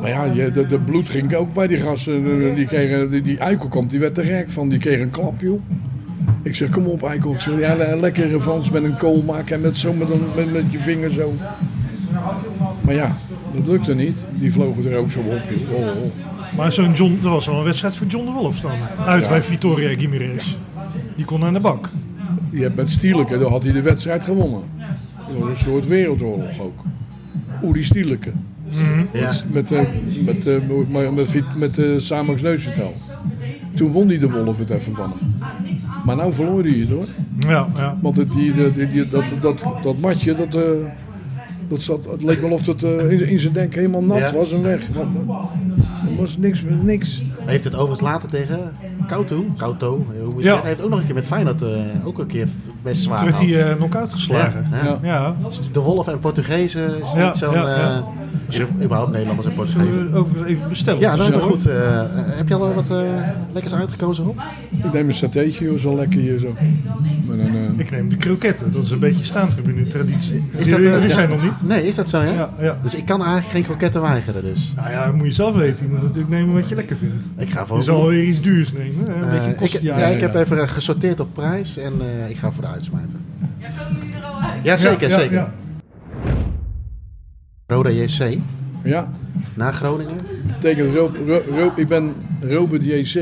[0.00, 2.54] Maar ja, je, de, de bloed ging ook bij die gasten.
[2.54, 4.68] Die, kregen, die, die Eikelkamp, die werd er gek van.
[4.68, 5.60] Die kreeg een klap, joh.
[6.42, 7.32] Ik zeg, kom op Eikel.
[7.32, 8.30] Ik zeg, ja, le- lekker
[8.72, 11.32] met een kool maken en met, zo met, een, met, met je vinger zo.
[12.80, 13.16] Maar ja,
[13.54, 14.18] dat lukte niet.
[14.34, 15.40] Die vlogen er ook zo op.
[15.70, 15.78] joh.
[15.78, 16.31] Oh, oh.
[16.56, 18.70] Maar zo'n John, dat was wel een wedstrijd voor John de Wolf dan.
[19.06, 19.28] Uit Ja.
[19.28, 20.56] bij Vitoria Gimenez.
[21.16, 21.88] Die kon aan de bak.
[22.50, 24.60] Die heeft met Stieleke, daar had hij de wedstrijd gewonnen.
[25.26, 26.80] Dat was een soort wereldoorlog ook.
[27.70, 28.30] Uri Stieleke.
[28.68, 29.22] Mhm.
[29.22, 29.80] Met, met, eh,
[30.24, 30.54] met, eh,
[30.88, 32.92] met, met, met, met eh, Samax Neuchâtel.
[33.76, 35.34] Toen won hij de Wolf het even van hem.
[36.04, 37.06] Maar nou verloor hij het hoor.
[37.38, 37.96] Ja, ja.
[38.00, 40.62] Want het, die, die, die, die- dat, dat, dat matje, dat, eh,
[41.72, 44.32] dat zat, het leek wel of het eh, in, in zijn denk helemaal nat Ja.
[44.32, 44.88] was en weg.
[44.90, 44.98] Eh,
[46.10, 47.22] er was niks, niks.
[47.38, 48.72] Hij heeft het overigens later tegen
[49.06, 50.58] Kauto, Kauto, hoe moet je Ja.
[50.60, 51.70] hij heeft ook nog een keer met Feyenoord eh,
[52.04, 52.48] ook een keer
[52.82, 53.68] best zwaar Toen werd hij gehad.
[53.70, 54.66] eh, knock-out geslagen.
[54.72, 54.98] Ja, ja.
[55.02, 55.34] Ja.
[55.72, 57.54] De Wolf en Portugezen is Ja, niet zo'n...
[57.54, 58.02] ja, ja.
[58.50, 60.14] eh, überhaupt Nederlanders en Portugezen.
[60.14, 61.00] overigens even bestellen?
[61.00, 61.66] Ja, dat is wel goed.
[61.66, 61.76] Eh,
[62.14, 62.98] heb je al wat eh,
[63.52, 64.38] lekkers uitgekozen, Rob?
[64.84, 66.54] Ik neem een satéetje, zo lekker hier zo.
[67.30, 68.72] Een, eh, Ik neem de kroketten.
[68.72, 70.44] Dat is een beetje staantribune traditie.
[70.56, 71.14] Is dat, die, eh, die ja?
[71.14, 71.52] zijn nog niet.
[71.64, 72.32] Nee, is dat zo, ja?
[72.32, 72.76] Ja, ja.
[72.82, 74.72] Dus ik kan eigenlijk geen kroketten weigeren, dus.
[74.76, 75.84] Nou ja, dat moet je zelf weten.
[75.86, 77.24] Je moet natuurlijk nemen wat je lekker vindt.
[77.36, 77.76] Ik ga voor...
[77.76, 79.14] Je zal weer iets duurs nemen.
[79.22, 82.50] Een beetje ik, kost, ja, ik heb even gesorteerd op prijs en eh, ik ga
[82.52, 83.18] voor de uitsmijter.
[84.62, 85.34] Ja, zeker, Ja, ja, zeker.
[85.36, 85.52] ja.
[87.66, 88.38] Roda JC,
[88.84, 89.08] ja,
[89.54, 90.16] na Groningen.
[90.58, 93.14] tegen Ro, Ro- Ro- ik ben Robert JC,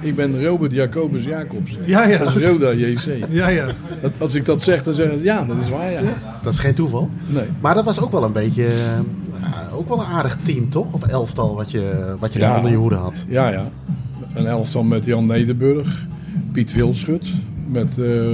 [0.00, 1.76] ik ben Robert Jacobus Jacobs.
[1.84, 2.18] Ja, ja.
[2.18, 3.26] Dat is Roda JC.
[3.30, 3.66] Ja, ja.
[4.00, 6.00] Dat, als ik dat zeg, dan zeggen ze, ja, dat is waar, ja.
[6.42, 7.10] Dat is geen toeval.
[7.26, 7.44] Nee.
[7.60, 8.72] Maar dat was ook wel een beetje, eh,
[9.40, 10.92] ja, ook wel een aardig team, toch?
[10.92, 13.24] Of elftal wat je, wat je daar onder je hoede had.
[13.28, 13.68] Ja, ja.
[14.34, 16.06] Een elftal met Jan Nederburg,
[16.52, 17.26] Piet Wildschut.
[17.72, 18.32] Met, eh,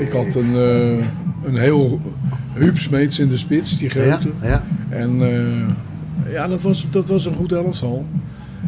[0.00, 1.06] ik had een, eh,
[1.44, 2.00] een heel
[2.54, 4.28] Huub Smeets in de spits, die grote.
[4.42, 4.64] Ja, ja.
[4.88, 8.04] En eh, ja, dat was, dat was een goed elftal.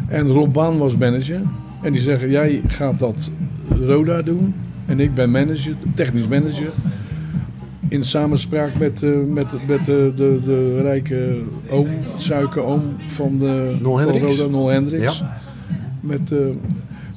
[0.07, 1.41] En Rob Baan was manager.
[1.81, 3.31] En die zeggen, jij gaat dat
[3.69, 4.53] Roda doen.
[4.85, 6.71] En ik ben manager, technisch manager.
[7.89, 11.87] In samenspraak met, met, met de, de, de rijke oom,
[12.17, 14.17] suikeroom van, de, Nol van.
[14.17, 15.17] Roda, Nol Hendricks.
[15.19, 15.39] Ja.
[16.01, 16.31] Met,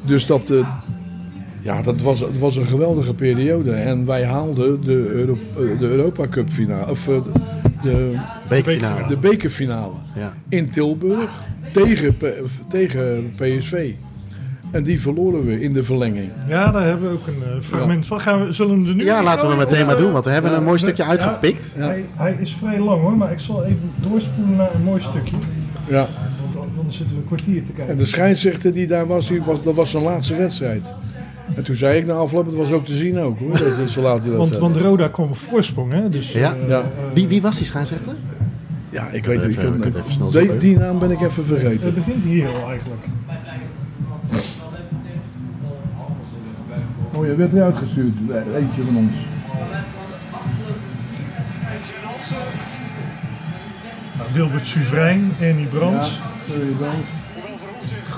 [0.06, 0.52] dus dat,
[1.62, 3.72] ja, dat was, het was een geweldige periode.
[3.72, 6.90] En wij haalden de, Euro, eh, de Europa Cup finale.
[6.90, 7.14] Of eh,
[7.82, 9.08] de, Bekerfinale.
[9.08, 9.94] de bekerfinale.
[10.14, 10.32] Ja.
[10.48, 11.30] In Tilburg
[11.72, 12.16] tegen,
[12.68, 13.92] tegen PSV.
[14.70, 16.30] En die verloren we in de verlenging.
[16.48, 18.20] Ja, daar hebben we ook een eh, fragment van.
[18.20, 20.30] Gaan we, zullen we er nu Ja, laten we hem meteen maar doen, want we
[20.30, 21.74] hebben een mooi stukje ja, uitgepikt.
[21.76, 25.36] Hij, hij is vrij lang hoor, maar ik zal even doorspoelen naar een mooi stukje.
[25.88, 26.06] Ja.
[26.42, 27.92] Want dan- anders zitten we een kwartier te kijken.
[27.92, 30.94] En de scheidsrechter die daar was, die was dat was zijn laatste wedstrijd.
[31.56, 33.52] En toen zei ik na afloop, het was ook te zien ook hoor.
[33.52, 33.60] Dat
[34.58, 36.08] Want, Roda kwam op voorsprong, hè?
[36.08, 36.54] Dus, Ja?
[36.62, 36.78] eh, Ja.
[36.78, 36.84] eh,
[37.14, 38.14] Wie, wie was die scheidsrechter?
[38.90, 39.56] Ja, ik weet kan niet.
[39.58, 41.86] even- ik- ik kan even snel die, die naam ben ik even vergeten.
[41.86, 43.04] het begint hier al eigenlijk.
[47.12, 48.14] Oh, je werd eruit gestuurd,
[48.56, 49.16] eentje van ons.
[54.32, 57.08] Wilbert Suvrijn, Ernie Brands, sorry, Brands.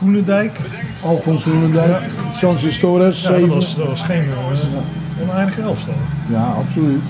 [0.03, 0.59] Groenendijk.
[1.03, 2.01] Alfons Hoenendijk,
[2.35, 3.55] Sanchez Torres, Ja, dat zeven.
[3.55, 5.95] was, dat was geen uh, onaardige elftal.
[6.31, 7.01] Ja, absoluut.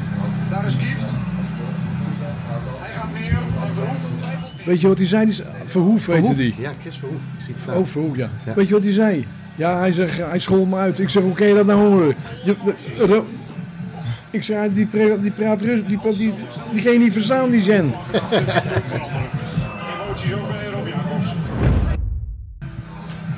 [0.51, 1.01] Daar is Kieft.
[2.81, 4.65] Hij gaat neer en Verhoef.
[4.65, 5.25] Weet je wat hij zei?
[5.25, 5.35] Die,
[5.67, 6.37] Verhoef heette Verhoef?
[6.37, 6.55] die.
[6.59, 7.21] Ja, Chris Verhoef.
[7.37, 7.77] Ik zie het vrij.
[7.77, 8.29] Oh, Verhoef, ja.
[8.47, 8.55] Ja.
[8.55, 9.27] Weet je wat hij zei?
[9.57, 10.99] Ja, hij zegt, hij schold me uit.
[10.99, 12.15] Ik zeg, hoe kan je dat nou horen?
[12.45, 13.23] Je, de- de-
[14.31, 16.35] ik zeg, die, pra- die praat rust, die, praat- die,
[16.73, 17.93] die kan je niet verstaan, die Zen.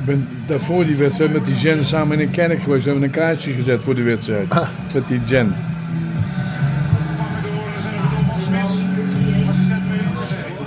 [0.05, 2.85] ben daarvoor die wedstrijd met die Jen samen in een kerk geweest.
[2.85, 4.55] We hebben een kaartje gezet voor die wedstrijd.
[4.95, 5.55] Met die Jen.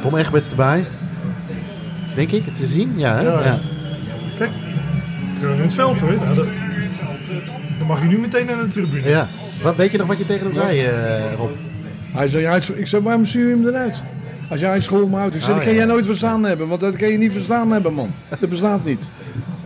[0.01, 0.85] Tom Egberts erbij.
[2.15, 2.93] Denk ik, te zien?
[2.95, 3.21] Ja, hè?
[3.21, 3.43] Ja.
[3.43, 3.59] ja.
[4.37, 4.51] Kijk,
[5.41, 6.13] in het veld hoor.
[6.15, 6.47] Nou, dat,
[7.77, 9.09] dan mag je nu meteen naar de tribune.
[9.09, 9.27] Ja.
[9.61, 11.51] Wat, weet je nog wat je tegen hem zei, eh, Rob?
[12.13, 14.01] Hij zei, ja, ik zei, waarom stuur je hem eruit?
[14.49, 15.33] Als jij school me uit.
[15.35, 15.79] Ik zei, Oh, dat kan ja.
[15.79, 16.67] jij nooit verstaan hebben.
[16.67, 18.13] Want dat kan je niet verstaan hebben, man.
[18.39, 19.09] Dat bestaat niet.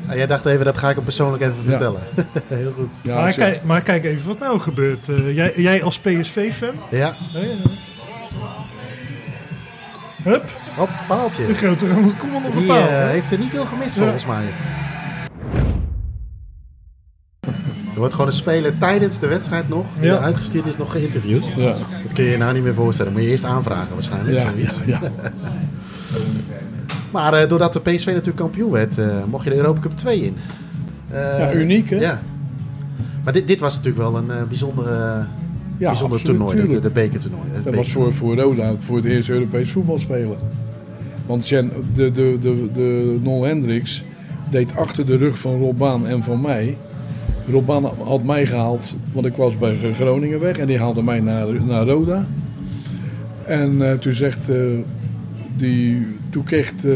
[0.08, 1.62] Ah, jij dacht even, dat ga ik hem persoonlijk even Ja.
[1.70, 2.02] vertellen.
[2.48, 2.94] Heel goed.
[3.04, 5.10] Ja, maar, kijk, maar kijk even wat nou gebeurt.
[5.10, 6.74] Eh, jij, jij als PSV-fan.
[6.90, 7.16] Ja.
[10.24, 10.44] Hup,
[10.78, 11.48] Op, paaltje.
[11.48, 12.78] de grote Ronald Koeman op Die paal.
[12.88, 14.02] eh, heeft er niet veel gemist Ja.
[14.02, 14.44] volgens mij.
[18.02, 20.18] Wordt gewoon een speler tijdens de wedstrijd nog, die Ja.
[20.18, 21.46] uitgestuurd is, nog geïnterviewd.
[21.58, 21.66] Ja.
[22.04, 23.12] Dat kun je je nou niet meer voorstellen.
[23.12, 24.82] Moet je eerst aanvragen waarschijnlijk, Ja, zoiets.
[24.86, 25.00] ja,
[27.12, 30.20] maar eh, doordat de PSV natuurlijk kampioen werd, eh, mocht je de Europa Cup 2
[30.22, 30.36] in.
[31.08, 31.96] Eh, Ja, uniek, hè?
[31.96, 32.22] Ja.
[33.24, 34.90] Maar dit, dit was natuurlijk wel een bijzondere,
[35.78, 37.44] Ja, bijzonder absoluut, toernooi, de, de bekertoernooi.
[37.64, 40.38] Dat was voor, voor Roda voor het eerst Europees voetbal spelen.
[41.26, 44.04] Want Jen, de, de, de, de Nol Hendricks
[44.50, 46.78] deed achter de rug van Rob Baan en van mij.
[47.50, 50.58] Rob Baan had mij gehaald, want ik was bij Groningen weg.
[50.58, 52.28] En die haalde mij naar, naar Roda.
[53.46, 54.50] En eh, toen zegt...
[54.50, 54.58] eh,
[55.58, 56.94] die, toen kreeg eh,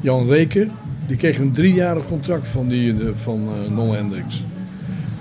[0.00, 0.70] Jan Reken...
[1.06, 4.44] Die kreeg een driejarig contract van, die, van eh, Nol Hendricks.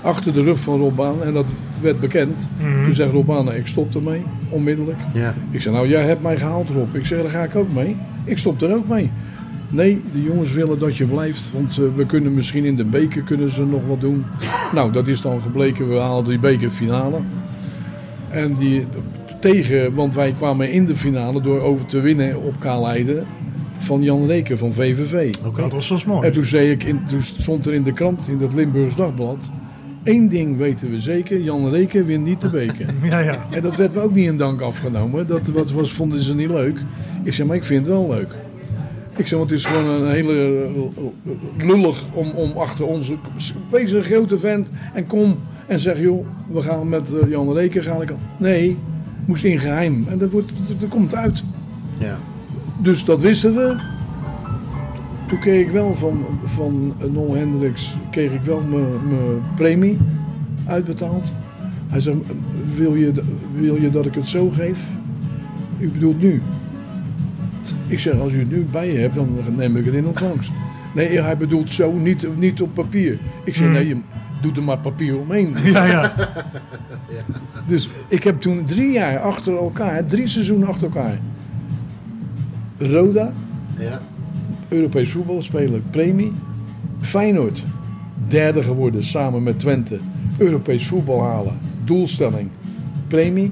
[0.02, 1.24] Achter de rug van Rob Baan.
[1.24, 1.46] En dat
[1.82, 2.48] werd bekend.
[2.58, 2.84] Mhm.
[2.84, 4.22] Toen zegt Rob Baan, ik stop ermee.
[4.50, 4.98] Onmiddellijk.
[5.14, 5.34] Ja.
[5.52, 6.96] Ik zeg, nou jij hebt mij gehaald Rob.
[6.96, 7.96] Ik zeg, daar ga ik ook mee.
[8.24, 9.12] Ik stop er ook mee.
[9.74, 11.52] Nee, de jongens willen dat je blijft.
[11.52, 14.26] Want eh, we kunnen misschien in de beker kunnen ze nog wat doen.
[14.74, 15.90] Nou, dat is dan gebleken.
[15.90, 17.20] We haalden die bekerfinale.
[18.30, 18.86] En die
[19.40, 23.24] tegen, want wij kwamen in de finale door over te winnen op Kaaleide
[23.78, 25.34] van Jan Reken van VVV.
[25.56, 26.28] Dat was wel mooi.
[26.28, 29.38] En toen, zei ik in, toen stond er in de krant, in het Limburgs Dagblad...
[30.04, 32.86] Eén ding weten we zeker, Jan Reken wint niet de beker.
[33.10, 33.46] Ja, ja.
[33.52, 35.28] En dat werd me ook niet in dank afgenomen.
[35.28, 36.80] Dat was, was, vonden ze niet leuk.
[37.24, 38.36] Ik zeg, maar ik vind het wel leuk.
[39.16, 40.66] Ik zeg, want het is gewoon een hele
[41.58, 43.16] eh, lullig om, om achter onze...
[43.70, 45.38] Wees een grote vent en kom
[45.68, 48.02] en zeg, joh, we gaan met eh, Jan Reken gaan.
[48.02, 48.78] Ik, nee,
[49.26, 50.06] moest in geheim.
[50.10, 51.44] En dat, wordt, dat, komt uit.
[51.98, 52.20] Ja.
[52.82, 53.76] Dus dat wisten we.
[55.28, 59.98] Toen kreeg ik wel van, van Nol Hendricks kreeg ik wel mijn mijn premie
[60.68, 61.34] uitbetaald.
[61.88, 62.22] Hij zei,
[62.76, 63.12] wil je,
[63.54, 64.88] wil je dat ik het zo geef?
[65.80, 66.42] U bedoelt nu?
[67.94, 70.52] Ik zeg, als u het nu bij je hebt, dan neem ik het in ontvangst.
[70.96, 73.18] Nee, hij bedoelt zo, niet, niet op papier.
[73.44, 73.74] Ik zeg, Hmm.
[73.74, 73.98] nee, je
[74.42, 75.56] doet er maar papier omheen.
[75.74, 76.14] Ja, ja.
[77.68, 81.20] Dus ik heb toen drie jaar achter elkaar, drie seizoenen achter elkaar.
[82.78, 83.34] Roda,
[83.78, 84.02] Ja.
[84.70, 86.32] Europees voetbalspeler, premie.
[87.02, 87.64] Feyenoord,
[88.28, 90.00] derde geworden samen met Twente.
[90.38, 92.50] Europees voetbal halen, doelstelling,
[93.08, 93.52] premie.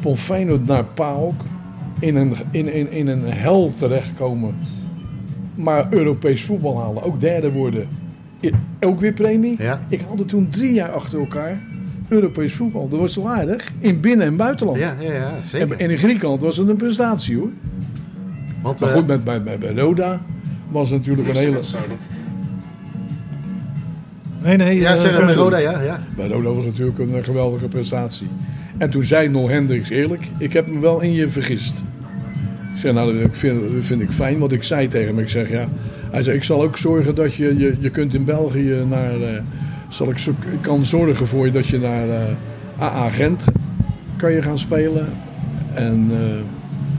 [0.00, 1.40] Van Feyenoord naar PAOK,
[2.04, 4.54] in een, in, in, in een hel terechtkomen.
[5.54, 7.86] Maar Europees voetbal halen, ook derde worden,
[8.80, 9.56] ook weer premie.
[9.58, 9.80] Ja.
[9.88, 11.62] Ik haalde toen drie jaar achter elkaar
[12.08, 12.88] Europees voetbal.
[12.88, 13.72] Dat was toch aardig?
[13.78, 14.78] In binnen- en buitenland.
[14.78, 15.70] Ja, ja, ja, zeker.
[15.70, 17.50] En, en in Griekenland was het een prestatie hoor.
[18.62, 20.22] Want, maar eh, goed, met, bij, bij, bij Roda
[20.70, 21.60] was het natuurlijk een hele...
[24.42, 24.80] Nee, nee.
[24.80, 25.42] Ja, eh, zeg maar Roda.
[25.42, 25.80] Roda, ja.
[25.80, 26.02] ja.
[26.16, 28.28] Bij Roda was het natuurlijk een eh, geweldige prestatie.
[28.78, 31.82] En toen zei Nol Hendricks eerlijk, ik heb me wel in je vergist.
[32.74, 35.28] Ik zei, nou, dat vind, dat vind ik fijn, want ik zei tegen hem, ik
[35.28, 35.68] zeg, ja...
[36.10, 39.20] Hij zei, ik zal ook zorgen dat je, je, je kunt in België naar...
[39.20, 39.40] eh,
[39.88, 42.22] zal ik, zo, ik kan zorgen voor je dat je naar eh,
[42.82, 43.44] AA Gent
[44.16, 45.08] kan je gaan spelen.
[45.74, 46.18] En eh,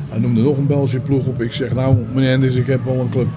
[0.09, 1.41] hij noemde nog een Belgische ploeg op.
[1.41, 3.27] Ik zeg, nou, meneer Hendricks, ik heb wel een club.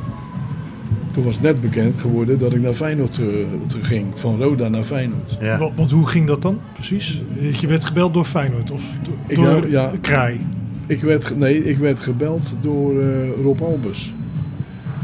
[1.14, 4.06] Toen was net bekend geworden dat ik naar Feyenoord terug, ging.
[4.14, 5.36] Van Roda naar Feyenoord.
[5.58, 7.22] Wat, wat, hoe ging dat dan precies?
[7.60, 10.40] Je werd gebeld door Feyenoord of do- Ik door nou, ja, Kraai?
[10.88, 13.08] Ik werd, nee, ik werd gebeld door eh,
[13.42, 14.14] Rob Albers.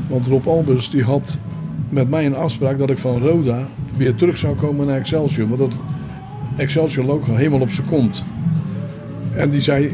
[0.08, 1.38] Want Rob Albers die had
[1.88, 5.48] met mij een afspraak dat ik van Roda weer terug zou komen naar Excelsior.
[5.48, 5.78] Want dat
[6.56, 8.24] Excelsior logo helemaal op zijn kont.
[9.36, 9.90] En die zei,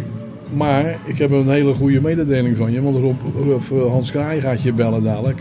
[0.56, 2.82] maar ik heb een hele goede mededeling van je.
[2.82, 5.40] Want Rob, Rob, eh, Hans Kraai gaat je bellen dadelijk.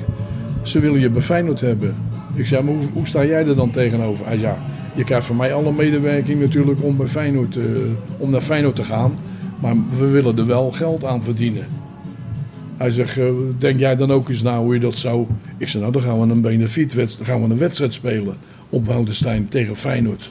[0.62, 1.96] Ze willen je bij Feyenoord hebben.
[2.34, 4.26] Ik zei, maar hoe, sta jij er dan tegenover?
[4.26, 4.54] Hij zei,
[4.96, 7.64] je krijgt van mij alle medewerking natuurlijk om, bij Feyenoord, eh,
[8.18, 9.12] om naar Feyenoord te gaan.
[9.60, 11.66] Maar we willen er wel geld aan verdienen.
[12.78, 13.26] Hij zegt, eh,
[13.58, 15.28] denk jij dan ook eens na hoe je dat zou...
[15.58, 18.36] Ik zei, nou dan gaan we een benefietwedstrijd, gaan we een wedstrijd spelen
[18.70, 20.30] op Boudestein tegen Feyenoord.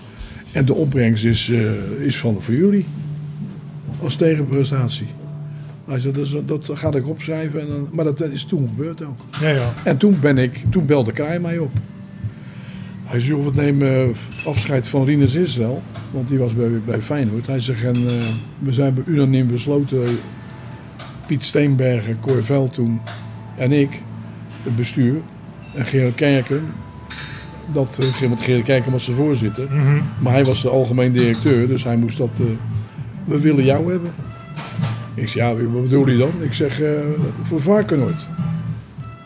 [0.53, 1.61] En de opbrengst is, eh,
[2.07, 2.85] is van voor jullie.
[4.03, 5.07] Als tegenprestatie.
[5.87, 7.61] Hij zei, dat, is- dat ga ik opschrijven.
[7.61, 9.19] En dan, maar dat is toen gebeurd ook.
[9.41, 9.73] Ja, ja.
[9.85, 11.71] En toen, ben ik, toen belde Kraai mij op.
[13.09, 15.82] Hij zei, we nemen eh, afscheid van Rinus Israël.
[16.10, 17.47] Want die was bij, bij Feyenoord.
[17.47, 18.26] Hij zegt, en eh,
[18.59, 20.18] we zijn unaniem besloten...
[21.26, 23.01] Piet Steenbergen, Cor Veldtoen
[23.56, 24.02] en ik,
[24.62, 25.14] het bestuur...
[25.74, 26.62] en Gerard Kerken...
[27.72, 29.64] Dat, eh, want Gerard Kerken was de voorzitter.
[29.70, 30.01] Mhm.
[30.18, 32.40] Maar hij was de algemeen directeur, dus hij moest dat...
[33.24, 34.10] we willen jou hebben.
[35.14, 36.32] Ik zeg, ja, wat bedoel je dan?
[36.40, 36.80] Ik zeg,
[37.43, 38.26] voor Varkenoord.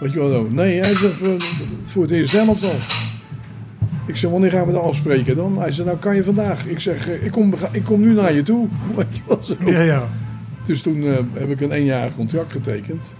[0.00, 0.46] Weet je wel?
[0.50, 1.42] Nee, hij zegt, voor,
[1.84, 3.11] voor het al.
[4.06, 5.58] Ik zeg, wanneer gaan we dat afspreken dan?
[5.58, 6.66] Hij zei, nou kan je vandaag.
[6.66, 8.68] Ik zeg, eh, ik kom, ik kom nu naar je toe.
[9.64, 9.70] Je.
[9.70, 10.08] Ja, ja.
[10.66, 13.14] Dus toen eh, heb ik een eenjarig contract getekend.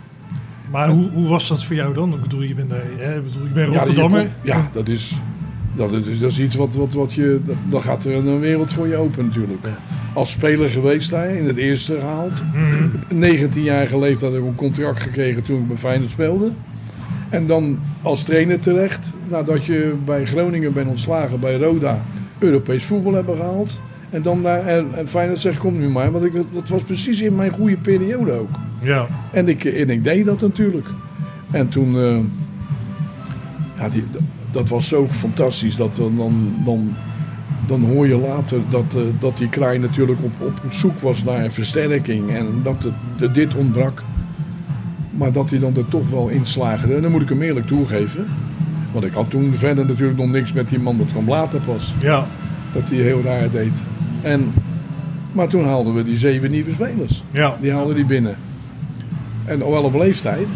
[0.71, 2.13] Maar hoe, hoe was dat voor jou dan?
[2.15, 4.31] Ik bedoel, je bent, daar, hè, ik bedoel, Ja, die- Rotterdammer.
[4.43, 5.13] Ja, dat is...
[5.77, 7.41] Dat is, dat is iets wat, wat, wat je.
[7.45, 9.61] dat- Dan gaat er een wereld voor je open natuurlijk.
[10.15, 12.43] Als speler geweest daar, in het eerste gehaald.
[13.15, 16.51] 19-jarige leeftijd heb ik een contract gekregen toen ik bij Feyenoord speelde.
[17.33, 22.03] En dan als trainer terecht, nadat je bij Groningen bent ontslagen, bij Roda,
[22.39, 23.81] Europees voetbal hebben gehaald.
[24.11, 26.11] En dan daar, en, en Feyenoord zegt, kom nu maar.
[26.13, 28.51] Want ik, dat was precies in mijn goede periode ook.
[28.81, 29.07] Ja.
[29.33, 30.87] En ik, en ik deed dat natuurlijk.
[31.51, 32.19] En toen, eh,
[33.79, 34.05] ja, die,
[34.51, 35.77] dat was zo fantastisch.
[35.77, 36.15] Dat dan,
[36.65, 36.95] dan,
[37.67, 41.45] dan, hoor je later dat, eh, dat die kraai natuurlijk op, op zoek was naar
[41.45, 42.31] een versterking.
[42.31, 44.03] En dat het, dat dit ontbrak.
[45.16, 46.94] Maar dat hij dan er toch wel in slaagde.
[46.94, 48.26] En dan moet ik hem eerlijk toegeven.
[48.93, 50.98] Want ik had toen verder natuurlijk nog niks met die man.
[50.98, 51.94] Dat kwam later pas.
[52.01, 52.26] Ja.
[52.72, 53.72] Dat hij heel raar deed.
[54.22, 54.52] En,
[55.32, 57.24] maar toen haalden we die zeven nieuwe spelers.
[57.30, 57.56] Ja.
[57.60, 58.36] Die haalden die binnen.
[59.44, 60.48] En wel op leeftijd.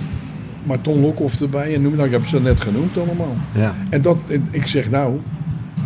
[0.62, 1.74] Maar Ton Lokhoff erbij.
[1.74, 3.36] En noem, nou, ik heb ze net genoemd allemaal.
[3.54, 3.74] Ja.
[3.88, 5.20] En dat, en ik zeg nou,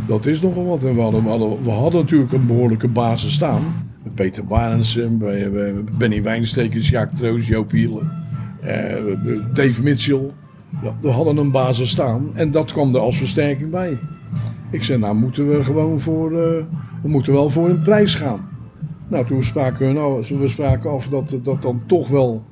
[0.06, 0.84] dat is nogal wat.
[0.84, 3.62] En we hadden, we hadden, we hadden natuurlijk een behoorlijke basis staan.
[4.02, 8.29] Met Peter Barendsen, bij, bij Benny Wijnstekers, Jaak Troos, Joop Hielen, eh,
[9.52, 10.30] Dave Mitchell.
[11.00, 13.98] We hadden een basis staan en dat kwam er als versterking bij.
[14.70, 16.64] Ik zei, nou moeten we gewoon voor, eh,
[17.02, 18.48] we moeten wel voor een prijs gaan.
[19.08, 22.44] Nou, toen spraken we, nou, we spraken af dat, dat dan toch wel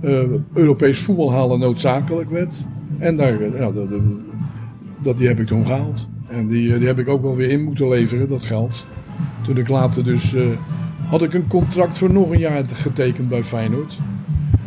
[0.00, 0.22] eh,
[0.52, 2.66] Europees voetbal halen noodzakelijk werd.
[2.98, 3.70] En daar, ja,
[5.02, 6.08] dat, die heb ik toen gehaald.
[6.28, 8.84] En die, eh, die heb ik ook wel weer in moeten leveren, dat geld.
[9.42, 10.34] Toen ik later dus...
[10.34, 10.42] eh,
[11.08, 13.98] had ik een contract voor nog een jaar getekend bij Feyenoord.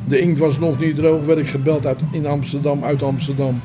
[0.07, 3.61] De inkt was nog niet droog, werd ik gebeld uit, in Amsterdam, uit Amsterdam.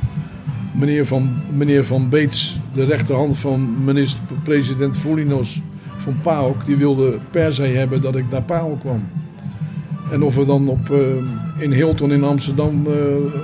[0.72, 5.62] Meneer van, meneer van Beets, de rechterhand van minister-president Foulinos
[5.96, 6.66] van PAOK...
[6.66, 9.02] die wilde per se hebben dat ik naar PAOK kwam.
[10.10, 10.98] En of we dan op, eh,
[11.62, 12.92] in Hilton in Amsterdam eh,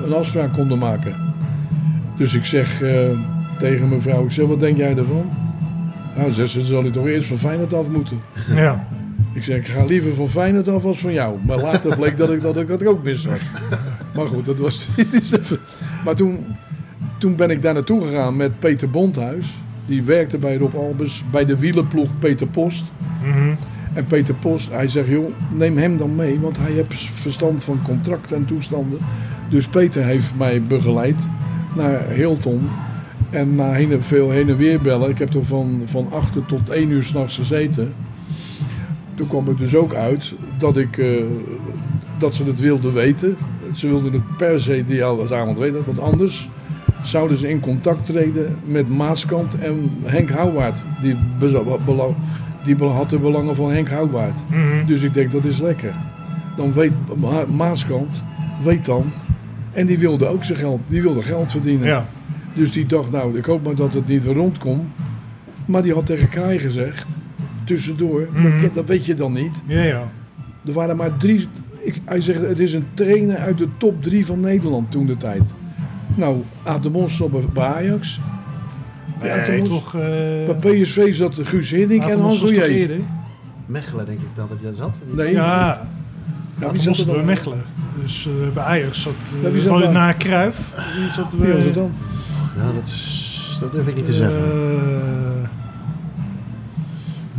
[0.05, 1.15] een afspraak konden maken.
[2.17, 2.91] Dus ik zeg eh,
[3.59, 5.31] tegen mijn vrouw, ik zeg, wat denk jij ervan?
[6.17, 8.21] Nou, ze, zal ik toch eerst van Feyenoord af moeten.
[8.55, 8.87] Ja.
[9.35, 11.39] Ik zeg, ik ga liever van Feyenoord af als van jou.
[11.47, 13.41] Maar later bleek dat ik dat, ik, dat ook mis had.
[14.15, 14.89] Maar goed, dat was...
[14.97, 15.59] even-
[16.05, 16.45] Maar toen,
[17.19, 19.57] toen ben ik daar naartoe gegaan met Peter Bondhuis.
[19.87, 22.85] Die werkte bij Rob Albers, bij de wielerploeg Peter Post.
[23.25, 23.55] Mhm.
[23.95, 27.79] En Peter Post, hij zegt, joh, neem hem dan mee, want hij heeft verstand van
[27.85, 28.99] contracten en toestanden.
[29.49, 31.29] Dus Peter heeft mij begeleid
[31.77, 32.69] naar Hilton.
[33.31, 36.47] En na heen, veel heen en weer bellen, ik heb er van, van 8 uur
[36.47, 37.93] tot 1 uur s'nachts gezeten.
[39.15, 41.07] Toen kwam het dus ook uit dat, ik, eh,
[42.19, 43.37] dat ze het wilden weten.
[43.75, 46.49] Ze wilden het per se die avond weten, want anders
[47.03, 50.83] zouden ze in contact treden met Maaskant en Henk Houwaard.
[51.01, 51.17] Die,
[51.85, 52.15] belang,
[52.65, 54.41] die had de belangen van Henk Houwaard.
[54.51, 54.87] Mhm.
[54.87, 55.95] Dus ik denk dat is lekker.
[56.57, 58.25] Dan weet Ma- Maaskant,
[58.65, 59.13] weet dan.
[59.73, 61.87] En die wilde ook zijn geld, die wilde geld verdienen.
[61.87, 62.09] Ja.
[62.55, 64.85] Dus die dacht, nou, ik hoop maar dat het niet rondkomt.
[65.67, 67.07] Maar die had tegen Kraai gezegd,
[67.65, 68.69] tussendoor, Mhm.
[68.75, 69.63] dat, weet je dan niet.
[69.67, 70.09] Ja, ja.
[70.67, 71.49] Er waren maar drie.
[71.79, 75.17] Ik, hij zegt, het is een trainer uit de top drie van Nederland toen de
[75.17, 75.43] tijd.
[76.15, 78.21] Nou, Ademos zat bij- bij Ajax.
[79.21, 79.95] Bij Nee, toch...
[79.95, 83.01] eh, Bij PSV zat Guus Hiddink en Hans eerder?
[83.67, 84.99] Mechelen denk ik dan dat je zat.
[85.15, 85.33] Nee.
[85.33, 85.81] Ja, Ja,
[86.61, 87.25] ja toen zat er bij?
[87.25, 87.63] Mechelen.
[88.03, 89.13] Dus eh, bij Ajax zat...
[89.43, 90.83] Ja, Uh, wie zat na Cruijff.
[90.97, 91.53] Wie zat er bij...
[91.55, 91.93] was het dan?
[92.57, 94.39] Ja, dat, is, dat durf ik niet te zeggen.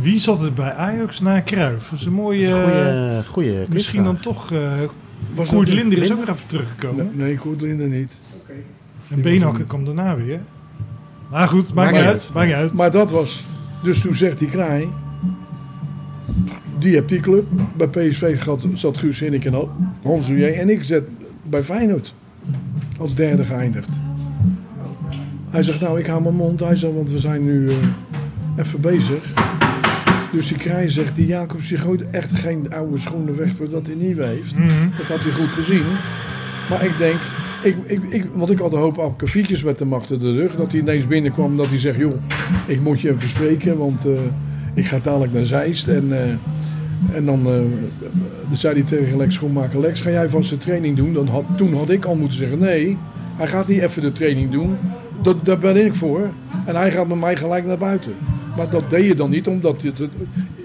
[0.04, 1.90] Wie zat er bij Ajax na Cruijff?
[1.90, 2.48] Dat is een mooie...
[2.48, 4.52] Dat is een goeie- eh, Misschien dan toch...
[4.52, 4.72] eh
[5.34, 7.10] Was Koert Linder is ook weer even teruggekomen.
[7.14, 8.12] Nee, nee Koert Linder niet.
[9.08, 10.40] En Beenhakker kwam daarna weer.
[11.30, 12.30] Maar goed, maakt niet uit.
[12.34, 12.72] Maakt uit.
[12.72, 13.44] Maar dat was.
[13.82, 14.88] Dus toen zegt die kraai.
[16.78, 17.44] Die hebt die club.
[17.76, 19.54] Bij PSV zat, zat Guus Hinnink en
[20.02, 20.46] Hans Oeje.
[20.46, 21.04] En ik zet
[21.42, 22.14] bij Feyenoord.
[22.98, 23.88] Als derde geëindigd.
[25.50, 26.60] Hij zegt nou ik hou mijn mond.
[26.60, 27.74] Hij zegt want we zijn nu eh,
[28.56, 29.32] even bezig.
[30.34, 33.94] Dus die kraai zegt die Jacobs die gooit echt geen oude schoenen weg voordat hij
[33.94, 34.58] nieuwe heeft.
[34.58, 34.88] Mhm.
[34.96, 35.84] Dat had hij goed gezien.
[36.70, 37.16] Maar ik denk,
[37.62, 40.56] ik, ik, ik, want ik had een hoop akkefietjes met hem achter de rug.
[40.56, 42.12] Dat hij ineens binnenkwam en dat hij zegt, joh,
[42.66, 44.12] ik moet je even spreken, want eh,
[44.74, 45.88] ik ga dadelijk naar Zeist.
[45.88, 47.52] En, eh, en dan, eh,
[48.48, 51.12] dan zei hij tegen Lex Schoenmaker, Lex, ga jij vast de training doen?
[51.12, 52.96] Dan had, toen had ik al moeten zeggen, nee,
[53.36, 54.76] hij gaat niet even de training doen.
[55.22, 56.30] Dat, daar ben ik voor.
[56.66, 58.14] En hij gaat met mij gelijk naar buiten.
[58.56, 59.92] Maar dat deed je dan niet, omdat je,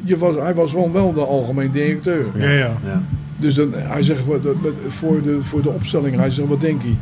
[0.03, 2.25] je was, hij was gewoon wel de algemeen directeur.
[2.35, 2.71] Ja, ja.
[2.83, 3.03] Ja.
[3.37, 6.61] Dus dan, hij zegt wat- wat- wat- voor de, voor de opstelling, hij zegt, wat
[6.61, 6.93] denk je?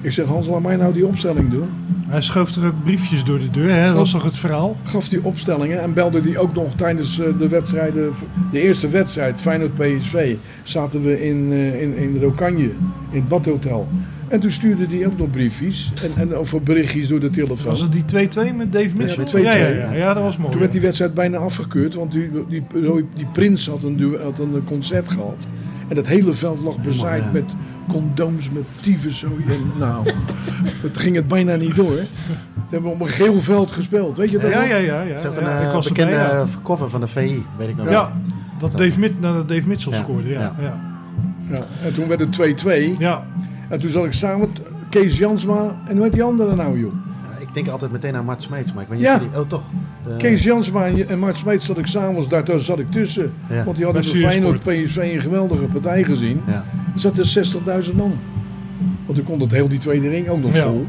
[0.00, 1.68] Ik zeg, Hans, laat mij nou die opstelling doen.
[2.08, 3.86] Hij schoof er ook briefjes door de deur, hè?
[3.86, 4.76] Dat was toch het verhaal?
[4.82, 8.10] Gaf die opstellingen en belde die ook nog tijdens eh, de wedstrijden,
[8.52, 12.62] de eerste wedstrijd, Feyenoord PSV, zaten we in, eh, in, in Rokanje,
[13.10, 13.88] in het badhotel.
[14.28, 17.70] En toen stuurde hij ook nog briefjes en, en over berichtjes door de telefoon.
[17.70, 19.24] Was het die 2-2 met Dave Mitchell?
[19.24, 19.40] met 2-2.
[19.40, 20.50] ja, ja, ja, ja, dat was mooi.
[20.50, 24.38] Toen werd die wedstrijd bijna afgekeurd, want die, die, die, die Prins had een, had
[24.38, 25.46] een concert gehad.
[25.88, 27.30] En dat hele veld lag bezaaid ja.
[27.32, 27.44] met
[27.88, 29.44] condooms, met tyfuszooi.
[29.48, 30.04] En nou,
[30.82, 31.96] dat ging het bijna niet door.
[31.96, 32.06] Toen
[32.70, 35.02] hebben we op een geel veld gespeeld, weet je dat Ja, ja, ja.
[35.02, 36.42] ja, Dat is ook ja, een ik eh, was bekende erbij, ja.
[36.42, 37.90] eh, cover van de VI, weet ik nog.
[37.90, 38.12] Ja,
[38.58, 40.28] dat Dave, nadat Dave Mitchell Ja, scoorde.
[40.28, 40.54] Ja, ja.
[40.60, 40.94] ja.
[41.50, 42.98] Ja, en toen werd het 2-2.
[42.98, 43.26] Ja.
[43.68, 46.92] En toen zat ik samen met Kees Jansma en hoe heet die andere nou, joh?
[47.22, 49.14] Ja, Ik denk altijd meteen aan Mart Smeets, maar ik weet niet Ja.
[49.14, 49.40] of die...
[49.40, 49.62] Oh, toch?
[50.04, 53.32] De- Kees Jansma en en Mart Smeets zat ik s'avonds, daar daar zat ik tussen.
[53.50, 53.64] Ja.
[53.64, 56.40] Want die hadden Bij bij Feyenoord PSV een geweldige partij gezien.
[56.46, 56.64] Ja.
[56.94, 57.24] Er zaten
[57.84, 58.12] 60.000 man.
[59.06, 60.62] Want toen kon het heel die tweede ring ook nog Ja.
[60.62, 60.86] vol.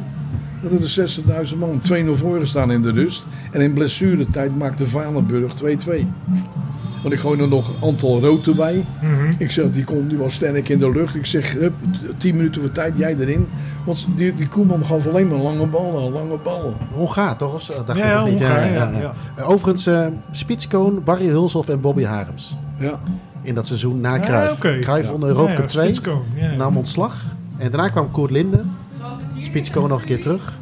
[0.62, 1.10] Dat er
[1.52, 1.82] 60.000 man
[2.16, 3.24] 2-0 voor gestaan in de rust.
[3.52, 6.06] En in blessuretijd maakte Valenburg 2-2.
[7.02, 8.86] Want ik gooi er nog een aantal rood erbij.
[9.02, 9.34] Mhm.
[9.38, 11.16] Ik zeg, die, kon, die was sterk in de lucht.
[11.16, 11.74] Ik zeg, hup,
[12.18, 13.48] 10 minuten voor tijd, jij erin.
[13.86, 16.74] Want die, die Koeman gaf alleen maar lange ballen, lange ballen.
[16.94, 17.54] Hongaar, toch?
[17.56, 17.66] Of?
[17.86, 18.40] Dacht Ja, ik ja, nog niet.
[18.40, 18.92] Hongaar, ja,
[19.38, 19.44] ja.
[19.44, 19.90] Overigens,
[20.32, 22.58] Spitskoon, Barry Hulshoff en Bobby Harms.
[22.80, 23.00] Ja.
[23.42, 24.60] In dat seizoen na Cruijff.
[24.60, 25.12] Cruijff Ja.
[25.12, 25.86] won de Europa Ja, ja, Cup 2.
[25.86, 26.56] Spitskoon, ja, ja.
[26.56, 27.24] Nam ontslag.
[27.58, 28.72] En daarna kwam Koert Linden.
[29.40, 30.54] Spitskoon nog een keer terug.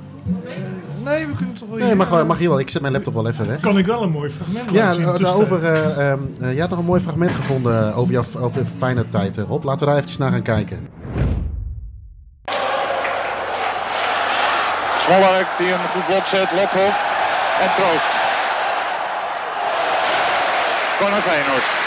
[1.04, 1.78] Nee, we kunnen toch wel...
[1.78, 2.60] Nee, mag, wel- mag hier wel.
[2.60, 3.60] Ik zet mijn laptop wel even weg.
[3.60, 5.98] Kan ik wel een mooi fragment Ja, laten zien in de daarover, tussentijd.
[5.98, 9.10] eh, ehm, eh, je had nog een mooi fragment gevonden over jouw over je fijne
[9.10, 9.64] tijd, eh, Rob.
[9.64, 10.88] Laten we daar eventjes naar gaan kijken.
[15.00, 16.98] Smollerk die een goed blok zet, Lokhoff
[17.62, 18.12] en Troost.
[21.00, 21.85] Corner Feyenoord.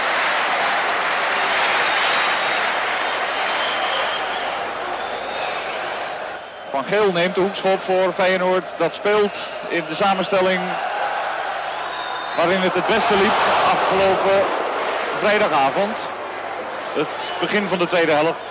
[6.79, 8.67] Van Geel neemt de hoekschop voor Feyenoord.
[8.77, 9.37] Dat speelt
[9.69, 10.61] in de samenstelling
[12.37, 13.39] waarin het het beste liep
[13.75, 14.39] afgelopen
[15.21, 15.97] vrijdagavond.
[17.01, 18.43] Het begin van de tweede helft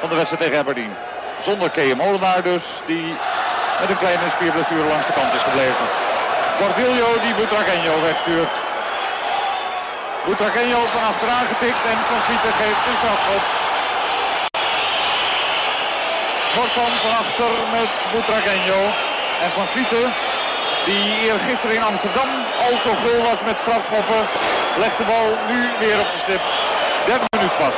[0.00, 0.94] van de wedstrijd tegen Aberdeen.
[1.40, 3.06] Zonder Kees Molenaar dus, die
[3.80, 5.86] met een kleine spierblessure langs de kant is gebleven.
[6.58, 8.54] Cordillo die Butragueño wegstuurt.
[10.26, 13.61] Butragueño van achteraan getikt en Van Vlieten geeft een strafschop.
[16.54, 18.80] Gortan van achter met Butragueño.
[19.42, 20.14] En Van Vlieten,
[20.84, 22.28] die eergisteren in Amsterdam
[22.60, 24.28] al zo gul was met strafschoppen,
[24.78, 26.40] legt de bal nu weer op de stip.
[27.06, 27.74] Derde minuut pas.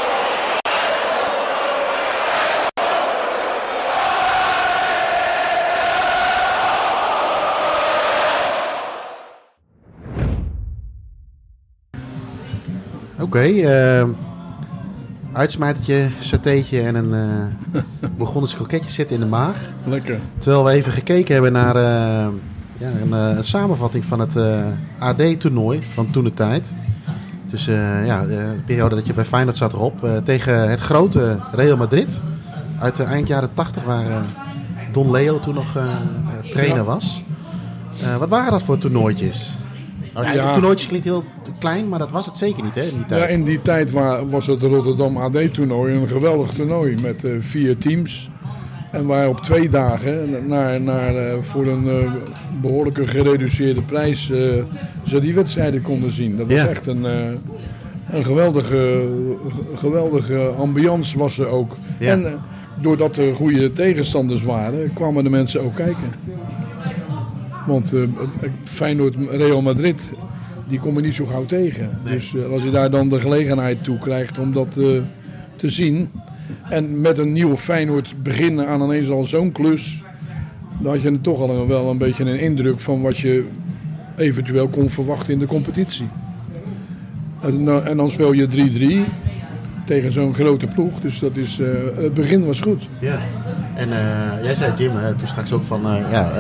[13.21, 14.34] Oké, eh,
[15.35, 17.81] uitsmijtertje, satéetje en een eh
[18.19, 19.69] begonnen kroketje zitten in de maag.
[19.85, 20.19] Lekker.
[20.39, 22.29] Terwijl we even gekeken hebben naar eh,
[22.77, 24.37] ja, een, eh, een samenvatting van het
[24.99, 26.73] AD-toernooi van toen de tijd.
[27.47, 27.65] Dus
[28.05, 30.09] ja, de periode dat je bij Feyenoord zat erop.
[30.25, 32.21] tegen het grote Real Madrid.
[32.79, 34.07] Uit de eind jaren 80 waar
[34.93, 35.79] Don Leo toen nog
[36.51, 37.23] trainer was.
[38.19, 39.57] Wat waren dat voor toernooitjes?
[40.15, 40.53] Ja, Ja.
[40.53, 41.25] Toernooitjes klinkt heel
[41.59, 43.21] klein, maar dat was het zeker niet hè, in die tijd.
[43.21, 47.79] Ja, in die tijd wa- was het Rotterdam AD-toernooi een geweldig toernooi met eh, vier
[47.79, 48.31] teams.
[48.93, 52.13] En waar op twee dagen naar, naar, eh, voor een eh,
[52.61, 54.27] behoorlijke gereduceerde prijs
[55.05, 56.37] ze die wedstrijden konden zien.
[56.37, 56.67] Dat was Ja.
[56.67, 57.05] echt een,
[58.11, 59.07] een geweldige,
[59.49, 61.77] ge- geweldige ambiance was er ook.
[61.99, 62.11] Ja.
[62.13, 62.41] En
[62.81, 66.13] doordat er goede tegenstanders waren, kwamen de mensen ook kijken.
[67.67, 68.01] Want eh,
[68.65, 70.03] Feyenoord Real Madrid,
[70.69, 71.91] die kom je niet zo gauw tegen.
[72.05, 74.87] Dus eh, als je daar dan de gelegenheid toe krijgt om dat eh,
[75.57, 76.11] te zien.
[76.69, 80.03] En met een nieuwe Feyenoord beginnen aan ineens al zo'n klus.
[80.81, 83.45] Dan had je toch al wel een beetje een indruk van wat je
[84.17, 86.07] eventueel kon verwachten in de competitie.
[87.43, 88.49] En, dan- en dan speel je
[89.07, 91.01] 3-3 tegen zo'n grote ploeg.
[91.01, 91.61] Dus dat is,
[91.97, 92.83] het begin was goed.
[93.01, 93.23] Ja.
[93.75, 96.31] En eh, jij zei Jim eh, toen straks ook van, eh, ja,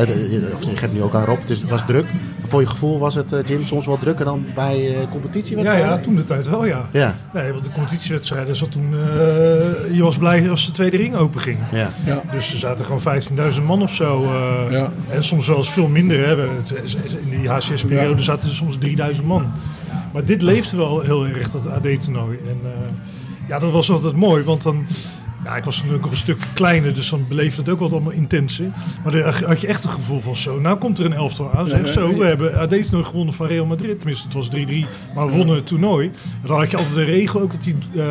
[0.54, 2.06] of je geeft nu ook aan Rob, het, is, het was druk.
[2.46, 5.88] Voor je gevoel was het, Jim, soms wel drukker dan bij eh Ja, competitiewedstrijden?
[5.90, 6.88] ja, toen de tijd wel, ja.
[6.90, 7.16] Ja.
[7.34, 8.94] Nee, want de competitiewedstrijden zat toen...
[8.94, 8.98] eh,
[9.94, 11.58] je was blij als de tweede ring open ging.
[11.72, 11.90] Ja.
[12.04, 12.22] Ja.
[12.30, 13.22] Dus er zaten gewoon
[13.54, 14.24] 15.000 man of zo.
[14.24, 14.90] eh, Ja.
[15.10, 16.26] En soms wel eens veel minder.
[16.26, 16.46] Hè.
[17.22, 18.22] In die HCS-periode Ja.
[18.22, 19.52] zaten er soms 3000 man.
[20.12, 22.38] Maar dit leefde wel heel erg, dat AD-toernooi.
[22.48, 22.70] En eh,
[23.48, 24.86] ja, dat was altijd mooi, want dan...
[25.44, 28.12] Ja, ik was natuurlijk nog een stuk kleiner, dus dan beleefde het ook wat allemaal
[28.12, 28.66] intenser.
[29.02, 31.68] Maar dan had je echt het gevoel van zo, nou komt er een elftal aan.
[31.68, 33.98] Zeg, zo, we hebben AD-toernooi gewonnen van Real Madrid.
[33.98, 36.06] Tenminste, het was 3-3, maar we wonnen het toernooi.
[36.42, 38.04] En dan had je altijd een regel ook dat die, eh,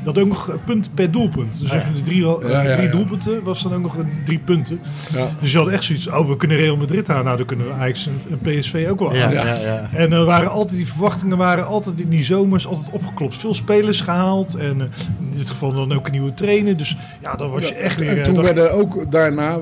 [0.00, 1.60] je had ook nog een punt per doelpunt.
[1.60, 4.80] Dus als je de drie, eh, drie doelpunten was dan ook nog een drie punten.
[5.14, 5.30] Ja.
[5.40, 7.24] Dus je had echt zoiets, oh, we kunnen Real Madrid aan.
[7.24, 9.32] Nou, dan kunnen we Ajax en, en PSV ook wel Ja, aan.
[9.32, 9.88] ja, ja.
[9.92, 13.36] En er waren altijd, die verwachtingen waren altijd in die zomers altijd opgeklopt.
[13.36, 14.54] Veel spelers gehaald.
[14.54, 14.86] En eh,
[15.30, 18.08] in dit geval dan ook een nieuwe trainer Dus ja, dan was je echt weer...
[18.10, 19.58] En eh, toen dacht- werden ook daarna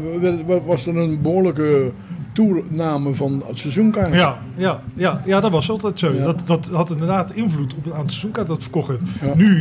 [0.47, 1.91] werd- was er een behoorlijke
[2.33, 4.15] toename van het seizoenkaart.
[4.15, 6.13] Ja, ja, ja, ja, dat was altijd zo.
[6.13, 6.25] Ja.
[6.25, 9.01] Dat, dat had inderdaad invloed op het aantal seizoenkaart dat verkocht werd.
[9.23, 9.33] Ja.
[9.35, 9.61] Nu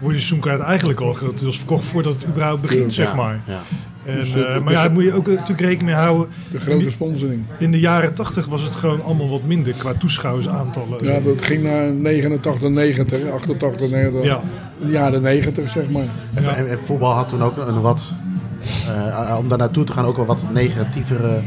[0.00, 3.04] wordt die seizoenkaart eigenlijk al grotendeels verkocht voordat het überhaupt begint, Ja.
[3.04, 3.40] zeg maar.
[4.06, 6.28] En, Dus, eh, eh, maar ja, daar moet je ook natuurlijk rekening mee houden.
[6.50, 7.42] De In grote die- sponsoring.
[7.58, 11.04] In de jaren 80 was het gewoon allemaal wat minder qua toeschouwersaantallen.
[11.04, 14.24] Ja, dat ging naar 89, 90, 88, 90.
[14.24, 14.40] Ja.
[14.80, 16.04] De jaren 90, zeg maar.
[16.34, 18.14] En, en- en voetbal had toen ook een wat,
[18.88, 21.40] eh, om daar naartoe te gaan, ook wel wat negatievere,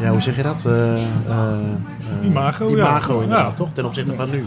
[0.00, 0.64] ja, hoe zeg je dat?
[0.66, 2.74] Eh, eh, eh, Imago, ja.
[2.76, 3.52] Imago inderdaad, Ja.
[3.56, 3.68] toch?
[3.72, 4.44] Ten opzichte van nu.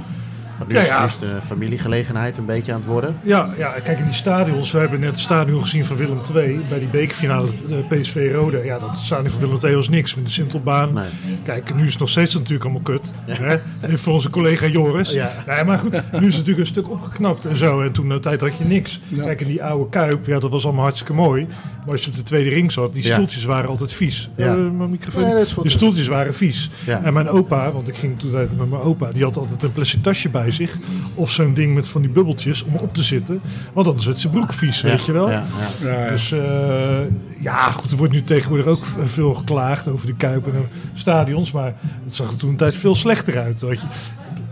[0.68, 1.06] Nu, Ja, is, ja.
[1.06, 3.18] is de familiegelegenheid een beetje aan het worden.
[3.23, 4.72] Ja, ja, kijk in die stadions.
[4.72, 6.60] We hebben net het stadion gezien van Willem II.
[6.69, 8.61] Bij die bekerfinale de PSV Rode.
[8.65, 10.15] Ja, dat stadion van Willem II was niks.
[10.15, 10.99] Met de Sintelbaan.
[11.44, 13.14] Kijk, nu is het nog steeds natuurlijk allemaal kut.
[13.26, 13.53] Hè?
[13.81, 15.11] Even voor onze collega Joris.
[15.11, 15.31] Ja.
[15.48, 17.81] Nee, maar goed, nu is het natuurlijk een stuk opgeknapt en zo.
[17.81, 18.99] En toen de tijd had je niks.
[19.18, 21.48] Kijk, in die oude Kuip, ja, dat was allemaal hartstikke mooi.
[21.86, 23.14] Maar als je op de tweede ring zat, die Ja.
[23.14, 24.30] stoeltjes waren altijd vies.
[24.36, 24.45] Ja.
[24.48, 25.23] Eh, mijn microfoon.
[25.23, 25.64] Nee, dat is goed.
[25.64, 26.69] de stoeltjes waren vies.
[26.86, 27.02] Ja.
[27.03, 29.72] En mijn opa, want ik ging toen altijd met mijn opa, die had altijd een
[29.72, 30.77] plastic tasje bij zich.
[31.13, 33.41] Of zo'n ding met van die bubbeltjes om op te zitten.
[33.73, 35.30] Want anders werd zijn broek vies, Ja, weet je wel.
[35.30, 35.45] ja,
[35.81, 35.89] ja.
[35.89, 36.09] Ja, ja.
[36.09, 36.99] Dus eh,
[37.39, 41.51] ja, goed, er wordt nu tegenwoordig ook veel geklaagd over de Kuipen en stadions.
[41.51, 41.73] Maar
[42.05, 43.61] het zag er toen een tijd veel slechter uit.
[43.61, 43.88] Weet je.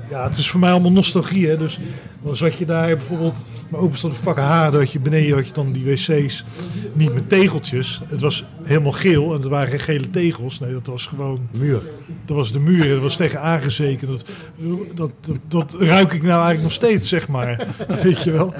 [0.09, 1.47] Ja, het is voor mij allemaal nostalgie.
[1.47, 1.57] Hè?
[1.57, 1.79] Dus
[2.23, 5.35] dan zat je daar bijvoorbeeld, mijn open stond de vak H, daar had je beneden
[5.35, 6.45] had je dan die wc's
[6.93, 8.01] niet met tegeltjes.
[8.07, 10.59] Het was helemaal geel en er waren geen gele tegels.
[10.59, 11.39] Nee, dat was gewoon...
[11.51, 11.81] Muur.
[12.25, 14.07] Dat was de muur, dat was tegen aangezeken.
[14.07, 14.25] Dat,
[14.95, 17.67] dat, dat, dat ruik ik nou eigenlijk nog steeds, zeg maar.
[18.03, 18.53] Weet je wel.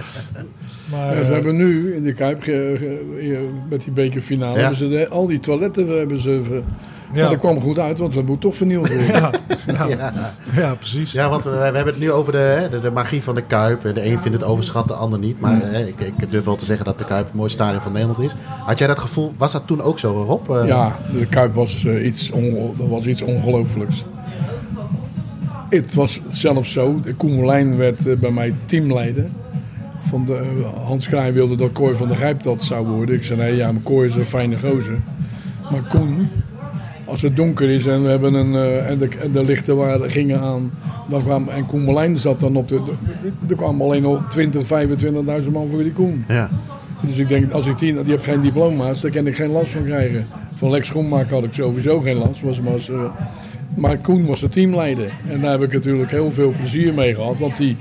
[0.91, 2.45] Maar, Ja, ze eh, hebben nu in de Kuip
[3.69, 4.60] met die bekerfinale Ja.
[4.60, 6.61] hebben ze de- al die toiletten hebben ze.
[7.14, 7.22] Ja.
[7.22, 9.06] Maar dat kwam goed uit, want dat moet toch vernield worden.
[9.08, 9.32] ja,
[9.68, 10.14] ja, Ja.
[10.56, 11.12] ja, precies.
[11.12, 13.42] Ja, want we, we hebben het nu over de, hè, de, de magie van de
[13.42, 13.86] Kuip.
[13.86, 15.40] En De een vindt het overschat, de ander niet.
[15.40, 17.92] Maar hè, ik, ik durf wel te zeggen dat de Kuip het mooiste stadion van
[17.92, 18.36] Nederland is.
[18.66, 20.50] Had jij dat gevoel, was dat toen ook zo, Rob?
[20.52, 22.32] Eh, Ja, de Kuip was, eh, iets,
[22.78, 24.04] was iets ongelooflijks.
[25.70, 29.26] Het was zelfs zo, de Koen Merlijn werd eh, bij mij teamleider.
[30.10, 33.16] Van de, Hans Kraai wilde dat Kooi van der Grijp dat zou worden.
[33.16, 35.00] Ik zei nee, ja, maar Kooi is een fijne gozer.
[35.72, 36.30] Maar Koen,
[37.08, 40.12] als het donker is en we hebben een eh, en, de, en de lichten waren,
[40.12, 40.72] gingen aan,
[41.10, 42.82] dan kwam en Koen Merlijn zat dan op de,
[43.50, 44.64] er kwamen alleen al 20,
[45.44, 46.26] 25.000 man voor die Koen.
[46.28, 46.50] Ja.
[47.02, 49.72] Dus ik denk, als ik die, die heb geen diploma's, daar kan ik geen last
[49.72, 50.26] van krijgen.
[50.56, 52.42] Van Lex Schoenmaker had ik sowieso geen last.
[52.42, 53.04] Was, was, eh,
[53.76, 55.12] maar Koen was de teamleider.
[55.30, 57.40] En daar heb ik natuurlijk heel veel plezier mee gehad.
[57.40, 57.78] Want die,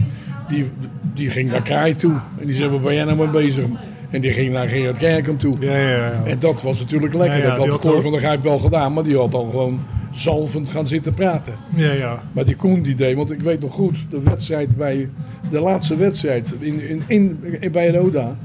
[0.48, 0.70] die,
[1.14, 2.14] die ging naar Kraai toe.
[2.40, 3.64] En die zei, waar ben jij nou mee bezig?
[4.10, 5.56] En die ging naar Gerard Kerkem toe.
[5.60, 6.22] Ja, ja, ja.
[6.24, 7.42] En dat was natuurlijk lekker.
[7.42, 8.92] Dat had had Cor al- van der Grijp wel gedaan.
[8.92, 9.80] Maar die had al gewoon
[10.10, 11.54] zalvend gaan zitten praten.
[11.76, 12.22] Ja, ja.
[12.32, 15.08] Maar die Koen die deed, want ik weet nog goed, de wedstrijd bij
[15.50, 18.36] de laatste wedstrijd in, in, in, in- bij Roda.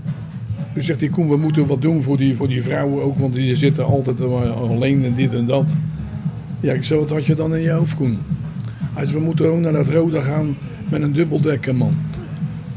[0.73, 3.33] Toen zegt die Koen, we moeten wat doen voor die, voor die vrouwen ook, want
[3.33, 5.73] die zitten altijd alleen en dit en dat.
[6.59, 8.17] Ja, ik zei, wat had je dan in je hoofd, Koen?
[8.93, 10.57] Hij zei, we moeten ook naar dat Roda gaan
[10.89, 11.93] met een dubbeldekker, man.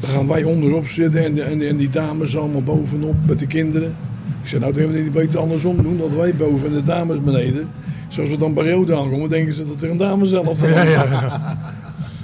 [0.06, 3.38] Dan gaan wij onderop zitten en, de- en, de- en die dames allemaal bovenop met
[3.38, 3.88] de kinderen.
[4.42, 6.82] Ik zei, nou, dan hebben we niet beter andersom doen, dat wij boven en de
[6.82, 7.68] dames beneden.
[8.08, 11.04] Zoals we dan bij Roda aankomen, denken ze dat er een dame zelf Ja, ja,
[11.04, 11.58] ja.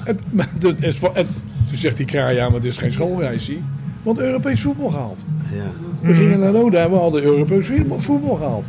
[0.05, 0.19] en,
[0.59, 1.27] dat is, en
[1.69, 3.57] toen zegt die kraai, ja, maar het is geen schoolreisje.
[4.03, 5.25] Want Europees voetbal gehaald.
[5.53, 6.09] Ja.
[6.09, 8.67] We gingen naar Roda en we hadden Europees voetbal- voetbal gehaald.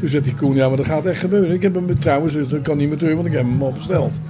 [0.00, 1.50] Toen zegt die Koen, ja, maar dat gaat echt gebeuren.
[1.54, 3.72] Ik heb hem trouwens, dus dat kan niet meer terug, want ik heb hem al
[3.72, 4.20] besteld.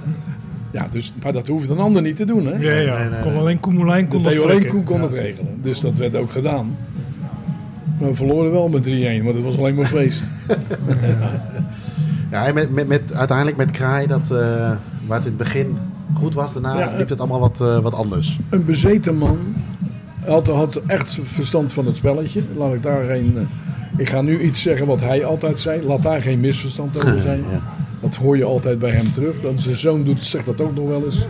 [0.73, 2.55] Ja, dus, maar dat hoeft een ander niet te doen, hè?
[2.57, 3.21] Ja, ja.
[3.21, 4.75] kon alleen Koen Moulijn kon dat Theo alleen flikken.
[4.83, 5.03] Koen kon Ja.
[5.07, 5.47] het regelen.
[5.61, 6.75] Dus dat werd ook gedaan.
[7.99, 10.31] Maar we verloren wel met 3-1, want het was alleen maar feest.
[12.31, 14.37] Ja, met, met, met, uiteindelijk met Kraai, dat, eh,
[15.07, 15.77] waar het in het begin
[16.13, 18.39] goed was, daarna Ja, liep het allemaal wat, eh, wat anders.
[18.49, 19.37] Een bezeten man.
[20.25, 22.41] Had, had echt verstand van het spelletje.
[22.55, 23.33] Laat ik daar geen.
[23.37, 23.41] eh,
[23.97, 25.81] ik ga nu iets zeggen wat hij altijd zei.
[25.85, 27.43] Laat daar geen misverstand over zijn.
[27.51, 27.61] Ja.
[28.13, 29.41] Dat hoor je altijd bij hem terug.
[29.41, 31.27] Dat zijn zoon doet, zegt dat ook nog wel eens.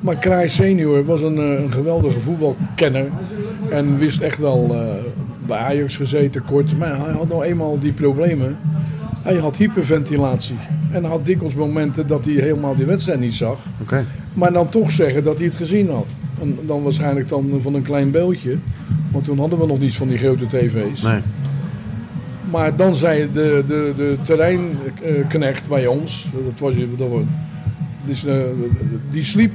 [0.00, 3.06] Maar Kraai senior was een, eh, een geweldige voetbalkenner.
[3.70, 5.04] En wist echt wel eh,
[5.46, 6.78] bij Ajax gezeten kort.
[6.78, 8.58] Maar hij had nou eenmaal die problemen.
[9.22, 10.56] Hij had hyperventilatie.
[10.92, 13.58] En had dikwijls momenten dat hij helemaal die wedstrijd niet zag.
[13.80, 14.04] Oké.
[14.34, 16.06] Maar dan toch zeggen dat hij het gezien had.
[16.40, 18.56] En dan waarschijnlijk dan van een klein beeldje.
[19.12, 21.02] Want toen hadden we nog niets van die grote tv's.
[21.02, 21.20] Nee.
[22.50, 28.34] Maar dan zei de, de, de terreinknecht bij ons, dat was, dat was, eh,
[29.10, 29.52] die sliep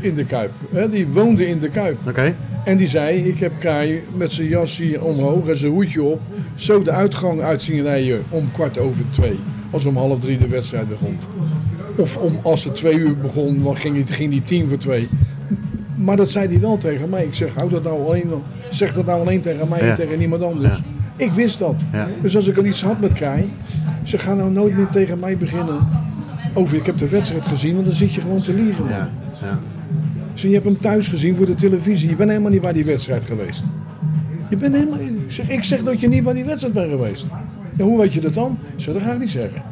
[0.00, 0.50] in de Kuip.
[0.72, 0.90] Hè?
[0.90, 1.96] Die woonde in de Kuip.
[2.08, 2.34] Oké.
[2.64, 6.20] En die zei, ik heb Kai met zijn jas hier omhoog en zijn hoedje op.
[6.54, 9.38] Zo de uitgang uit zien rijden om kwart over twee.
[9.70, 11.16] Als om half drie de wedstrijd begon.
[11.96, 15.08] Of om, als het twee uur begon, dan ging, het, ging die tien voor twee
[15.96, 17.24] Maar dat zei hij wel tegen mij.
[17.24, 18.30] Ik zeg, hou dat nou alleen,
[18.70, 19.90] zeg dat nou alleen tegen mij Ja.
[19.90, 20.80] en tegen niemand anders.
[21.16, 21.74] Ik wist dat.
[21.92, 22.08] Ja.
[22.22, 23.50] Dus als ik al iets had met Kai,
[24.02, 25.78] ze gaan nou nooit meer tegen mij beginnen
[26.52, 28.84] over ik heb de wedstrijd gezien, want dan zit je gewoon te liegen.
[28.88, 29.10] Ja,
[29.42, 29.58] ja.
[30.34, 32.08] Je hebt hem thuis gezien voor de televisie.
[32.08, 33.64] Je bent helemaal niet waar die wedstrijd geweest.
[34.48, 34.98] Je bent helemaal.
[34.98, 37.26] Ik zeg, ik zeg dat je niet waar die wedstrijd bent geweest.
[37.76, 38.58] Ja, hoe weet je dat dan?
[38.76, 39.62] Ik zeg, dat ga ik niet zeggen.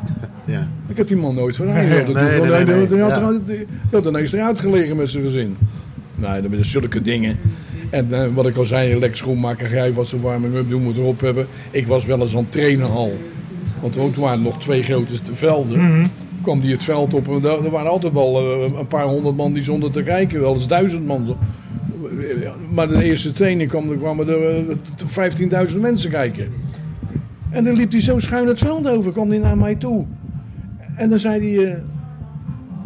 [0.45, 0.67] Ja.
[0.87, 1.67] Ik heb die man nooit van.
[1.67, 2.05] Nee, Nee,
[2.41, 5.57] nee, nee, nee, had er- ineens eruit gelegen met zijn gezin.
[6.15, 7.37] Nee, dat zijn zulke dingen.
[7.93, 11.21] En eh, wat ik al zei, Lex Schoenmaker, jij was een warming-up doen, moet erop
[11.21, 11.47] hebben.
[11.71, 13.13] Ik was wel eens aan het trainen al.
[13.81, 15.79] Want er waren nog twee grote velden.
[15.79, 16.07] Mhm.
[16.43, 17.29] kwam die het veld op.
[17.29, 20.41] En er waren altijd wel eh, een paar honderd man die zonder te kijken.
[20.41, 21.37] Wel eens duizend man.
[22.71, 26.47] Maar de eerste training kwam, er kwamen er eh, 15.000 mensen kijken.
[27.51, 30.05] En dan liep hij zo schuin het veld over, kwam hij naar mij toe.
[30.97, 31.83] En dan zei hij...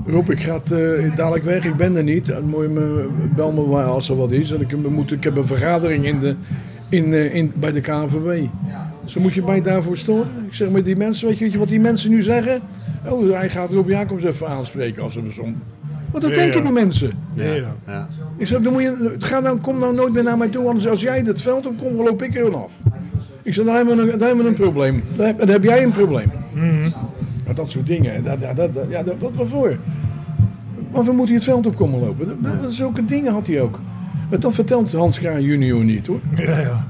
[0.06, 2.26] Rob, ik ga eh, dadelijk weg, ik ben er niet.
[2.26, 4.50] Dan moet je me, bel me wel als er wat is.
[4.50, 6.34] En ik, we moeten, ik heb een vergadering in de,
[6.88, 8.46] in, eh, in, bij de KNVB.
[9.04, 10.28] Zo moet je mij daarvoor storen.
[10.46, 12.60] Ik zeg met die mensen, weet je, weet je wat die mensen nu zeggen?
[13.08, 15.56] Oh, hij gaat Rob Jacobs even aanspreken als ze er som.
[16.10, 16.62] Wat dat Ja, denken ja.
[16.64, 17.10] die mensen?
[17.34, 17.74] Ja, ja.
[17.86, 18.08] Ja.
[18.36, 20.88] Ik zeg, dan moet je, ga dan, kom nou nooit meer naar mij toe, anders
[20.88, 22.72] als jij het veld op komt, loop ik er wel af.
[23.42, 25.02] Ik zeg, dan hebben we een, dan hebben we een probleem.
[25.16, 26.30] Dan heb, dan heb jij een probleem.
[27.44, 29.48] Maar dat soort dingen, dat, dat, dat, ja, dat, wat
[30.96, 31.04] waarvoor?
[31.04, 32.38] Waarvoor moet hij het veld op komen lopen?
[32.62, 33.80] Dat, zulke dingen had hij ook.
[34.30, 36.20] Maar dat vertelt Hans Kraan junior niet hoor.
[36.36, 36.86] Ja, ja.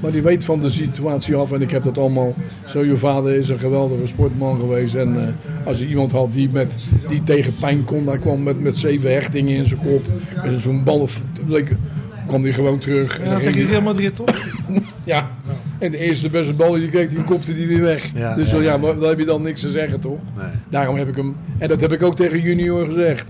[0.00, 2.34] Maar die weet van de situatie af en ik heb dat allemaal.
[2.66, 4.94] Zo, je vader is een geweldige sportman geweest.
[4.94, 6.76] En eh, als je iemand had die, met,
[7.08, 10.06] die tegen pijn kon, hij kwam met, met zeven hechtingen in zijn kop.
[10.44, 11.76] Met zo'n bal, of- leek-
[12.26, 13.20] kwam hij gewoon terug.
[13.20, 14.26] En Ja, tegen hij- Real Madrid toch?
[15.04, 15.30] ja.
[15.78, 18.10] En de eerste beste bal die kreeg, die kopte die weer weg.
[18.14, 20.18] Ja, dus ja, ja, maar dan heb je dan niks te zeggen, toch?
[20.36, 20.46] Nee.
[20.70, 21.36] Daarom heb ik hem...
[21.58, 23.26] En dat heb ik ook tegen junior gezegd.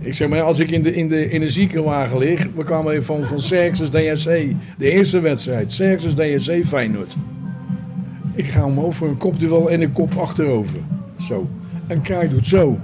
[0.00, 2.46] Ik zeg maar, als ik in de, in de, in de ziekenwagen lig...
[2.56, 4.24] We kwamen even van, van Xerxes DSC.
[4.78, 5.66] De eerste wedstrijd.
[5.66, 7.16] Xerxes DSC Feyenoord.
[8.34, 10.78] Ik ga omhoog voor een kopduel en een kop achterover.
[11.20, 11.48] Zo.
[11.86, 12.78] En Kai doet zo.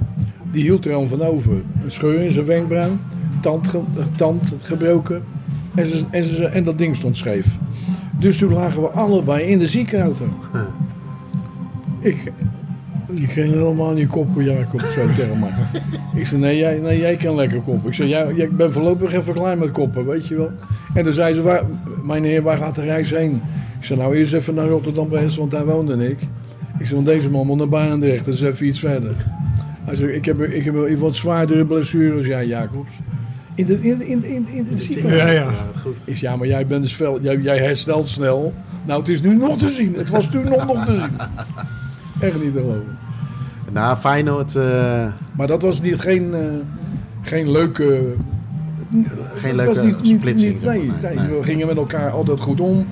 [0.51, 1.53] Die hield er al van over.
[1.85, 2.91] Een scheur in zijn wenkbrauw.
[3.41, 3.81] Tand, ge-
[4.17, 5.23] tand gebroken.
[5.75, 7.47] En, ze, en, ze, en dat ding stond scheef.
[8.19, 10.25] Dus toen lagen we allebei in de ziekenauto.
[12.01, 12.33] Ik,
[13.15, 15.51] je kreeg helemaal aan je kop, Jacob, zo tegen mij.
[16.15, 17.89] Ik zei, nee jij, nee, jij kan lekker koppen.
[17.89, 20.51] Ik zei, ja, ja, ik ben voorlopig even klaar met koppen, weet je wel.
[20.95, 21.63] En toen zei ze, waar,
[22.03, 23.43] mijn heer, waar gaat de reis heen?
[23.79, 26.21] Ik zei, nou eerst even naar Rotterdam West, want daar woonde ik.
[26.79, 29.15] Ik zei, want deze man moet naar Barendrecht, dat is even iets verder.
[29.85, 32.93] Hij zei, ik heb, ik heb wat zwaardere blessure als jij, Jacobs.
[33.55, 35.23] In de, in, in, in, in de ziekenhuis.
[35.23, 35.51] Ja, ja.
[35.83, 35.97] goed.
[36.05, 38.53] Ik zei, ja, maar jij bent dus fel, jij, jij herstelt snel.
[38.85, 39.95] Nou, het is nu nog te zien.
[39.97, 41.19] Het was toen nog, nog te zien.
[42.29, 42.99] Echt niet te geloven.
[43.73, 44.55] Na Feyenoord...
[44.57, 45.07] eh,
[45.37, 46.41] Maar dat was niet, geen, eh,
[47.23, 48.03] geen leuke...
[49.35, 51.39] Geen leuke was niet, niet, splitsing, niet- nee, nee, Nee, nee.
[51.39, 52.87] we gingen met elkaar altijd goed om.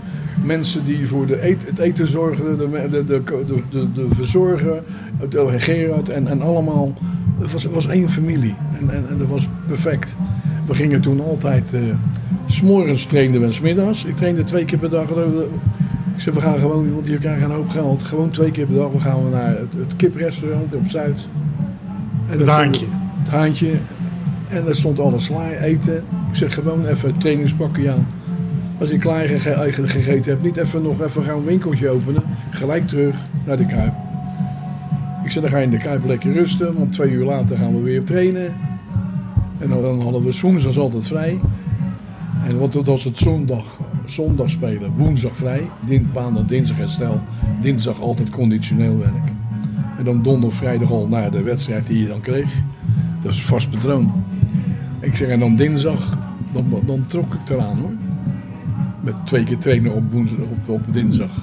[0.44, 4.82] Mensen die voor de eet, het eten zorgden, de, de, de, de, de, de verzorger,
[5.58, 6.92] Gerard en, en allemaal.
[7.40, 10.16] Het was, was één familie en, en, en dat was perfect.
[10.70, 11.80] We gingen toen altijd, eh,
[12.46, 14.04] s'morgens trainden we en smiddags.
[14.04, 15.04] Ik trainde twee keer per dag.
[16.14, 18.02] Ik zei, we gaan gewoon, want je krijgt een hoop geld.
[18.02, 18.90] Gewoon twee keer per dag.
[18.92, 21.28] We gaan we naar het, het kiprestaurant op Zuid.
[22.30, 22.86] En Het haantje.
[23.22, 23.70] Het haantje.
[24.48, 25.96] En daar stond alles klaar, eten.
[26.30, 28.06] Ik zeg gewoon even trainingspakje aan.
[28.80, 32.22] Als ik klaar gege- ge- gegeten heb, niet even nog even gaan een winkeltje openen.
[32.50, 33.16] Gelijk terug
[33.46, 33.92] naar de Kuip.
[35.24, 37.74] Ik zeg, dan ga je in de Kuip lekker rusten, want twee uur later gaan
[37.76, 38.54] we weer trainen.
[39.60, 41.38] En dan, hadden we woensdags altijd vrij.
[42.46, 45.62] En wat dat was het zondag, zondag spelen, woensdag vrij,
[46.14, 47.20] maandag, dinsdag herstel,
[47.60, 49.32] dinsdag altijd conditioneel werk.
[49.98, 52.62] En dan donderdag, vrijdag al naar de wedstrijd die je dan kreeg.
[53.22, 54.12] Dat is vast patroon.
[55.00, 56.18] Ik zeg, en dan dinsdag,
[56.52, 57.92] dan, dan, trok ik eraan hoor.
[59.00, 61.42] Met twee keer trainen op, woensdag, op, op dinsdag.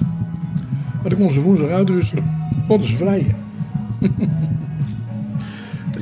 [1.00, 2.24] Maar dan kon ze woensdag uitrusten.
[2.66, 3.34] Hadden ze vrij.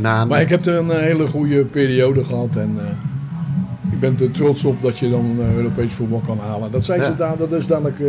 [0.00, 2.56] Na een- Maar ik heb er een eh, hele goede periode gehad.
[2.56, 2.84] En eh,
[3.92, 6.70] ik ben er trots op dat je dan eh, Europees voetbal kan halen.
[6.70, 7.06] Dat zei Ja.
[7.10, 8.06] ze daar, dat is dadelijk eh,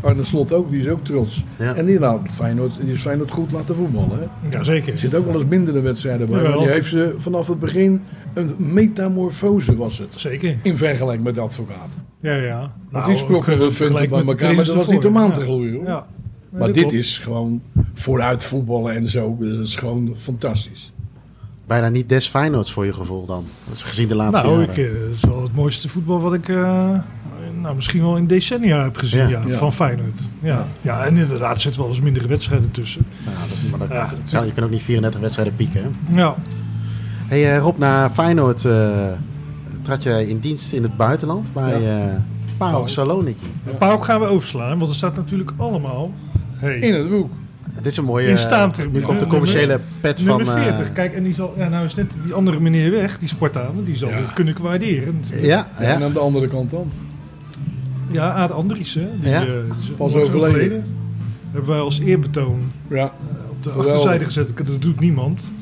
[0.00, 0.70] Arne Slot ook.
[0.70, 1.44] Die is ook trots.
[1.58, 1.74] Ja.
[1.74, 4.18] En die laat Feyenoord, die is Feyenoord goed laten voetballen.
[4.18, 4.56] Hè?
[4.56, 4.92] Ja, zeker.
[4.92, 6.42] Er zit ook wel eens mindere wedstrijden bij.
[6.42, 8.00] Maar die heeft ze vanaf het begin
[8.34, 10.08] een metamorfose was het.
[10.16, 10.56] Zeker.
[10.62, 11.90] In vergelijking met de advocaat.
[12.20, 12.58] Ja, ja.
[12.58, 13.68] Want Nou, die sprokken bij
[14.26, 15.74] elkaar, maar dat was niet om aan te gloeien.
[15.74, 15.84] Hoor.
[15.86, 16.06] Ja.
[16.50, 16.92] Nee, Maar dit klopt.
[16.92, 17.62] is gewoon
[17.94, 19.36] vooruit voetballen en zo.
[19.40, 20.92] Dat is gewoon fantastisch.
[21.68, 23.44] Bijna niet des Feyenoords voor je gevoel dan.
[23.74, 24.70] Gezien de laatste Nou, jaren.
[24.70, 26.88] ik, eh, het is wel het mooiste voetbal wat ik eh,
[27.60, 29.38] nou, misschien wel in decennia heb gezien Ja.
[29.40, 29.42] ja.
[29.46, 29.56] Ja.
[29.58, 30.20] van Feyenoord.
[30.40, 30.66] Ja.
[30.80, 31.04] Ja.
[31.04, 33.06] en inderdaad, er zitten wel eens mindere wedstrijden tussen.
[33.24, 34.08] Ja, dat, maar dat, Ja.
[34.08, 35.82] dat kan- je kan ook niet 34 wedstrijden pieken.
[35.82, 35.88] Hè?
[36.20, 36.34] Ja,
[37.26, 39.12] Hey, eh, Rob, na Feyenoord eh,
[39.82, 41.98] trad jij in dienst in het buitenland bij Ja.
[42.06, 42.14] eh
[42.58, 43.46] PAOK Saloniki.
[43.78, 46.12] Pauk gaan we overslaan, want er staat natuurlijk allemaal...
[46.56, 47.30] Hey, In het boek.
[47.82, 48.38] Dit is een mooie...
[48.92, 50.36] Nu komt de commerciële pet van...
[50.36, 50.92] Nummer eh, 40.
[50.92, 51.54] Kijk, en die zal...
[51.56, 53.74] Ja, nou is net die andere meneer weg, die Spartaan.
[53.84, 54.16] Die zal Ja.
[54.20, 55.22] dit kunnen waarderen.
[55.40, 56.90] ja, En aan de andere kant dan.
[58.10, 59.06] Ja, Aad Andries, hè.
[59.20, 59.40] Die, Ja.
[59.40, 60.84] eh, die is Pas overleden.
[61.50, 62.60] Hebben wij als eerbetoon
[62.90, 63.12] Ja.
[63.50, 63.92] op de Geweldig.
[63.92, 64.56] achterzijde gezet.
[64.66, 65.52] Dat doet niemand.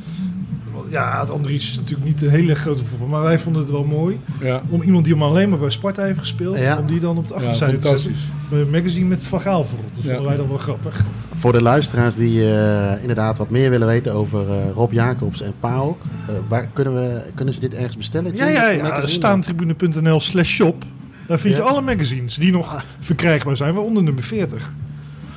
[0.89, 3.09] Ja, Andries is natuurlijk niet een hele grote voetbal.
[3.09, 4.21] Maar wij vonden het wel mooi.
[4.41, 4.63] Ja.
[4.69, 6.59] Om iemand die maar alleen maar bij Sparta heeft gespeeld.
[6.59, 6.79] Ja.
[6.79, 8.05] Om die dan op de Ja, achterzijde te zetten.
[8.05, 8.31] fantastisch.
[8.51, 9.87] Bij een magazine met Van Gaal voorop.
[9.95, 10.09] Dat Ja.
[10.11, 11.05] vonden wij dan wel grappig.
[11.37, 15.53] Voor de luisteraars die eh, inderdaad wat meer willen weten over eh, Rob Jacobs en
[15.61, 16.03] PAOK.
[16.29, 18.37] eh, waar kunnen, we, kunnen ze dit ergens bestellen?
[18.37, 19.07] Ja, ja, ja.
[19.07, 20.85] Staantribune.nl slash shop.
[21.27, 21.67] Daar vind je Ja.
[21.69, 23.75] alle magazines die nog verkrijgbaar zijn.
[23.75, 24.71] Waaronder nummer 40.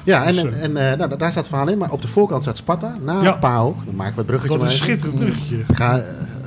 [0.10, 1.77] Ja, en, Dus, en, en, eh, nou, daar staat het verhaal in.
[1.77, 3.31] Maar op de voorkant staat Sparta, na Ja.
[3.31, 3.86] PAOK.
[3.86, 5.57] Dan maken we het bruggetje Dat is een schitterend bruggetje.
[5.73, 6.03] Ga, eh,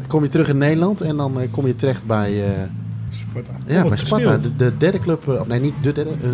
[0.06, 2.48] kom je terug in Nederland en dan eh, kom je terecht bij, eh,
[3.10, 3.50] Sparta.
[3.66, 4.36] ja, bij Sparta.
[4.38, 6.28] De, de derde club, eh, of nee, niet de derde, eh,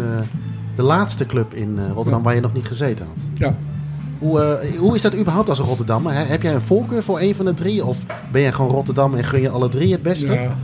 [0.77, 2.25] de laatste club in eh, Rotterdam Ja.
[2.27, 3.25] waar je nog niet gezeten had.
[3.35, 3.55] Ja.
[4.19, 6.13] Hoe, eh, hoe is dat überhaupt als een Rotterdammer?
[6.15, 7.85] Heb jij een voorkeur voor een van de drie?
[7.85, 7.99] Of
[8.33, 10.33] ben jij gewoon Rotterdam en gun je alle drie het beste?
[10.33, 10.57] ja.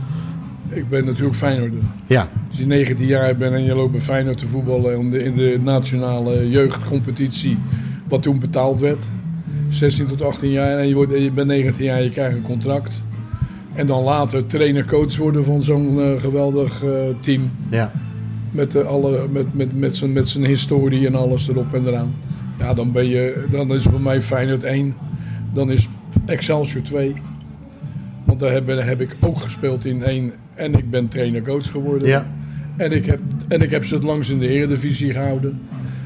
[0.69, 1.79] Ik ben natuurlijk Feyenoorder.
[2.07, 2.29] Ja.
[2.47, 5.35] Als je 19 jaar bent en je loopt bij Feyenoord te voetballen in de, in
[5.35, 7.57] de nationale jeugdcompetitie,
[8.07, 9.03] wat toen betaald werd.
[9.69, 12.35] 16 tot 18 jaar en je, wordt, en je bent 19 jaar en je krijgt
[12.35, 12.93] een contract.
[13.73, 17.51] En dan later trainer-coach worden van zo'n eh, geweldig eh, team.
[17.69, 17.91] Ja.
[18.51, 22.15] Met, eh, alle, met, met, met, zijn, met zijn historie en alles erop en eraan.
[22.59, 24.95] Ja, dan, ben je, dan is bij mij Feyenoord 1.
[25.53, 25.89] Dan is
[26.25, 27.13] Excelsior 2.
[28.23, 30.33] Want daar heb, heb ik ook gespeeld in 1.
[30.55, 32.07] En ik ben trainer-coach geworden.
[32.07, 32.27] Ja.
[32.77, 35.61] En ik, heb, en ik heb ze het langs in de Eredivisie gehouden.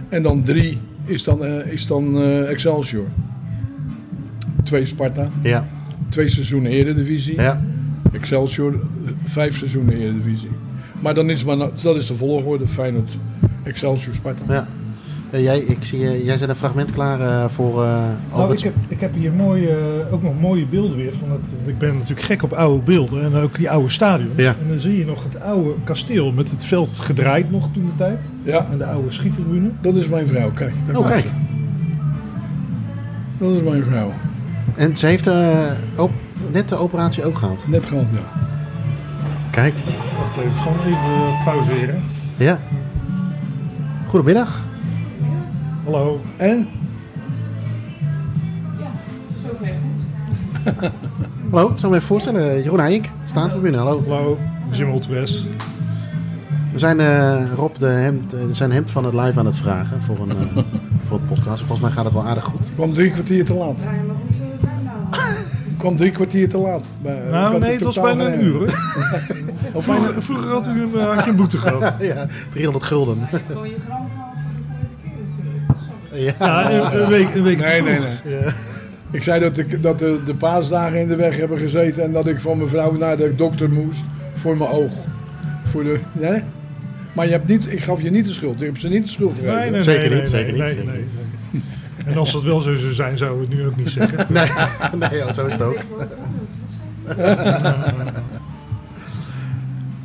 [0.09, 3.05] En dan 3 is dan, eh, is dan eh, Excelsior.
[4.63, 5.29] Twee Sparta.
[5.43, 5.67] Ja.
[6.09, 7.41] Twee seizoenen Eredivisie.
[7.41, 7.61] Ja.
[8.11, 8.79] Excelsior,
[9.25, 10.49] vijf seizoenen Eredivisie.
[11.01, 12.67] Maar dan is maar, dat is de volgorde.
[12.67, 13.17] Feyenoord,
[13.63, 14.43] Excelsior, Sparta.
[14.47, 14.67] Ja.
[15.31, 17.83] Jij, ik zie, eh, jij zet een fragment klaar eh, voor...
[17.83, 21.11] eh, over Nou, het ik, heb, ik heb hier mooie, ook nog mooie beelden weer.
[21.19, 23.23] Van het, ik ben natuurlijk gek op oude beelden.
[23.23, 24.31] En ook die oude stadions.
[24.35, 24.55] Ja.
[24.61, 27.95] En dan zie je nog het oude kasteel met het veld gedraaid nog toen de
[28.03, 28.29] tijd.
[28.43, 28.67] Ja.
[28.71, 29.69] En de oude schiettribune.
[29.81, 30.73] Dat is mijn vrouw, kijk.
[30.85, 31.31] daar Oh, kijk.
[33.37, 34.13] Dat is mijn vrouw.
[34.75, 36.11] En ze heeft eh, op,
[36.51, 37.65] net de operatie ook gehad.
[37.67, 38.47] Net gehad, ja.
[39.51, 39.73] Kijk.
[40.17, 42.01] Wacht even, Sam, even pauzeren.
[42.37, 42.59] Ja.
[44.07, 44.67] Goedemiddag.
[45.91, 46.19] Hallo.
[46.37, 46.67] En?
[51.51, 52.63] Hallo, ik zal me even voorstellen.
[52.63, 54.03] Jeroen Heink, staantribune, hallo.
[54.07, 54.37] Hallo,
[54.71, 55.47] Jim Oltebes.
[56.73, 60.01] We zijn eh, Rob de hemd, eh, zijn hemd van het live aan het vragen
[60.03, 60.63] voor een, eh,
[61.05, 61.57] voor een podcast.
[61.59, 62.65] Volgens mij gaat het wel aardig goed.
[62.65, 63.77] Ik kwam drie kwartier te laat.
[65.71, 66.83] Ik kwam drie kwartier te laat.
[67.01, 68.61] Bij- Nou nee, het was bijna een uur.
[69.73, 71.95] Of vroeger, vroeger had, u een, eh, had je een boete gehad.
[71.99, 73.17] ja, 300 gulden.
[76.19, 78.43] Ja, Ja, een, een week, een week Nee, nee, nee.
[79.11, 82.27] Ik zei dat, ik, dat de, de paasdagen in de weg hebben gezeten en dat
[82.27, 84.91] ik van mijn vrouw naar de dokter moest voor mijn oog.
[85.65, 86.43] Voor de, nee?
[87.13, 88.61] Maar je hebt niet, ik gaf je niet de schuld.
[88.61, 89.55] Ik heb ze niet de schuld gegeven.
[89.55, 91.01] Nee, nee, Zeker nee, niet, nee, zeker nee, niet, nee, zeker nee,
[91.51, 91.63] niet.
[91.95, 92.13] nee.
[92.13, 94.25] En als dat wel zo zou zijn, zou ik het nu ook niet zeggen.
[94.33, 94.49] nee,
[95.09, 95.77] nee ja, zo is het ook.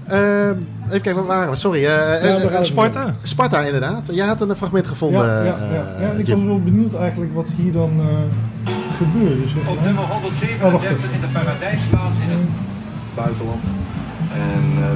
[0.07, 1.57] Ehm, even kijken, waar waren we?
[1.57, 1.85] Sorry.
[1.85, 3.15] eh, eh, Ja, Sparta.
[3.23, 4.09] Sparta, inderdaad.
[4.13, 5.27] Jij had een fragment gevonden.
[5.27, 6.11] Ja, ja, eh, ja, ja.
[6.11, 6.37] En ik Jim.
[6.37, 9.41] was wel benieuwd eigenlijk wat hier dan eh gebeurde.
[9.43, 11.15] Dus, Op nummer oh, wacht 137 even.
[11.15, 12.49] in de paradijsplaats in het
[13.15, 13.63] buitenland.
[14.33, 14.89] En eh,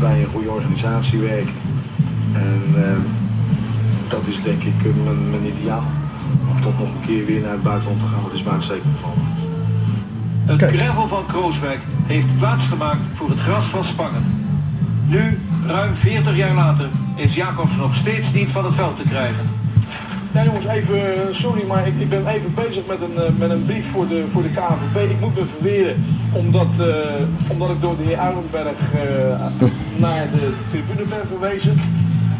[0.00, 1.54] bij een goede organisatie werken.
[2.34, 2.98] En eh,
[4.08, 5.84] dat is denk ik eh, mijn, mijn ideaal.
[6.50, 8.96] Om toch nog een keer weer naar het buitenland te gaan, dat is mij uitstekend
[9.02, 9.14] van.
[10.46, 14.24] Het gravel van Krooswijk heeft plaatsgemaakt voor het gras van Spangen.
[15.08, 19.48] Nu, ruim 40 jaar later, is Jacobs nog steeds niet van het veld te krijgen.
[20.32, 23.50] Ja jongens, even, eh, sorry, maar ik, ik ben even bezig met een, eh, met
[23.50, 25.10] een brief voor de, voor de KNVB.
[25.10, 29.46] Ik moet me verweren, omdat, eh, omdat ik door de heer Uilenberg eh,
[29.96, 31.80] naar de tribune ben verwezen.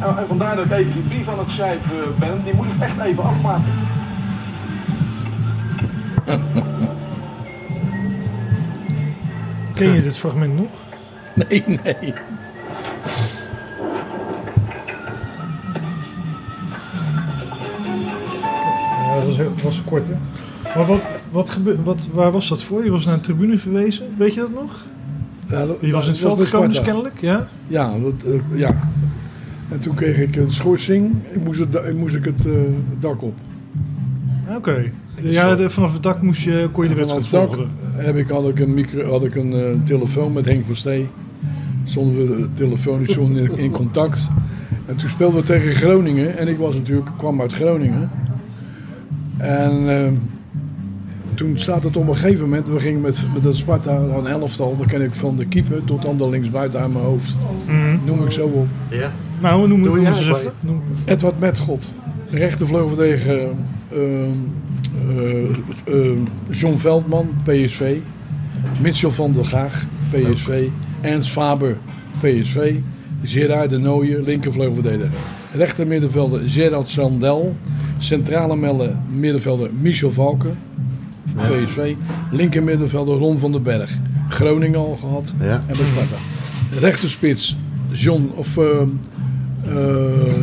[0.00, 2.44] En, en vandaar dat ik even die brief aan het schrijven ben.
[2.44, 3.72] Die moet ik echt even afmaken.
[9.74, 10.70] Ken je dit fragment nog?
[11.34, 12.14] Nee, nee.
[19.36, 20.14] Was, heel, was kort hè.
[20.76, 21.00] Maar wat,
[21.30, 22.84] wat gebe- wat, waar was dat voor?
[22.84, 24.84] Je was naar een tribune verwezen, weet je dat nog?
[25.50, 27.48] Ja, dat- Je was in het veld gekomen dus kennelijk, ja?
[27.66, 28.90] Ja, dat, eh, ja.
[29.70, 31.14] En toen kreeg ik een schorsing.
[31.32, 32.52] Ik moest, het, moest ik het eh,
[32.98, 33.34] dak op.
[34.56, 34.90] Oké.
[35.22, 38.04] Ja, de- vanaf het dak moest je, kon je de Vanaf wedstrijd het dak volgen.
[38.06, 41.08] heb ik, had ik een, micro, had ik een eh, telefoon met Henk van Stee.
[41.84, 44.28] stonden we telefonisch in, in contact.
[44.86, 46.38] En toen speelden we tegen Groningen.
[46.38, 48.10] En ik was natuurlijk, kwam uit Groningen.
[49.36, 50.12] En eh,
[51.34, 54.76] toen staat het op een gegeven moment, we gingen met, met dat Sparta een elftal,
[54.76, 57.36] dat ken ik van de keeper tot aan de linksbuiten aan mijn hoofd.
[57.66, 57.98] Mhm.
[58.04, 58.66] Noem ik zo op.
[58.88, 59.12] Ja.
[59.40, 60.52] Nou, noem, noem ze eens even.
[60.60, 61.84] Noem- Edward Metgod,
[62.30, 63.56] rechtervleugeldegen
[63.92, 64.00] uh,
[65.18, 65.48] uh,
[65.88, 66.16] uh,
[66.50, 67.96] John Veldman, PSV.
[68.80, 70.68] Mitchell van der Gaag, PSV.
[71.00, 71.76] Ernst Faber,
[72.20, 72.74] PSV.
[73.22, 75.10] Gerard de Nooijer, linkervleugelverdediger.
[75.56, 77.54] Rechter middenvelder Gerard Sandel.
[77.98, 78.56] Centrale
[79.10, 80.58] middenvelder Michel Valken,
[81.36, 81.94] PSV.
[82.30, 83.98] Linker middenvelder Ron van den Berg.
[84.28, 85.52] Groningen al gehad Ja.
[85.66, 86.16] en bij Sparta.
[86.80, 87.56] Rechterspits
[87.92, 88.56] John of...
[88.58, 88.64] eh,
[89.66, 90.34] eh,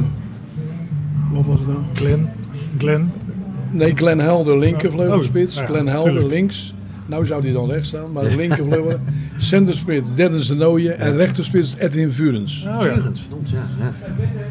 [1.31, 1.80] wat was het nou?
[1.94, 2.27] Glenn.
[2.77, 3.11] Glenn.
[3.72, 5.56] Nee, Glenn Helder, linkervleugelspits.
[5.56, 6.34] Oh, ja, Glenn Helder, tuurlijk.
[6.34, 6.73] links.
[7.06, 8.99] Nou zou hij dan rechts staan, maar linkervleugel.
[9.44, 12.65] Centerspits Dennis de Nooijen en rechterspits Edwin Vurens.
[12.68, 12.94] Oh, ja.
[12.94, 13.64] Vurens, verdomd, ja.
[13.80, 13.94] ja.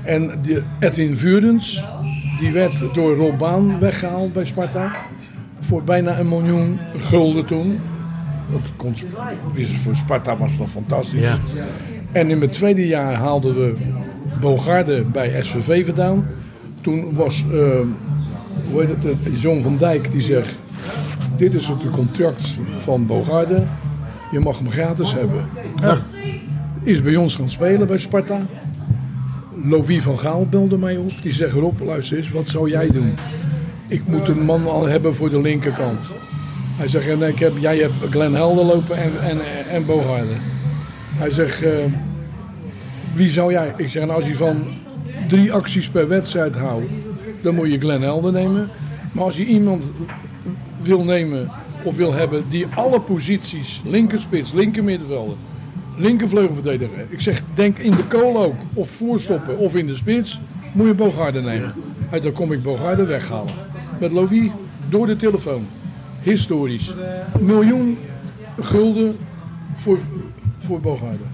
[0.05, 1.85] En die Edwin Vurens,
[2.41, 4.93] die werd door Rob Baan weggehaald bij Sparta.
[5.61, 7.81] Voor bijna een miljoen gulden toen.
[8.53, 8.95] Dat kon,
[9.83, 11.21] voor Sparta was dat fantastisch.
[11.21, 11.39] Ja.
[12.13, 13.75] En in mijn tweede jaar haalden we
[14.41, 16.27] Bogarde bij SVV vandaan.
[16.81, 17.59] Toen was, eh,
[18.71, 20.59] hoe heet het, eh, John van Dijk die zegt...
[21.37, 23.63] Dit is het contract van Bogarde.
[24.33, 25.45] Je mag hem gratis hebben.
[26.83, 28.47] Is bij ons gaan spelen bij Sparta.
[29.65, 31.13] Louis van Gaal belde mij op.
[31.23, 33.15] Die zegt, Rob, luister eens, wat zou jij doen?
[33.89, 36.11] Ik moet een man al hebben voor de linkerkant.
[36.77, 39.39] Hij zegt, en ik heb, jij hebt Glenn Helder lopen en, en,
[39.71, 39.85] en.
[41.17, 41.73] Hij zegt, eh,
[43.15, 43.75] wie zou jij?
[43.77, 44.65] Ik zeg, nou, als je van
[45.29, 46.87] drie acties per wedstrijd houdt,
[47.41, 48.69] dan moet je Glenn Helder nemen.
[49.13, 49.91] Maar als je iemand
[50.83, 51.51] wil nemen
[51.85, 55.37] of wil hebben die alle posities, linkerspits, linkermiddenvelder,
[55.97, 57.07] linkervleugelverdediger.
[57.09, 60.41] Ik zeg, denk in de kool ook, of voorstoppen of in de spits,
[60.73, 61.75] moet je Bogarde nemen.
[62.09, 63.55] Hij, dan kom ik Bogarde weghalen.
[64.01, 64.51] Met Louis
[64.89, 65.67] door de telefoon.
[66.23, 66.95] Historisch.
[67.41, 67.99] Miljoen
[68.61, 69.17] gulden
[69.77, 69.99] voor,
[70.67, 71.25] voor Bogarde.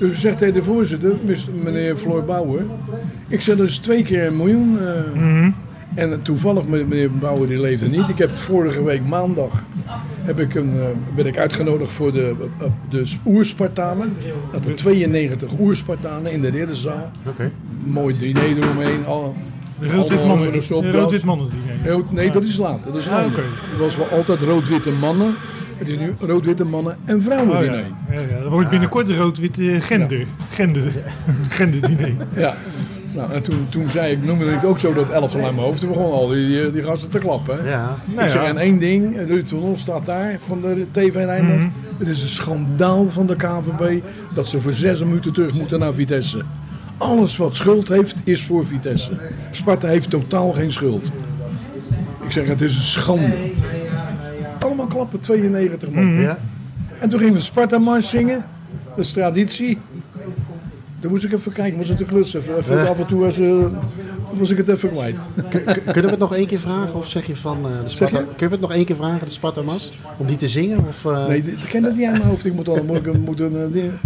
[0.00, 1.12] Dus ik zeg tegen de voorzitter,
[1.64, 2.62] meneer Floor Bauer.
[3.28, 4.78] Ik zeg, dat is twee keer een miljoen.
[4.78, 5.46] eh.
[5.94, 8.08] En toevallig, meneer Bauer die leefde niet.
[8.08, 9.50] Ik heb vorige week maandag
[10.22, 10.84] heb ik een, eh,
[11.16, 14.16] ben ik uitgenodigd voor de, eh, de oerspartanen.
[14.52, 17.10] Dat er 92 oerspartanen in de ridderzaal.
[17.28, 17.50] Oké.
[17.84, 19.06] Mooi diner eromheen.
[19.06, 19.34] Al,
[19.80, 20.52] rood-wit mannen-
[20.92, 21.48] rood-wit mannen
[21.82, 22.02] diner.
[22.10, 22.92] Nee, dat is later.
[22.92, 23.24] Dat is Ah.
[23.24, 25.34] Het was wel altijd rood-witte mannen.
[25.76, 27.70] Het is nu rood-witte mannen en vrouwen Oh, ja.
[27.70, 27.86] diner.
[28.10, 30.26] Ja, ja, dat wordt binnenkort rood-witte gender.
[30.50, 30.82] Gender.
[31.48, 32.12] Genderdiner.
[32.36, 32.54] Ja.
[33.14, 35.80] Nou, en toen, toen zei ik, noemde ik ook zo dat elftal aan mijn hoofd.
[35.80, 37.64] Toen begonnen al die, die, die gasten te klappen.
[37.64, 37.70] hè.
[37.70, 37.96] Ja.
[38.08, 38.48] Ik Nou zeg, ja.
[38.48, 41.58] en één ding, Ruud van Os staat daar van de TV Rijnmond.
[41.58, 41.68] Mhm.
[41.98, 44.00] Het is een schandaal van de KVB
[44.34, 46.42] dat ze voor zes minuten terug moeten naar Vitesse.
[46.96, 49.12] Alles wat schuld heeft, is voor Vitesse.
[49.50, 51.10] Sparta heeft totaal geen schuld.
[52.24, 53.32] Ik zeg, het is een schande.
[54.58, 56.20] Allemaal klappen, 92 man.
[56.20, 56.38] Ja.
[56.98, 58.44] En toen gingen we Sparta Mars zingen.
[58.88, 59.78] Dat is traditie.
[61.02, 62.56] Toen moest ik even kijken, was het de kluts even.
[62.56, 63.64] even Af en toe was, eh,
[64.32, 65.20] was ik het even kwijt.
[65.84, 66.94] Kunnen we het nog één keer vragen?
[66.94, 68.18] Of zeg je van eh, de Sparta...
[68.18, 69.92] Kunnen we het nog één keer vragen, de Sparta-mas?
[70.16, 70.86] Om die te zingen?
[70.86, 72.44] Of, eh, Nee, ik ken dat niet aan mijn hoofd.
[72.44, 73.98] Ik moet al moet ik, moet een,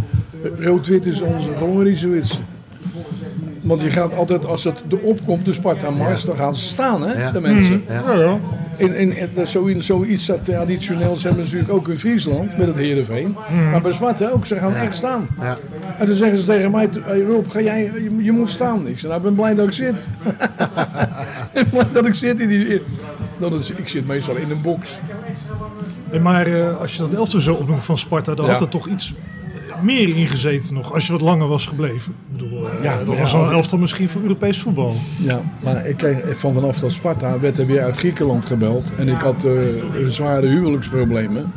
[0.58, 2.40] rood-wit is onze gewoon zoiets.
[3.66, 7.02] Want je gaat altijd, als het erop komt, de Sparta Mars, dan gaan ze staan,
[7.02, 7.30] hè, Ja.
[7.30, 7.84] de mensen.
[7.88, 8.38] Ja.
[8.76, 12.66] In, in, in, dat zoiets, zoiets dat traditioneels hebben we natuurlijk ook in Friesland met
[12.66, 13.36] het Heerenveen.
[13.70, 15.28] Maar bij Sparta ook, ze gaan echt staan.
[15.40, 15.56] Ja.
[15.98, 18.86] En dan zeggen ze tegen mij, hey Rob, ga jij, je, je moet staan.
[18.88, 19.94] Ik zeg, nou, ik ben blij dat ik zit.
[21.52, 22.82] ik ben blij dat ik zit in die...
[23.38, 25.00] Dat is, ik zit meestal in een box.
[26.10, 28.52] En maar eh, als je dat elftal zo opnoemt van Sparta, dan Ja.
[28.52, 29.14] had er toch iets
[29.82, 30.92] meer ingezeten nog.
[30.94, 32.12] Als je wat langer was gebleven.
[32.32, 34.94] Ik bedoel, eh, Ja, dat was een elftal misschien voor Europees voetbal.
[35.22, 38.90] Ja, maar ik kreeg van vanaf dat Sparta werd er weer uit Griekenland gebeld.
[38.98, 39.52] En ik had eh,
[40.08, 41.52] zware huwelijksproblemen.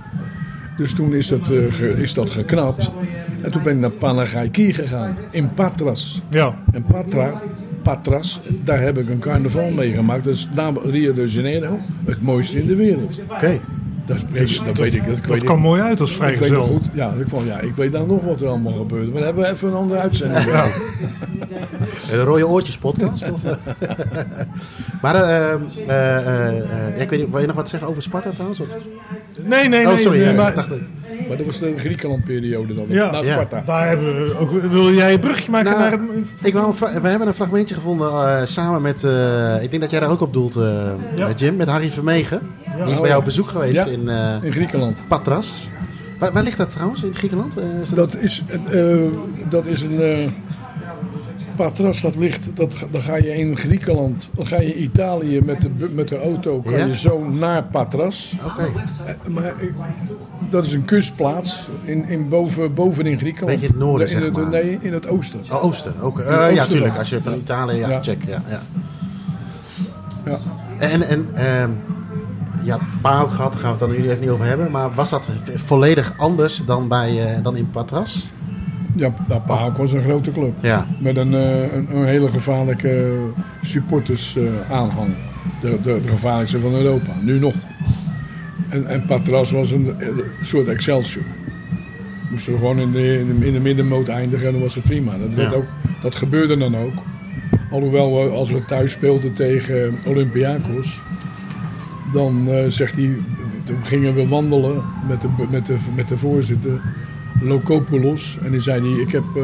[0.78, 2.90] Dus toen is dat, eh, ge- is dat geknapt.
[3.42, 6.22] En toen ben ik naar Panagaiki gegaan, in Patras.
[6.30, 6.56] Ja.
[6.72, 7.42] En Patra,
[7.82, 10.24] Patras, daar heb ik een carnaval meegemaakt.
[10.24, 13.20] Dat is na Rio de Janeiro het mooiste in de wereld.
[13.32, 13.60] Oké.
[14.10, 15.06] Dat, is- dat, weet ik.
[15.06, 15.64] Dat, dat weet kwam ik.
[15.64, 16.64] mooi uit als Ik vrijgezel.
[16.64, 19.06] goed, ja, dat kwam, ja, ik weet dan nog wat er allemaal gebeurde.
[19.06, 20.46] Maar dan hebben we even een andere uitzending.
[20.46, 20.66] Ja.
[22.10, 23.32] De Rode Oortjes podcast?
[23.32, 23.42] Of,
[25.02, 25.54] maar eh,
[25.88, 28.60] eh, eh, ik weet niet, wil je nog wat zeggen over Sparta trouwens?
[28.60, 28.68] Of-
[29.46, 30.02] Nee, nee, Oh, nee.
[30.04, 30.80] sorry, nee, maar, ik dacht dat-
[31.28, 33.32] Maar dat was de Griekenland-periode dan, ja, na Ja.
[33.34, 33.62] Sparta.
[33.66, 34.52] daar hebben we ook.
[34.72, 36.00] Wil jij een brugje maken Nou, naar.
[36.42, 39.82] Ik wou een fra- we hebben een fragmentje gevonden eh, samen met, eh, ik denk
[39.82, 40.82] dat jij daar ook op doelt, eh,
[41.16, 41.32] Ja.
[41.36, 42.40] Jim, met Harry Vermegen.
[42.84, 44.98] Die is Oh, bij jou op bezoek geweest in, eh, In Griekenland.
[45.08, 45.70] Patras.
[46.20, 47.58] Waar, waar ligt dat trouwens, in Griekenland?
[47.58, 48.96] Eh, is dat- Dat is, eh,
[49.50, 50.34] dat is een
[51.56, 55.90] Patras, dat ligt, dat, dan ga je in Griekenland, dan ga je Italië met de,
[55.94, 56.86] met de auto, kan Ja?
[56.86, 58.34] je zo naar Patras.
[58.46, 58.66] Oké.
[59.30, 59.74] Maar ik-
[60.50, 63.52] dat is een kustplaats in, in boven, boven in Griekenland.
[63.60, 64.50] Beetje in het noorden, in zeg het, maar.
[64.50, 65.40] Nee, in het oosten.
[65.52, 65.94] Oh, oosten.
[66.04, 66.98] Het ja, tuurlijk.
[66.98, 68.02] Als je van Italië, ja, Ja.
[68.02, 68.24] check.
[68.28, 68.60] Ja, ja.
[70.26, 70.40] Ja.
[70.78, 71.28] En, en
[72.64, 74.72] ja, PAOK gehad, daar gaan we het dan nu even niet over hebben.
[74.72, 78.30] Maar was dat volledig anders dan, bij, eh, dan in Patras?
[78.96, 80.54] Ja, nou, PAOK was een grote club.
[80.62, 80.88] Ja.
[81.00, 83.18] Met een, eh, een, een hele gevaarlijke
[83.62, 85.10] supporters eh, aanhang.
[85.62, 87.54] De, de, de gevaarlijkste van Europa, nu nog.
[88.70, 89.96] En, en Patras was een,
[90.42, 91.24] soort Excelsior.
[92.32, 94.84] Moesten we gewoon in de, in de, in de middenmoot eindigen en dan was het
[94.84, 95.12] prima.
[95.12, 95.58] Dat, werd Ja.
[95.58, 95.66] ook,
[96.02, 96.94] dat gebeurde dan ook.
[97.72, 101.02] Alhoewel, we, als we thuis speelden tegen Olympiakos,
[102.14, 103.10] dan eh, zegt hij,
[103.64, 106.82] toen gingen we wandelen met de, met de, met de voorzitter,
[107.42, 108.38] Lokopoulos.
[108.44, 109.44] En die zei hij, ik heb eh,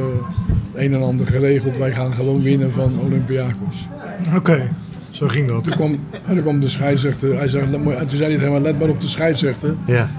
[0.74, 3.88] het een en ander geregeld, wij gaan gewoon winnen van Olympiakos.
[4.36, 4.70] Oké,
[5.12, 5.64] zo ging dat.
[5.64, 8.50] Toen kwam, en toen kwam de scheidsrechter, hij zei, "Let maar-" en toen zei hij
[8.50, 9.76] mij, let maar op de scheidsrechter.
[9.86, 10.10] Ja.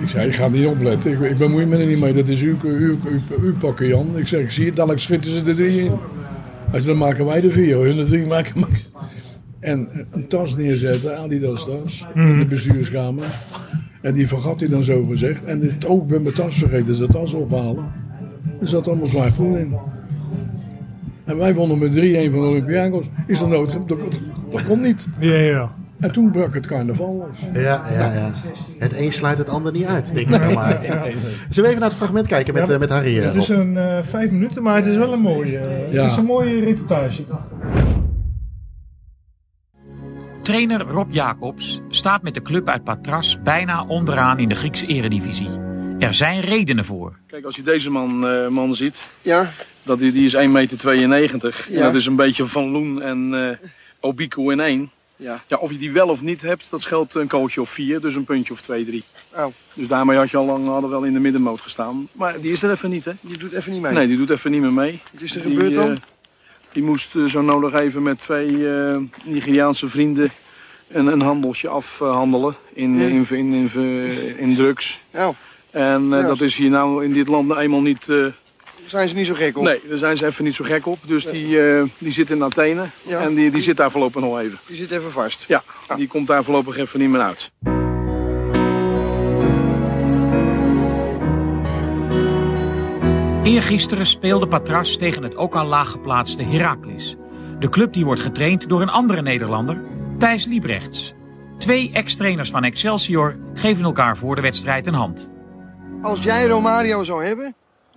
[0.00, 2.42] Ik zei, ik ga niet opletten, ik, ik bemoei me er niet mee, dat is
[2.42, 4.18] uw, uw, uw, uw pakken Jan.
[4.18, 5.92] Ik zeg, ik zie het, dadelijk schieten ze er drie in.
[6.70, 8.60] Hij zei, dan maken wij de vier, hun de drie maken.
[8.60, 8.78] maken.
[9.60, 13.24] En een tas neerzetten, Adidas tas, in de bestuurskamer.
[14.02, 15.44] En die vergat hij dan zo gezegd.
[15.44, 17.92] En dit ook bij mijn tas vergeten ze de tas ophalen.
[18.60, 19.74] Er zat allemaal zwaar poel in.
[21.24, 23.06] En wij wonnen met 3-1 van de Olympiakos.
[23.26, 23.72] Is er nood?
[23.72, 23.98] Dat, dat,
[24.50, 25.08] dat kon niet.
[25.18, 25.70] Ja, ja.
[26.00, 27.48] En toen brak het carnaval los.
[27.62, 28.30] Ja, ja, ja.
[28.78, 30.84] Het een sluit het ander niet uit, denk ik dan maar.
[30.86, 31.04] Ja.
[31.04, 33.18] Zullen we even naar het fragment kijken met, Ja, eh, met Harry?
[33.18, 35.60] eh, Het is een eh, vijf minuten, maar het is wel een mooie,
[35.90, 36.02] Ja.
[36.02, 37.22] het is een mooie reportage.
[40.48, 45.48] Trainer Rob Jacobs staat met de club uit Patras bijna onderaan in de Griekse eredivisie.
[45.98, 47.18] Er zijn redenen voor.
[47.26, 49.52] Kijk, als je deze man, eh, man ziet, Ja.
[49.82, 51.66] dat, die, die is 1,92 meter.
[51.68, 51.82] En Ja.
[51.82, 53.68] dat is een beetje Van Loen en eh
[54.00, 54.90] Obiku in één.
[55.16, 55.42] Ja.
[55.46, 58.14] Ja, of je die wel of niet hebt, dat scheelt een coachje of vier, dus
[58.14, 59.04] een puntje of twee, drie.
[59.36, 62.08] Oh, Dus daarmee had je al lang hadden wel in de middenmoot gestaan.
[62.12, 63.12] Maar die is er even niet, hè?
[63.20, 63.92] die doet even niet mee.
[63.92, 65.00] Nee, die doet even niet meer mee.
[65.12, 65.90] Wat is er Die, gebeurd dan?
[65.90, 65.96] eh,
[66.72, 70.30] die moest eh, zo nodig even met twee eh, Nigeriaanse vrienden
[70.88, 73.06] een, een handeltje afhandelen in, Ja.
[73.06, 75.00] in, in, in, in drugs.
[75.14, 75.28] Oh,
[75.70, 76.26] En eh, Ja.
[76.26, 78.08] dat is hier nou in dit land nou eenmaal niet...
[78.08, 78.26] eh,
[78.86, 79.64] zijn ze niet zo gek op?
[79.64, 80.98] Nee, daar zijn ze even niet zo gek op.
[81.06, 82.84] Dus die, eh, die zit in Athene.
[83.02, 83.20] Ja.
[83.20, 84.58] En die, die zit daar voorlopig nog even.
[84.66, 85.44] Die zit even vast.
[85.48, 85.62] Ja,
[85.96, 87.50] die komt daar voorlopig even niet meer uit.
[93.48, 97.16] Eergisteren speelde Patras tegen het ook al laag geplaatste Heracles.
[97.58, 99.82] De club die wordt getraind door een andere Nederlander,
[100.18, 101.14] Thijs Liebrechts.
[101.58, 105.30] Twee ex-trainers van Excelsior geven elkaar voor de wedstrijd een hand.
[106.02, 107.54] Als jij Romario zou hebben,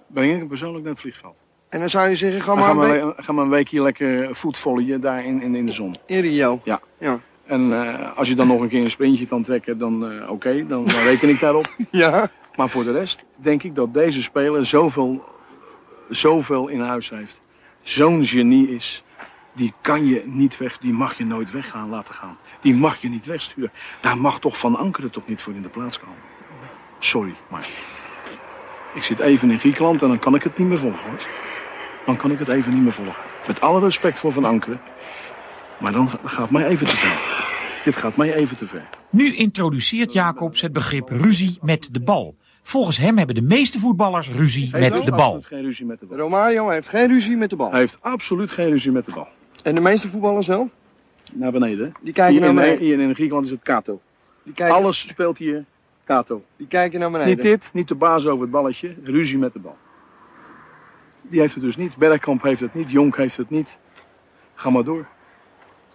[0.08, 1.44] Breng ik persoonlijk naar het vliegveld.
[1.70, 4.36] en dan zou je zeggen, ga maar een we, week gaan we een weekje lekker
[4.36, 5.96] voetvollen daar in, in, in de zon.
[6.06, 6.62] in Rio.
[6.64, 6.80] Ja.
[6.98, 7.20] Ja.
[7.46, 10.68] En eh, als je dan nog een keer een sprintje kan trekken, dan eh, oké,
[10.68, 11.76] dan, dan reken ik daarop.
[11.92, 12.30] Ja.
[12.56, 15.24] Maar voor de rest denk ik dat deze speler zoveel,
[16.12, 17.42] zoveel in huis heeft.
[17.82, 19.04] Zo'n genie is.
[19.54, 22.38] Die kan je niet weg, die mag je nooit weg gaan laten gaan.
[22.62, 23.72] Die mag je niet wegsturen.
[24.02, 26.18] Daar mag toch Van Ankeren toch niet voor in de plaats komen.
[27.00, 27.68] Sorry, maar
[28.94, 31.20] ik zit even in Griekenland en dan kan ik het niet meer volgen hoor.
[32.06, 33.24] Dan kan ik het even niet meer volgen.
[33.48, 34.82] Met alle respect voor Van Ankeren.
[35.80, 37.40] Maar dan gaat mij even te ver.
[37.84, 38.90] Dit gaat mij even te ver.
[39.10, 42.36] Nu introduceert Jacobs het begrip ruzie met de bal.
[42.62, 45.20] Volgens hem hebben de meeste voetballers ruzie Heeft met de bal.
[45.26, 46.18] absoluut geen ruzie met de bal.
[46.18, 47.70] Romario heeft geen ruzie met de bal.
[47.72, 49.28] Hij heeft absoluut geen ruzie met de bal.
[49.64, 50.70] En de meeste voetballers wel?
[51.34, 51.94] Naar beneden.
[52.02, 52.80] Die kijken hier naar in, beneden.
[52.86, 54.02] Hier in Griekenland is het Kato.
[54.44, 55.66] Die kijken, Alles speelt hier
[56.04, 56.44] Kato.
[56.58, 57.34] die kijken naar beneden.
[57.34, 58.96] Niet dit, niet de baas over het balletje.
[59.04, 59.78] Ruzie met de bal.
[61.22, 61.98] Die heeft het dus niet.
[61.98, 62.92] Bergkamp heeft het niet.
[62.92, 63.78] Jonk heeft het niet.
[64.54, 65.08] Ga maar door.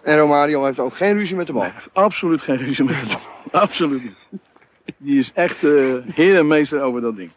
[0.01, 1.61] En Romario heeft ook geen ruzie met de bal.
[1.61, 3.17] Hij heeft absoluut geen ruzie met de
[3.51, 3.61] bal.
[3.61, 4.41] absoluut niet.
[4.97, 7.31] Die is echt eh heer en meester over dat ding.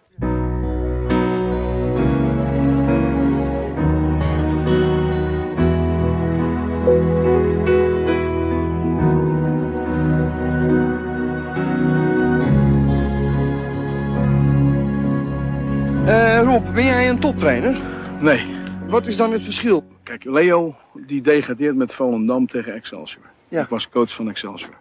[16.07, 17.81] Eh, Rob, ben jij een toptrainer?
[18.21, 18.47] Nee.
[18.89, 19.85] Wat is dan het verschil?
[20.03, 23.25] Kijk, Leo die degradeert met Volendam tegen Excelsior.
[23.49, 23.63] Ja.
[23.63, 24.75] Ik was coach van Excelsior.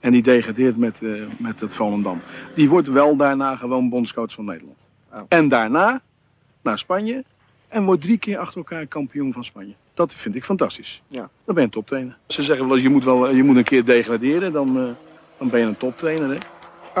[0.00, 2.20] En die degradeert met, eh, met het Volendam.
[2.54, 4.78] Die wordt wel daarna gewoon bondscoach van Nederland.
[5.12, 5.20] Oh.
[5.28, 6.00] En daarna
[6.62, 7.24] naar Spanje.
[7.68, 9.72] En wordt drie keer achter elkaar kampioen van Spanje.
[9.94, 11.02] Dat vind ik fantastisch.
[11.08, 11.18] Ja.
[11.18, 12.16] Dan ben je een toptrainer.
[12.26, 14.52] Ze zeggen wel eens, je moet, wel, je moet een keer degraderen.
[14.52, 14.84] Dan, eh,
[15.38, 16.28] dan ben je een toptrainer.
[16.28, 16.36] Hè?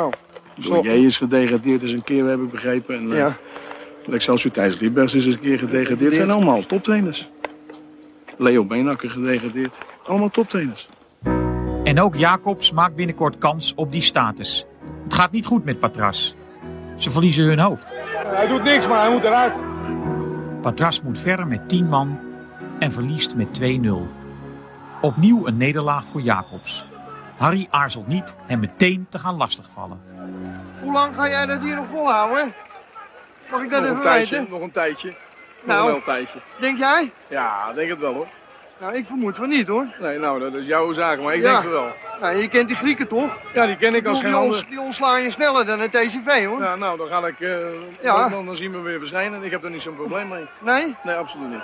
[0.02, 0.12] Oh.
[0.54, 2.94] Door J is gedegradeerd eens een keer, heb ik begrepen.
[2.94, 3.36] En, eh, Ja.
[4.10, 6.10] Excelsior Thijs Liebers is eens een keer gedegradeerd.
[6.10, 7.30] Het zijn allemaal toptrainers.
[8.36, 9.78] Leo Beenakker gedegradeerd.
[10.04, 10.88] Allemaal toptrainers.
[11.84, 14.64] En ook Jacobs maakt binnenkort kans op die status.
[15.04, 16.34] Het gaat niet goed met Patras.
[16.96, 17.92] Ze verliezen hun hoofd.
[18.24, 19.52] Hij doet niks, maar hij moet eruit.
[20.60, 22.18] Patras moet verder met 10 man
[22.78, 23.66] en verliest met 2-0.
[25.00, 26.84] Opnieuw een nederlaag voor Jacobs.
[27.36, 30.00] Harry aarzelt niet hem meteen te gaan lastigvallen.
[30.80, 32.52] Hoe lang ga jij dat hier nog volhouden?
[33.50, 34.52] Mag ik dat nog even een tijdje, weten?
[34.52, 35.08] nog een tijdje.
[35.08, 35.86] Nog Nou.
[35.86, 36.38] wel een tijdje.
[36.60, 37.12] Denk jij?
[37.28, 38.26] Ja, denk het wel hoor.
[38.80, 39.86] Nou, ik vermoed van niet hoor.
[39.98, 41.50] Nee, nou, dat is jouw zaak, maar ik Ja.
[41.50, 41.92] denk het wel.
[42.20, 43.38] Nou, je kent die Grieken toch?
[43.54, 44.64] Ja, die ken ik als geen ander.
[44.68, 46.60] die ontslaan je sneller dan het TCV hoor.
[46.62, 47.40] Ja, nou, dan ga ik.
[47.40, 47.56] eh,
[48.02, 48.28] Ja.
[48.28, 49.42] dan, dan zien we weer verschijnen.
[49.42, 50.46] Ik heb er niet zo'n probleem mee.
[50.58, 50.96] Nee?
[51.02, 51.60] Nee, absoluut niet.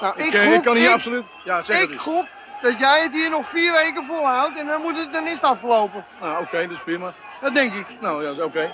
[0.00, 1.24] Nou, Ik, ik, eh, gok, ik kan hier ik- absoluut.
[1.44, 2.02] Ja, zeg het Ik eens.
[2.02, 2.26] gok
[2.62, 5.42] dat jij het hier nog vier weken volhoudt en dan, moet het, dan is het
[5.44, 6.04] afgelopen.
[6.20, 7.12] Nou, oké, dus prima.
[7.40, 7.86] Dat denk ik.
[8.00, 8.70] Nou, ja, is oké.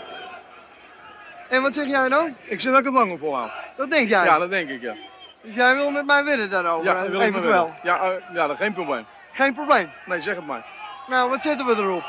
[1.48, 2.34] En wat zeg jij dan?
[2.44, 3.50] Ik zeg dat ik het langer volhoud.
[3.76, 4.24] Dat denk jij?
[4.24, 4.94] Ja, dat denk ik, ja.
[5.42, 6.84] Dus jij wil met mij winnen daarover?
[6.84, 7.74] Ja, dat wil ik willen.
[7.82, 9.06] Ja, eh, ja, dat is geen probleem.
[9.32, 9.90] Geen probleem.
[10.06, 10.64] Nee, zeg het maar.
[11.06, 12.04] Nou, wat zetten we erop?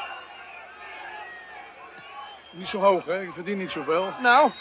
[2.51, 3.21] Niet zo hoog, hè?
[3.21, 4.13] Ik verdien niet zoveel.
[4.21, 4.51] Nou?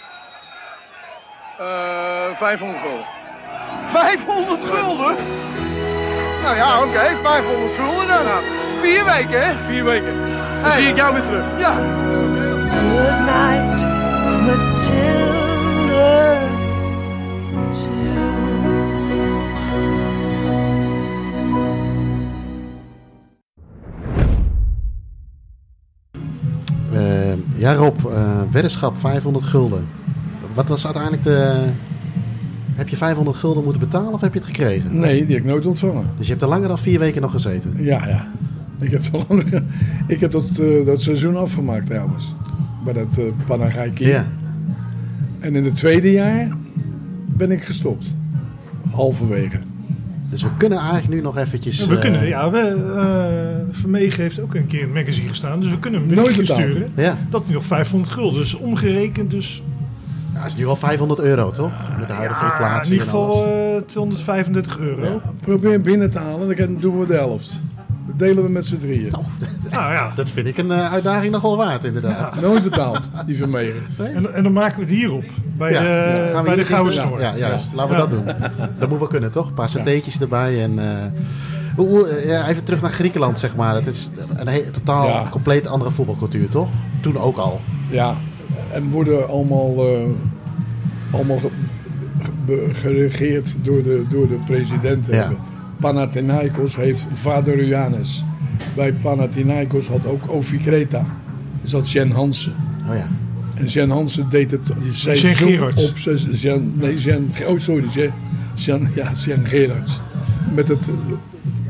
[1.59, 3.07] Eh 500 gulden.
[3.85, 5.17] 500 gulden?
[6.43, 8.43] Nou ja, oké, 500 gulden dan.
[8.81, 9.55] Vier weken, hè?
[9.65, 10.15] Vier weken.
[10.63, 11.45] Dan zie ik jou weer terug.
[11.59, 11.73] Ja.
[12.73, 13.83] Good night,
[14.47, 15.20] Matilda.
[27.61, 29.87] Ja, Rob, eh, weddenschap 500 gulden.
[30.55, 31.69] Wat was uiteindelijk de.
[32.75, 34.99] Heb je 500 gulden moeten betalen of heb je het gekregen?
[34.99, 36.05] Nee, die heb ik nooit ontvangen.
[36.17, 37.73] Dus je hebt er langer dan vier weken nog gezeten?
[37.77, 38.29] Ja, ja.
[38.79, 39.63] Ik heb, zo lang,
[40.07, 42.35] ik heb dat, eh, dat seizoen afgemaakt trouwens.
[42.85, 44.07] Bij dat uh, Panagaiki.
[44.07, 44.27] Ja.
[45.39, 46.49] En in het tweede jaar
[47.27, 48.13] ben ik gestopt.
[48.91, 49.59] Halverwege.
[50.31, 51.79] Dus we kunnen eigenlijk nu nog eventjes...
[51.79, 55.29] Ja, we eh, kunnen, ja, we, eh, Vermegen heeft ook een keer in het magazine
[55.29, 56.93] gestaan, dus we kunnen hem een Nooit sturen.
[56.97, 57.19] Ja.
[57.31, 59.63] Dat hij nog 500 gulden, dus omgerekend dus...
[60.35, 61.73] Ja, is nu al 500 euro, toch?
[61.99, 65.23] Met de huidige Ja, inflatie in ieder geval eh, 235 euro.
[65.41, 67.61] Probeer binnen te halen, dan doen we de helft.
[68.07, 69.13] Dat delen we met z'n drieën.
[69.71, 70.13] Nou ja.
[70.15, 72.41] Dat vind ik een eh, uitdaging nogal waard, inderdaad.
[72.41, 73.83] Nooit betaald, die Vermegen.
[74.15, 75.25] En, en dan maken we het hierop,
[75.57, 76.27] bij Ja, de, ja.
[76.33, 76.93] Gaan we bij de Gouden?
[76.93, 77.21] Snor.
[77.21, 77.73] Ja, juist.
[77.75, 78.07] Laten we Ja.
[78.07, 78.51] dat doen.
[78.79, 79.47] Dat moet wel kunnen, toch?
[79.49, 80.63] Een paar satéetjes erbij.
[80.63, 83.75] En, eh, eh, ja, even terug naar Griekenland, zeg maar.
[83.75, 85.27] Het is een he- totaal Ja.
[85.31, 86.69] compleet andere voetbalcultuur, toch?
[87.01, 87.61] Toen ook al.
[87.91, 88.15] Ja,
[88.73, 90.01] en worden allemaal, eh,
[91.11, 91.39] allemaal
[92.73, 95.07] geregeerd door de, door de president.
[95.11, 95.31] Ja.
[95.81, 98.25] Panathinaikos heeft vader Ioannis.
[98.75, 101.05] Bij Panathinaikos had ook Ovi Kreta.
[101.63, 102.55] Dus dat Jen Hansen.
[102.89, 103.07] Oh ja.
[103.55, 105.85] En Jen Hansen deed het seizoen Gerards.
[105.85, 106.17] op.
[106.33, 108.13] Jen, nee, Jen, oh sorry,
[108.55, 110.01] Jen, ja, Jen Gerards.
[110.55, 110.81] Met, het,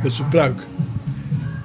[0.03, 0.66] met zijn pruik.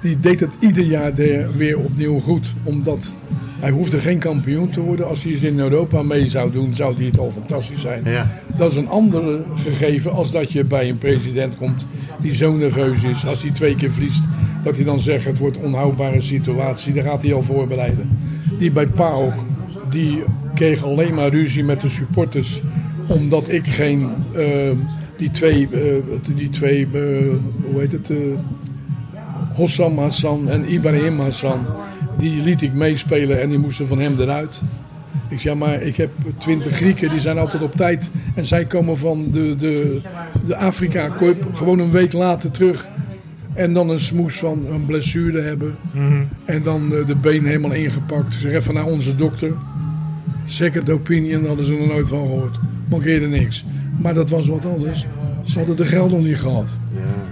[0.00, 1.14] Die deed het ieder jaar
[1.56, 2.54] weer opnieuw goed.
[2.62, 3.16] Omdat
[3.60, 5.08] hij hoefde geen kampioen te worden.
[5.08, 8.02] Als hij eens in Europa mee zou doen, zou hij het al fantastisch zijn.
[8.04, 8.30] Ja.
[8.56, 11.86] Dat is een andere gegeven als dat je bij een president komt
[12.18, 13.26] die zo nerveus is.
[13.26, 14.24] Als hij twee keer verliest,
[14.64, 16.92] dat hij dan zegt het wordt een onhoudbare situatie.
[16.92, 18.18] Daar gaat hij al voorbereiden.
[18.58, 19.32] Die bij PAOK,
[19.90, 20.22] die
[20.54, 22.62] kreeg alleen maar ruzie met de supporters.
[23.06, 24.44] Omdat ik geen, eh,
[25.16, 25.80] die twee, eh,
[26.36, 27.00] die twee eh,
[27.70, 28.10] hoe heet het,
[29.56, 31.66] Hossam Hassan en Ibrahim Hassan,
[32.18, 34.62] die liet ik meespelen en die moesten van hem eruit.
[35.28, 38.10] Ik zeg maar, ik heb twintig Grieken, die zijn altijd op tijd.
[38.34, 40.00] En zij komen van de, de,
[40.46, 42.88] de Afrika Cup gewoon een week later terug.
[43.54, 45.76] En dan een smoes van een blessure hebben.
[45.90, 46.22] Mhm.
[46.44, 48.34] En dan eh, de been helemaal ingepakt.
[48.34, 49.52] Zeg even naar onze dokter.
[50.46, 52.58] Second opinion hadden ze er nooit van gehoord.
[52.88, 53.64] Mankeerde niks.
[53.98, 55.06] Maar dat was wat anders.
[55.46, 56.68] Ze hadden de geld nog niet gehad.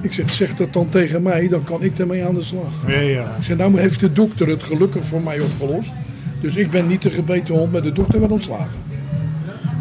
[0.01, 2.73] Ik zeg, zeg dat dan tegen mij, dan kan ik ermee aan de slag.
[2.87, 3.37] Ja, ja.
[3.37, 5.93] Ik zeg, nou heeft de dokter het gelukkig voor mij opgelost.
[6.41, 8.83] Dus ik ben niet de gebeten hond, maar de dokter werd ontslagen.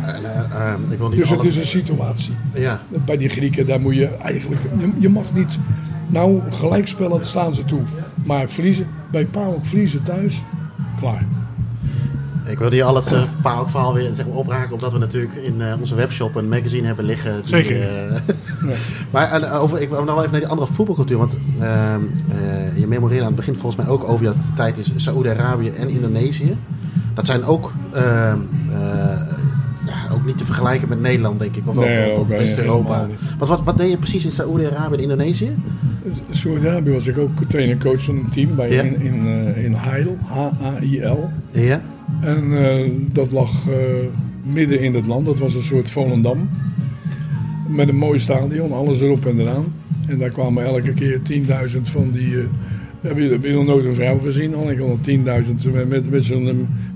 [0.02, 2.34] En, eh, eh, ik wil niet Dus het is een situatie.
[2.54, 2.82] Ja.
[3.06, 4.62] Bij die Grieken, daar moet je eigenlijk...
[4.80, 5.58] Je, je mag niet...
[6.08, 7.82] Nou, gelijkspellen staan ze toe.
[8.24, 10.42] Maar verliezen, bij PAOK verliezen thuis,
[11.00, 11.26] klaar.
[12.48, 13.22] Ik wil hier al het uh,
[13.66, 17.06] verhaal weer zeg maar, opraken, omdat we natuurlijk in eh, onze webshop een magazine hebben
[17.06, 17.34] liggen.
[17.46, 17.82] Die, Zeker.
[17.82, 18.22] eh,
[19.12, 21.18] maar en, over, ik wil nog wel even naar die andere voetbalcultuur.
[21.18, 25.00] Want ehm, eh, je memoreerde aan het begin volgens mij ook over je tijd in
[25.00, 26.58] Saoedi-Arabië en Indonesië.
[27.14, 28.38] Dat zijn ook, ehm,
[28.72, 28.78] eh,
[29.86, 31.68] ja, ook niet te vergelijken met Nederland, denk ik.
[31.68, 33.08] Of, wel, Nee, of- of ook, eh, West-Europa.
[33.38, 35.56] Want wat, wat deed je precies in Saoedi-Arabië en Indonesië?
[36.30, 38.82] Saudi-Arabië was ik ook trainer-coach van een team bij Ja.
[38.82, 41.30] in, in, eh, in Heil, H-A-I-L.
[41.52, 41.82] Ja.
[42.24, 43.76] En eh, dat lag eh,
[44.54, 45.26] midden in het land.
[45.26, 46.50] Dat was een soort Volendam.
[47.68, 49.66] Met een mooi stadion, alles erop en eraan.
[50.08, 52.38] En daar kwamen elke keer 10.000 van die...
[52.38, 52.44] eh,
[53.02, 54.56] heb, je, heb je nog nooit een vrouw gezien?
[54.56, 56.10] Al ik al 10.000 met, met,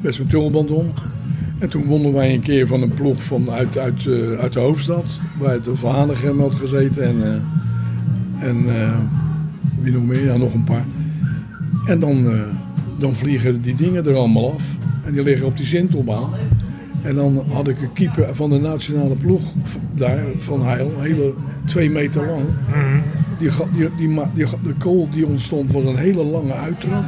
[0.02, 0.86] met zo'n tulband om.
[1.60, 4.08] En toen wonnen wij een keer van een ploeg van uit, uit,
[4.40, 5.06] uit de hoofdstad.
[5.40, 7.04] Waar het Van had gezeten.
[7.04, 7.44] En,
[8.40, 8.66] en
[9.82, 10.26] wie nog meer?
[10.26, 10.86] Ja, nog een paar.
[11.88, 12.44] En dan,
[12.98, 14.76] dan vliegen die dingen er allemaal af.
[15.08, 16.30] En die liggen op die Sintelbaan.
[17.02, 19.42] En dan had ik een keeper van de nationale ploeg
[19.94, 21.34] daar, van Heil, hele
[21.66, 22.44] twee meter lang.
[23.40, 27.06] Die, die, die, die, de goal die ontstond was een hele lange uittrap.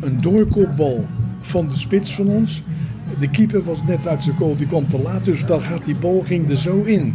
[0.00, 1.04] Een doorkopbal
[1.40, 2.62] van de spits van ons.
[3.18, 5.24] De keeper was net uit zijn goal, die kwam te laat.
[5.24, 7.14] Dus dan gaat die bal ging er zo in.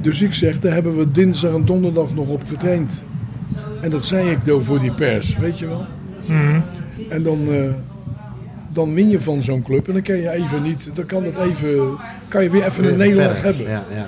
[0.00, 3.02] Dus ik zeg, daar hebben we dinsdag en donderdag nog op getraind.
[3.80, 5.86] En dat zei ik dan voor die pers, weet je wel.
[7.08, 7.70] En dan, eh,
[8.76, 11.38] dan win je van zo'n club en dan kan je even niet, dan kan het
[11.38, 11.96] even,
[12.28, 13.68] kan je weer even een nederlaag verder.
[13.68, 13.70] hebben.
[13.70, 14.06] Ja, ja.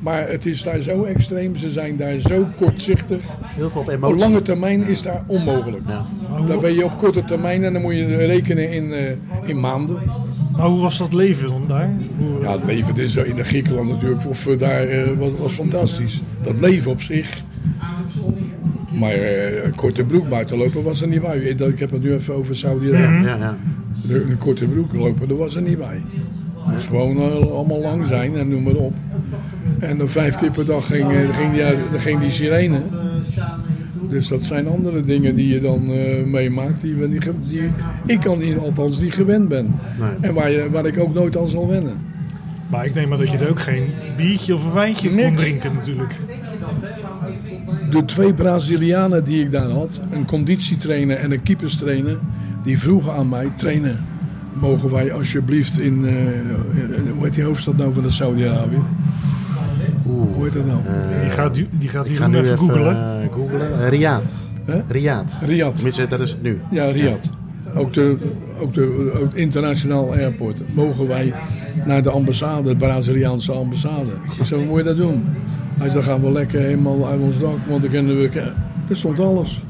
[0.00, 3.22] Maar het is daar zo extreem, ze zijn daar zo kortzichtig.
[3.42, 5.82] Heel veel op Op lange termijn is daar onmogelijk.
[6.48, 9.12] Daar ben je op korte termijn en dan moet je rekenen in, eh,
[9.44, 9.98] in maanden.
[10.56, 11.90] Maar hoe was dat leven dan daar?
[12.18, 15.30] Hoe, Ja, het leven is zo in de Griekenland natuurlijk, of eh, daar eh, was,
[15.38, 16.22] was fantastisch.
[16.42, 17.42] Dat leven op zich.
[18.98, 21.38] Maar eh, een korte broek buiten lopen was er niet bij.
[21.38, 23.26] Ik, ik heb het nu even over Saudi-Arabië.
[23.26, 23.56] Ja, ja.
[24.10, 26.00] De- Een korte broek lopen, dat was er niet bij.
[26.72, 28.94] Moest gewoon eh, allemaal lang zijn en noem maar op.
[29.78, 32.78] En dan vijf keer per dag ging, eh, ging, die, ging die sirene.
[34.08, 36.94] Dus dat zijn andere dingen die je dan eh, meemaakt, die,
[37.48, 37.70] die
[38.06, 39.74] ik kan niet, althans niet gewend ben.
[39.98, 40.08] Nee.
[40.20, 41.96] En waar, je, waar ik ook nooit aan zal wennen.
[42.70, 43.82] Maar ik neem aan dat je er ook geen
[44.16, 45.40] biertje of een wijntje kon Niks.
[45.42, 46.14] drinken natuurlijk.
[47.90, 52.18] De twee Brazilianen die ik daar had, een conditietrainer en een keeperstrainer,
[52.62, 53.96] die vroegen aan mij, trainer,
[54.52, 58.78] mogen wij alsjeblieft in, eh, in- hoe heet die hoofdstad nou van de Saudi-Arabië?
[60.02, 60.78] Hoe heet dat nou?
[61.22, 62.96] die gaat, die gaat hier ga nu even even googelen.
[63.22, 63.80] eh, googlen.
[63.82, 64.30] Eh, Riyadh.
[64.88, 65.32] Riyadh.
[65.42, 65.74] Riyadh.
[65.74, 66.60] Tenminste, dat is het nu.
[66.70, 67.26] Ja, Riyadh.
[67.74, 68.16] Ook de,
[68.60, 70.56] ook de ook internationaal airport.
[70.74, 71.32] Mogen wij
[71.86, 74.10] naar de ambassade, de Braziliaanse ambassade?
[74.38, 75.24] Ik zei, hoe moet je dat doen?
[75.78, 78.30] Hij zei, dan gaan we lekker helemaal uit ons dak, want dan kunnen we...
[78.88, 79.62] Er stond alles.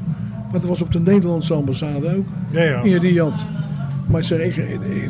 [0.51, 2.25] Maar dat was op de Nederlandse ambassade ook.
[2.51, 2.81] Ja, ja.
[2.81, 3.43] In Riyadh.
[4.07, 4.55] Maar ik zeg, ik,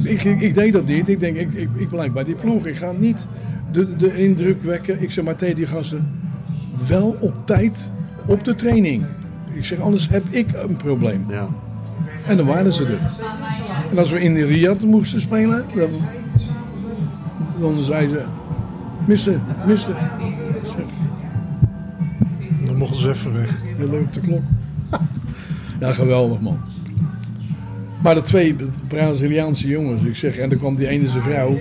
[0.03, 1.09] ik, ik, ik deed dat niet.
[1.09, 2.65] Ik denk, ik, ik, ik blijf bij die ploeg.
[2.65, 3.25] Ik ga niet
[3.71, 5.01] de, de indruk wekken.
[5.01, 6.09] Ik zeg maar tegen die gasten,
[6.87, 7.91] wel op tijd
[8.25, 9.05] op de training.
[9.53, 11.25] Ik zeg, anders heb ik een probleem.
[11.29, 11.47] Ja.
[12.27, 12.99] En dan waren ze er.
[13.91, 15.89] En als we in de Riyadh moesten spelen, dan,
[17.59, 18.21] dan zei ze,
[19.05, 19.95] mister, mister.
[22.65, 23.61] Dan mochten ze even weg.
[23.77, 24.41] Je loopt de klok.
[25.81, 26.59] Ja, geweldig man.
[28.01, 28.55] Maar de twee
[28.87, 31.57] Braziliaanse jongens, ik zeg, en dan kwam die ene zijn vrouw,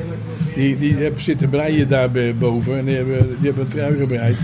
[0.55, 4.37] die, die heeft zitten breien daar boven en die hebben, die hebben een trui gebreid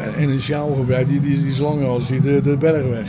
[0.00, 2.86] en- en een sjaal gebreid, die, die, die is langer als die de, de berg
[2.88, 3.08] weg.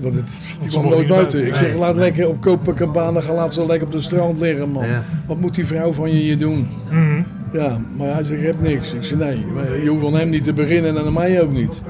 [0.00, 1.46] Want het, die kwam nooit buiten.
[1.46, 1.78] Ik zeg, Nee.
[1.78, 4.86] laat lekker op Copacabana gaan, laat ze lekker op de strand liggen man.
[4.86, 5.04] Ja.
[5.26, 6.68] Wat moet die vrouw van je hier doen?
[6.90, 7.22] Mhm.
[7.52, 8.94] Ja, maar hij zegt, ik heb niks.
[8.94, 11.52] Ik zeg, nee, maar je hoeft van hem niet te beginnen en aan mij ook
[11.52, 11.82] niet.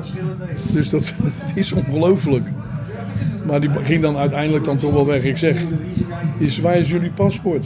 [0.73, 2.49] Dus dat, het is ongelooflijk.
[3.47, 5.24] Maar die ging dan uiteindelijk dan toch wel weg.
[5.24, 5.62] Ik zeg,
[6.39, 7.64] is, waar is jullie paspoort?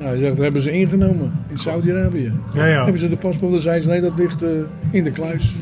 [0.00, 2.32] Ja, hij zegt, dat hebben ze ingenomen in Saudi-Arabië.
[2.54, 2.82] Ja, ja.
[2.82, 3.52] Hebben ze de paspoort?
[3.52, 4.50] Dan zei ze, nee, dat ligt eh,
[4.90, 5.56] in de kluis.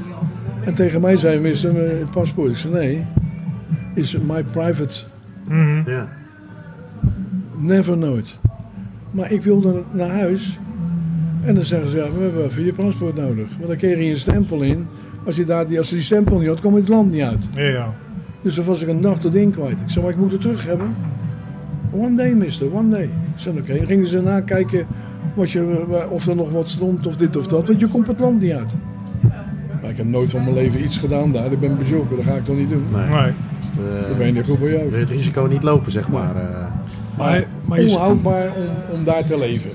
[0.65, 2.51] En tegen mij zei mister, eh, het paspoort.
[2.51, 3.05] Ik zei, nee,
[3.95, 4.99] is my private.
[5.49, 5.91] Mhm.
[5.91, 6.09] Ja.
[7.57, 8.37] Never nooit.
[9.11, 10.59] Maar ik wilde naar huis.
[11.45, 13.49] En dan zeggen ze, ja, we hebben even je paspoort nodig.
[13.57, 14.87] Want dan kreeg je een stempel in.
[15.27, 17.23] Als je, daar, die- als je die stempel niet had, kwam je het land niet
[17.23, 17.49] uit.
[17.55, 17.95] Ja, ja.
[18.43, 19.73] Dus dan was ik een nacht dat ding kwijt.
[19.81, 20.95] Ik zei, maar ik moet het terug hebben.
[21.91, 23.03] One day, mister, one day.
[23.03, 23.77] Ik zei, oké.
[23.77, 24.87] Dan Gingen ze nakijken
[25.35, 27.67] wat je, eh, of er nog wat stond of dit of dat.
[27.67, 28.71] Want je komt het land niet uit.
[29.83, 31.53] Maar ik heb nooit van mijn leven iets gedaan daar.
[31.53, 32.85] Ik ben bezoeken, dat ga ik toch niet doen.
[32.93, 33.09] Nee.
[33.09, 33.33] Nee.
[33.61, 34.83] Dus, eh, Dan ben je niet goed bij jou.
[34.83, 36.37] wil je het risico niet lopen, zeg maar.
[36.37, 36.65] eh.
[37.19, 39.71] Maar, maar je, Onhoudbaar om, om daar te leven.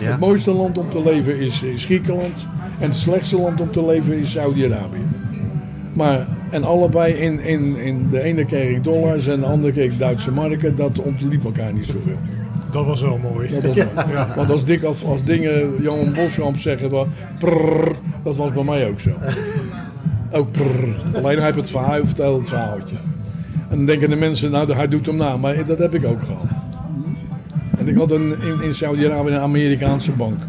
[0.00, 0.06] Ja.
[0.10, 2.46] Het mooiste land om te leven is, is Griekenland.
[2.78, 5.04] En het slechtste land om te leven is Saudi-Arabië.
[5.92, 9.92] Maar, en allebei in, in, in de ene kreeg ik dollars en de andere kreeg
[9.92, 10.76] ik Duitse marken.
[10.76, 12.18] Dat ontliep elkaar niet zoveel.
[12.70, 13.48] dat was wel mooi.
[13.50, 13.74] Dat was
[14.12, 14.26] wel.
[14.36, 17.06] Want als, dik, als, als dingen Jan Boskamp zeggen, dat,
[17.38, 19.10] prrr, dat was bij mij ook zo.
[20.30, 20.94] Ook prrr.
[21.14, 22.96] Alleen hij heeft het verhaal, hij vertelt het verhaaltje.
[23.68, 25.36] En dan denken de mensen, nou hij doet hem na.
[25.36, 26.48] Maar dat heb ik ook gehad.
[27.78, 30.42] En ik had een, in, in Saudi-Arabië een Amerikaanse bank.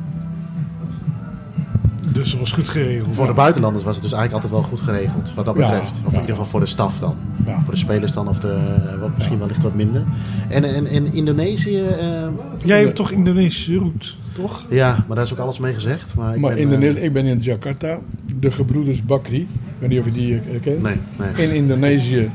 [2.22, 3.16] Dus was goed geregeld.
[3.16, 6.02] Voor de buitenlanders was het dus eigenlijk altijd wel goed geregeld, wat dat betreft.
[6.06, 7.16] Of in ieder geval voor de staf dan.
[7.64, 10.04] Voor de spelers dan, of de, wat, misschien wellicht wat minder.
[10.50, 11.78] En, en, en Indonesië...
[11.80, 12.28] eh,
[12.64, 14.66] Jij hebt toch Indonesische route, toch?
[14.70, 16.16] Ja, maar daar is ook alles mee gezegd.
[16.16, 18.00] Maar ik Maar ben, Indone- eh, ik ben in Jakarta,
[18.40, 19.40] de gebroeders Bakri.
[19.42, 19.48] Ik
[19.80, 20.82] weet niet of je die eh, kent.
[20.82, 20.96] Nee,
[21.36, 21.48] nee.
[21.48, 22.30] In Indonesië,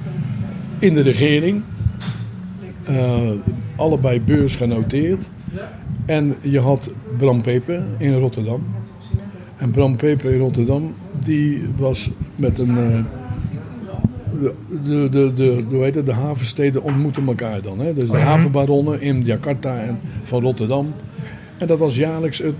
[0.78, 1.62] in de regering.
[2.84, 3.18] Eh,
[3.76, 5.28] allebei beursgenoteerd.
[6.06, 8.66] En je had Bram Peper in Rotterdam.
[9.56, 12.76] En Bram Peper in Rotterdam, die was met een...
[12.78, 12.98] eh,
[14.40, 14.52] de,
[14.84, 17.78] de, de, de, hoe heet het, de havensteden ontmoeten elkaar dan.
[17.80, 17.94] Hè?
[17.94, 18.26] Dus de Mhm.
[18.26, 20.92] havenbaronnen in Jakarta en van Rotterdam.
[21.58, 22.54] En dat was jaarlijks de,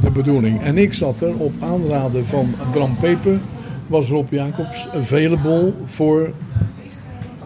[0.00, 0.60] de bedoeling.
[0.62, 3.38] En ik zat er op aanraden van Bram Peper,
[3.86, 6.30] was Rob Jacobs available voor,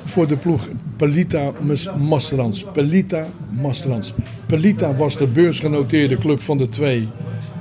[0.04, 2.64] voor de ploeg Pelita Mas- Masterans.
[2.72, 3.26] Pelita
[3.60, 4.14] Masterans.
[4.46, 7.08] Pelita was de beursgenoteerde club van de twee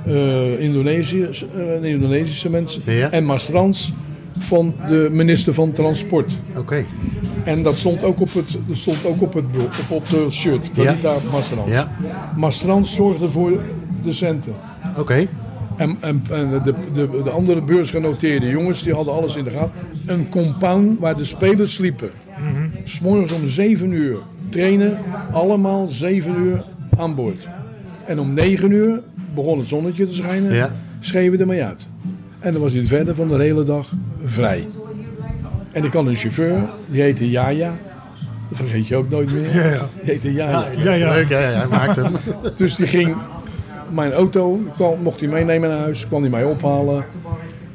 [0.06, 2.82] eh, Indonesië, eh, Indonesische mensen.
[3.10, 3.92] En Masterans
[4.38, 6.32] van de minister van Transport.
[6.56, 6.84] Oké.
[7.44, 10.72] En dat stond ook op het, dat stond ook op het op, op de shirt.
[10.72, 11.70] Pelita Masterans.
[11.70, 11.92] Ja.
[12.36, 13.60] Masterans zorgde voor
[14.04, 14.52] de centen.
[14.98, 15.26] Oké.
[15.76, 19.72] En, en, en de, de, de andere beursgenoteerde jongens die hadden alles in de gaten.
[20.06, 22.10] Een compound waar de spelers sliepen.
[22.84, 24.16] S morgens om 7 uur
[24.48, 24.98] trainen,
[25.32, 26.64] allemaal 7 uur
[26.96, 27.48] aan boord.
[28.06, 29.02] En om 9 uur
[29.34, 30.70] begon het zonnetje te schijnen, Ja.
[31.00, 31.86] schreven we ermee uit.
[32.38, 33.92] En dan was hij verder van de hele dag
[34.24, 34.66] vrij.
[35.72, 36.58] En ik had een chauffeur,
[36.90, 37.72] die heette Jaja.
[38.48, 39.54] Dat vergeet je ook nooit meer.
[39.54, 39.88] Ja, ja.
[40.02, 40.66] Die heette Jaja.
[40.76, 41.16] Ja, ja.
[41.16, 42.12] Ja, ja, hij maakt hem.
[42.56, 43.14] Dus die ging
[43.90, 47.04] mijn auto, kwam, mocht hij meenemen naar huis, kwam hij mij ophalen.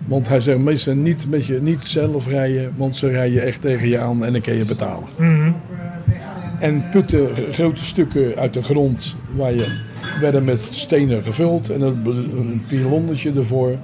[0.06, 3.88] Want hij zegt meestal niet, met je, niet zelf rijden, want ze rijden echt tegen
[3.88, 5.08] je aan en dan kun je betalen.
[5.18, 5.52] Mhm.
[6.60, 9.76] En putten grote stukken uit de grond waar je,
[10.20, 13.76] werden met stenen gevuld en een, pilonnetje ervoor.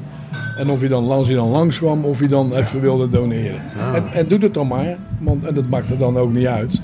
[0.58, 3.62] En of je dan, als hij dan langs kwam, of hij dan even wilde doneren.
[3.78, 3.96] Ah.
[3.96, 6.82] En, en doe het dan maar, want en dat maakt er dan ook niet uit.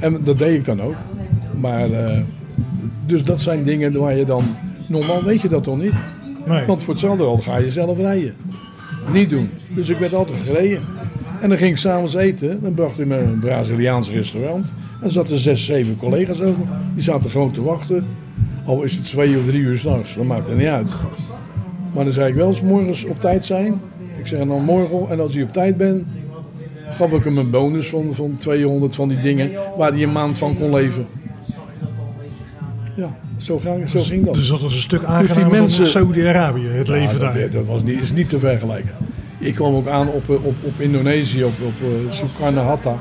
[0.00, 0.94] En dat deed ik dan ook.
[1.60, 2.18] Maar, eh,
[3.06, 4.44] dus dat zijn dingen waar je dan,
[4.86, 5.94] normaal weet je dat toch niet?
[6.46, 6.66] Nee.
[6.66, 8.34] Want voor hetzelfde geld ga je zelf rijden.
[9.12, 9.50] Niet doen.
[9.74, 10.80] Dus ik werd altijd gereden.
[11.40, 12.62] En dan ging ik s'avonds eten.
[12.62, 14.72] Dan bracht hij me een Braziliaans restaurant.
[15.00, 16.62] En er zaten zes, zeven collega's over.
[16.94, 18.06] Die zaten gewoon te wachten.
[18.64, 20.14] Al is het twee of drie uur s'nachts.
[20.14, 20.90] Dat maakt er niet uit.
[21.94, 23.80] Maar dan zei ik wel eens morgens op tijd zijn.
[24.18, 25.10] Ik zeg dan morgen.
[25.10, 26.04] En als hij op tijd bent.
[26.90, 29.50] Gaf ik hem een bonus van, van 200 van die dingen.
[29.78, 31.06] Waar hij een maand van kon leven.
[32.96, 34.34] Ja, zo, ging, zo ging dat.
[34.34, 37.34] Dus dat was een stuk Dus die aangenamer mensen- dan Saudi-Arabië, het Ja, leven dat,
[37.34, 37.50] daar.
[37.50, 38.90] Dat was niet, is niet te vergelijken.
[39.38, 42.98] Ik kwam ook aan op, eh, op, op Indonesië, op, op eh, Sukarno-Hatta.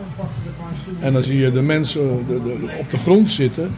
[1.05, 3.69] En dan zie je de mensen de- de- op de grond zitten.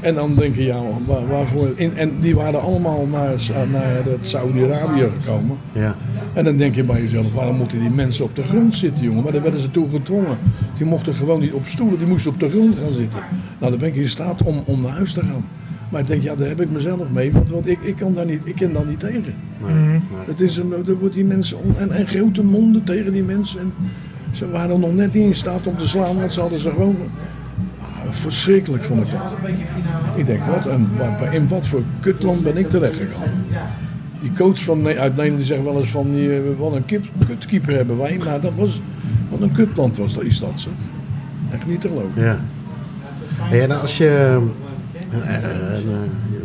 [0.00, 1.68] En dan denk je, ja, waar, waarvoor?
[1.74, 3.32] In, en die waren allemaal naar,
[3.72, 5.56] naar het Saudi-Arabië gekomen.
[5.72, 5.96] Ja.
[6.34, 9.22] En dan denk je bij jezelf, waarom moeten die mensen op de grond zitten, jongen?
[9.22, 10.38] Maar daar werden ze toe gedwongen.
[10.76, 13.18] Die mochten gewoon niet op stoelen, die moesten op de grond gaan zitten.
[13.58, 15.44] Nou, dan ben ik in staat om, om naar huis te gaan.
[15.90, 18.26] Maar ik denk, ja, daar heb ik mezelf mee, want, want ik, ik, kan daar
[18.26, 19.34] niet, ik ken daar niet tegen.
[20.26, 23.60] Het is een, er wordt die mensen, on- en, en grote monden tegen die mensen.
[23.60, 23.72] En
[24.30, 26.96] ze waren nog net niet in staat om te slaan, want ze hadden ze gewoon...
[27.80, 29.34] Ah, verschrikkelijk vond ik dat.
[30.14, 33.44] Ik denk, wat, in wat voor kutland ben ik terechtgekomen?
[34.20, 37.98] Die coach van, uit Nederland zegt wel eens van, die, wat een kip, kutkeeper hebben
[37.98, 38.18] wij.
[38.24, 38.80] Maar dat was,
[39.28, 40.72] wat een kutland was dat, is dat zeg.
[41.52, 42.22] Echt niet te geloven.
[42.22, 42.40] Ja.
[43.50, 44.40] En als je
[45.10, 45.82] eh, eh, eh,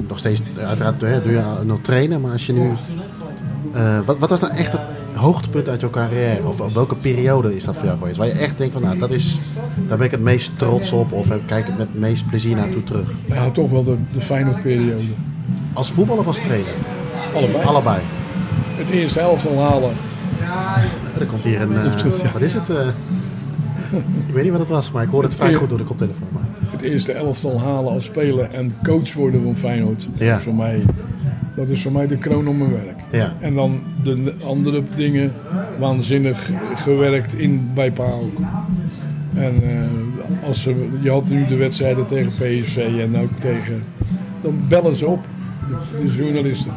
[0.08, 2.72] nog steeds, uiteraard doe je nog trainen, maar als je nu,
[3.74, 4.82] eh, wat, wat was nou echt het
[5.16, 6.44] hoogtepunt uit jouw carrière?
[6.48, 8.18] Of, of welke periode is dat voor jou geweest?
[8.18, 9.40] Waar je echt denkt van, nou, dat is,
[9.88, 12.84] daar ben ik het meest trots op of kijk ik met het meest plezier naartoe
[12.84, 13.12] terug?
[13.26, 15.04] Ja, toch wel de, de fijne periode.
[15.74, 16.74] Als voetballer of als trainer?
[17.36, 17.64] Allebei.
[17.64, 18.00] Allebei.
[18.76, 19.94] Het eerste helft al halen.
[21.20, 22.70] Er komt hier een, eh, wat is het?
[22.70, 22.88] eh?
[24.28, 26.28] ik weet niet wat het was, maar ik hoorde het vrij goed door de koptelefoon.
[26.32, 26.44] Maar.
[26.72, 30.08] Het eerste elftal halen als speler en coach worden van Feyenoord.
[30.16, 30.40] Ja.
[30.40, 30.82] Voor mij,
[31.56, 33.00] dat is voor mij de kroon op mijn werk.
[33.12, 33.34] Ja.
[33.40, 35.34] En dan de andere dingen,
[35.80, 38.38] waanzinnig gewerkt in, bij PAOK.
[39.36, 43.84] En eh, als ze, je had nu de wedstrijden tegen PSV en ook tegen...
[44.42, 45.20] Dan bellen ze op,
[45.68, 46.72] de, de journalisten.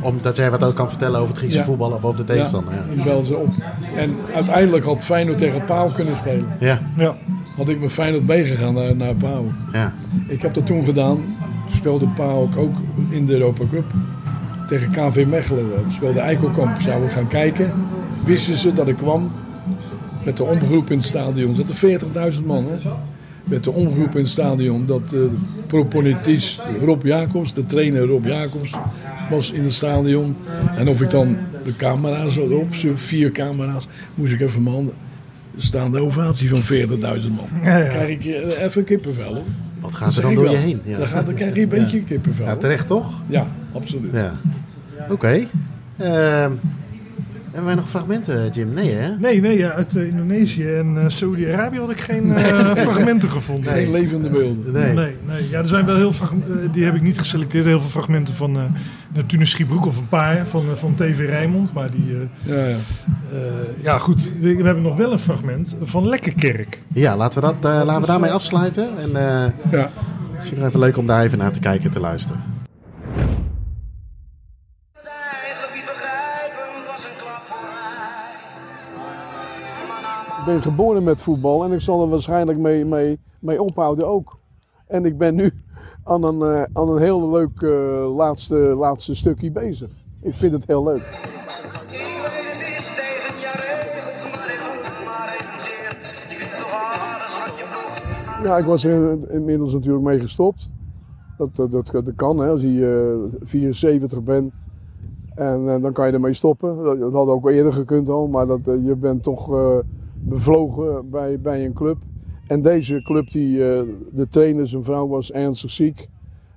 [0.00, 1.64] Omdat jij wat ook kan vertellen over het Griekse Ja.
[1.64, 2.74] voetbal of over de tegenstander.
[2.74, 2.94] Ja.
[2.94, 3.48] Dan bellen ze op.
[3.96, 6.46] En uiteindelijk had Feyenoord tegen PAOK kunnen spelen.
[6.58, 6.80] Ja.
[6.96, 7.16] Ja.
[7.56, 9.50] Had ik met Feyenoord meegegaan naar, naar PAOK.
[9.72, 9.92] Ja.
[10.26, 11.18] Ik heb dat toen gedaan.
[11.70, 12.74] Speelde PAOK ook
[13.08, 13.92] in de Europa Cup.
[14.68, 15.68] Tegen KV Mechelen.
[15.68, 16.80] We speelden Eikelkamp.
[16.80, 17.72] Zouden we gaan kijken.
[18.24, 19.32] Wisten ze dat ik kwam.
[20.24, 21.48] Met de omgroep in het stadion.
[21.48, 22.66] Er zaten 40.000 man.
[22.68, 22.90] Hè?
[23.44, 24.86] Met de omgroep in het stadion.
[24.86, 25.30] Dat de
[25.66, 28.74] proponitist Rob Jacobs, de trainer Rob Jacobs,
[29.30, 30.36] was in het stadion.
[30.76, 34.94] En of ik dan de camera's had op, vier camera's, moest ik even mijn handen.
[35.56, 37.48] staande ovatie van 40.000 man.
[37.62, 39.44] Dan krijg ik eh, even kippenvel hoor.
[39.80, 40.52] Wat gaan ze dan door wel.
[40.52, 40.80] je heen?
[40.84, 40.98] Ja.
[40.98, 42.46] Dan, gaat, dan krijg je een beetje kippenvel.
[42.46, 43.22] Ja, terecht toch?
[43.26, 44.12] Ja, absoluut.
[44.12, 44.32] Ja.
[45.10, 45.46] Oké.
[45.96, 46.52] Ehm,
[47.50, 48.72] hebben wij nog fragmenten, Jim?
[48.74, 49.08] Nee, hè?
[49.18, 53.72] Nee, nee, ja, uit eh, Indonesië en eh, Saudi-Arabië had ik geen eh, fragmenten gevonden.
[53.72, 54.72] Geen levende beelden.
[54.72, 54.92] Nee.
[54.94, 55.48] Nee, nee.
[55.50, 57.64] Ja, er zijn wel heel frag- eh, die heb ik niet geselecteerd.
[57.64, 58.62] Heel veel fragmenten van uh,
[59.14, 61.72] Neptunus Schiebroek of een paar van, van TV Rijnmond.
[61.72, 62.76] Maar die, eh, Ja, ja.
[63.32, 63.38] eh,
[63.82, 66.82] ja goed, we, we hebben nog wel een fragment van Lekkerkerk.
[66.94, 68.88] Ja, laten we, dat, eh, laten we daarmee afsluiten.
[68.98, 69.90] En eh Ja.
[70.36, 72.40] misschien nog even leuk om daar even naar te kijken en te luisteren.
[80.44, 84.38] Ben geboren met voetbal en ik zal er waarschijnlijk mee, mee, mee ophouden ook.
[84.86, 85.52] En ik ben nu
[86.04, 89.90] aan een, eh, aan een heel leuk eh, laatste, laatste stukje bezig.
[90.22, 91.28] Ik vind het heel leuk.
[98.42, 100.70] Ja, ik was er inmiddels natuurlijk mee gestopt.
[101.38, 104.52] Dat, dat, dat, kan hè, als je eh, 74 bent.
[105.40, 106.98] En eh, dan kan je ermee stoppen.
[106.98, 109.78] Dat, had ook eerder gekund al, maar dat, eh, je bent toch eh,
[110.22, 111.96] bevlogen bij, bij een club.
[112.46, 113.82] En deze club, die, eh,
[114.12, 116.08] de trainer, zijn vrouw was ernstig ziek.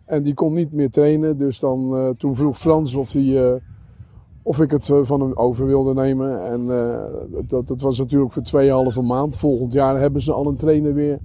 [0.06, 1.38] En die kon niet meer trainen.
[1.38, 3.54] Dus dan, eh, toen vroeg Frans of, die, eh,
[4.42, 6.46] of ik het van hem over wilde nemen.
[6.46, 6.68] En
[7.48, 9.38] dat, dat was natuurlijk voor tweeënhalve maand.
[9.38, 11.20] Volgend jaar hebben ze al een trainer weer.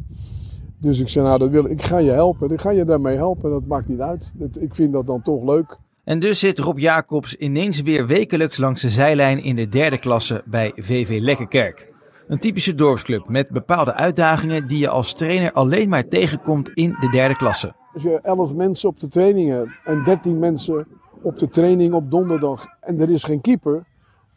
[0.81, 2.51] Dus ik zei, nou, dat wil, ik ga je helpen.
[2.51, 3.51] Ik ga je daarmee helpen.
[3.51, 4.32] Dat maakt niet uit.
[4.60, 5.78] Ik vind dat dan toch leuk.
[6.05, 10.43] En dus zit Rob Jacobs ineens weer wekelijks langs de zijlijn in de derde klasse
[10.47, 11.97] bij VV Lekkerkerk.
[12.29, 17.09] Een typische dorpsclub met bepaalde uitdagingen die je als trainer alleen maar tegenkomt in de
[17.11, 17.75] derde klasse.
[17.93, 20.87] Als je 11 mensen op de training hebt en 13 mensen
[21.23, 23.85] op de training op donderdag en er is geen keeper,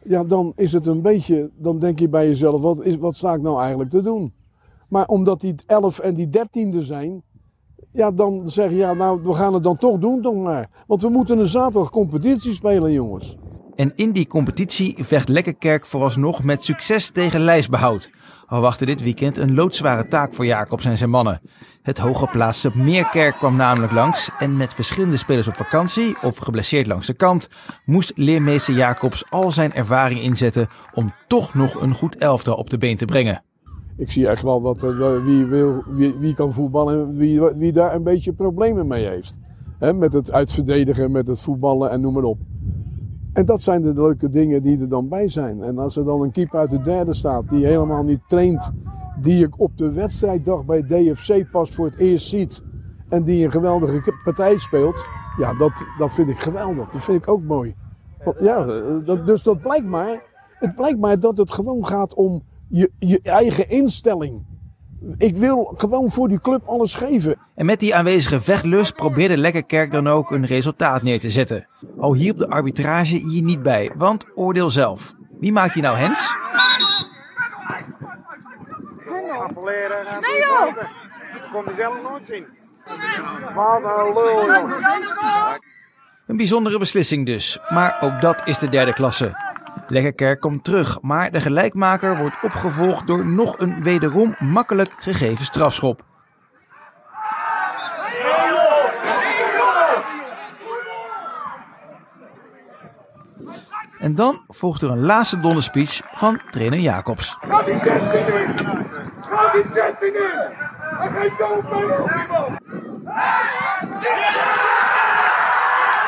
[0.02, 3.34] ja, dan is het een beetje, dan denk je bij jezelf, wat, is, wat sta
[3.34, 4.32] ik nou eigenlijk te doen?
[4.88, 7.22] Maar omdat die 11 en die 13 er zijn,
[7.90, 10.70] ja, dan zeg je, ja, nou, we gaan het dan toch doen, dan maar.
[10.86, 13.36] Want we moeten een zaterdag competitie spelen, jongens.
[13.74, 18.10] En in die competitie vecht Lekkerkerk vooralsnog met succes tegen lijstbehoud.
[18.46, 21.40] Al wachtte dit weekend een loodzware taak voor Jacobs en zijn mannen.
[21.82, 27.06] Het hooggeplaatste Meerkerk kwam namelijk langs en met verschillende spelers op vakantie of geblesseerd langs
[27.06, 27.48] de kant
[27.84, 32.78] moest leermeester Jacobs al zijn ervaring inzetten om toch nog een goed elftal op de
[32.78, 33.42] been te brengen.
[33.96, 37.72] Ik zie echt wel dat er, wie, wil, wie, wie kan voetballen en wie, wie
[37.72, 39.38] daar een beetje problemen mee heeft.
[39.78, 42.38] Met het uitverdedigen, met het voetballen en noem maar op.
[43.32, 45.62] En dat zijn de leuke dingen die er dan bij zijn.
[45.62, 48.72] En als er dan een keeper uit de derde staat die helemaal niet traint,
[49.20, 52.62] die ik op de wedstrijddag bij DFC pas voor het eerst ziet
[53.08, 55.04] en die een geweldige partij speelt,
[55.38, 56.88] ja, dat, dat vind ik geweldig.
[56.88, 57.74] Dat vind ik ook mooi.
[58.40, 58.64] Ja,
[59.04, 60.22] dat, dus dat blijkt maar,
[60.58, 64.42] het blijkt maar dat het gewoon gaat om je, je eigen instelling.
[65.18, 67.36] Ik wil gewoon voor die club alles geven.
[67.54, 71.66] En met die aanwezige vechtlust probeerde Lekkerkerk dan ook een resultaat neer te zetten.
[71.98, 75.14] Al hielp de arbitrage hier niet bij, want oordeel zelf.
[75.40, 76.36] Wie maakt hier nou hens?
[80.20, 80.76] Nee joh!
[81.52, 82.46] Kom je zelf nooit zien.
[83.54, 84.68] Wat een lul.
[86.26, 89.51] Een bijzondere beslissing dus, maar ook dat is de derde klasse.
[89.86, 96.02] Lekkerkerk komt terug, maar de gelijkmaker wordt opgevolgd door nog een wederom makkelijk gegeven strafschop.
[103.98, 107.36] En dan volgt er een laatste donderspeech van trainer Jacobs.
[107.40, 108.58] Gaat die 16 in!
[109.20, 110.70] Gaat die 16 in!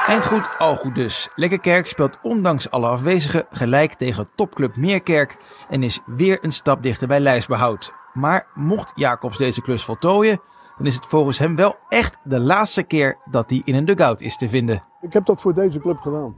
[0.09, 0.25] Iemand!
[0.25, 1.31] Eind goed, al goed dus.
[1.35, 5.37] Lekkerkerk speelt ondanks alle afwezigen gelijk tegen topclub Meerkerk
[5.69, 7.93] en is weer een stap dichter bij lijstbehoud.
[8.13, 10.41] Maar mocht Jacobs deze klus voltooien,
[10.79, 14.21] dan is het volgens hem wel echt de laatste keer dat hij in een dugout
[14.21, 14.83] is te vinden.
[15.01, 16.35] Ik heb dat voor deze club gedaan.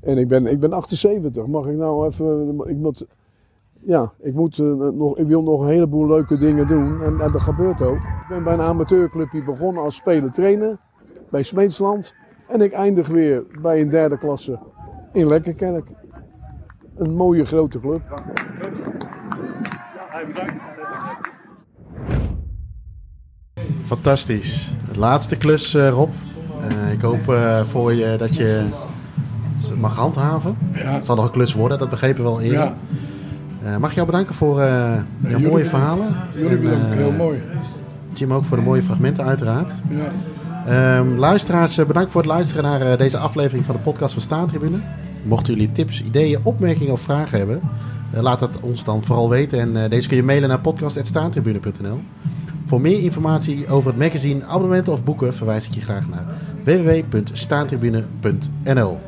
[0.00, 1.46] En ik ben, ik ben 78.
[1.46, 2.62] Mag ik nou even.
[2.66, 3.06] Ik moet,
[3.80, 7.02] ja, ik, moet, eh, nog, ik wil nog een heleboel leuke dingen doen.
[7.02, 7.96] En, en dat gebeurt ook.
[7.96, 10.78] Ik ben bij een amateurclubje begonnen als speler-trainer.
[11.30, 12.14] Bij Smeetsland.
[12.54, 14.58] En ik eindig weer bij een derde klasse
[15.12, 15.88] in Lekkerkerk.
[16.96, 18.00] Een mooie grote club.
[23.84, 24.72] Fantastisch.
[24.92, 26.10] De laatste klus, eh, Rob.
[26.68, 28.64] Eh, ik hoop eh, voor je dat je
[29.60, 30.56] het mag handhaven.
[30.72, 32.58] Het zal nog een klus worden, dat begrepen we al eerder.
[32.60, 32.74] Ja.
[33.62, 35.68] Eh, mag ik jou bedanken voor eh, jouw mooie bedankt.
[35.68, 36.16] verhalen.
[36.34, 37.42] Jullie En, bedankt, heel mooi.
[38.12, 39.72] Jim ook voor de mooie fragmenten uiteraard.
[39.88, 40.10] Ja.
[40.66, 44.22] Ehm, luisteraars, eh, bedankt voor het luisteren naar eh, deze aflevering van de podcast van
[44.22, 44.80] Staantribune.
[45.22, 47.60] Mochten jullie tips, ideeën, opmerkingen of vragen hebben,
[48.10, 49.60] Eh, laat dat ons dan vooral weten.
[49.60, 52.00] En deze kun je mailen naar podcast.staantribune.nl.
[52.64, 56.24] Voor meer informatie over het magazine, abonnementen of boeken verwijs ik je graag naar
[56.64, 58.98] www.staantribune.nl.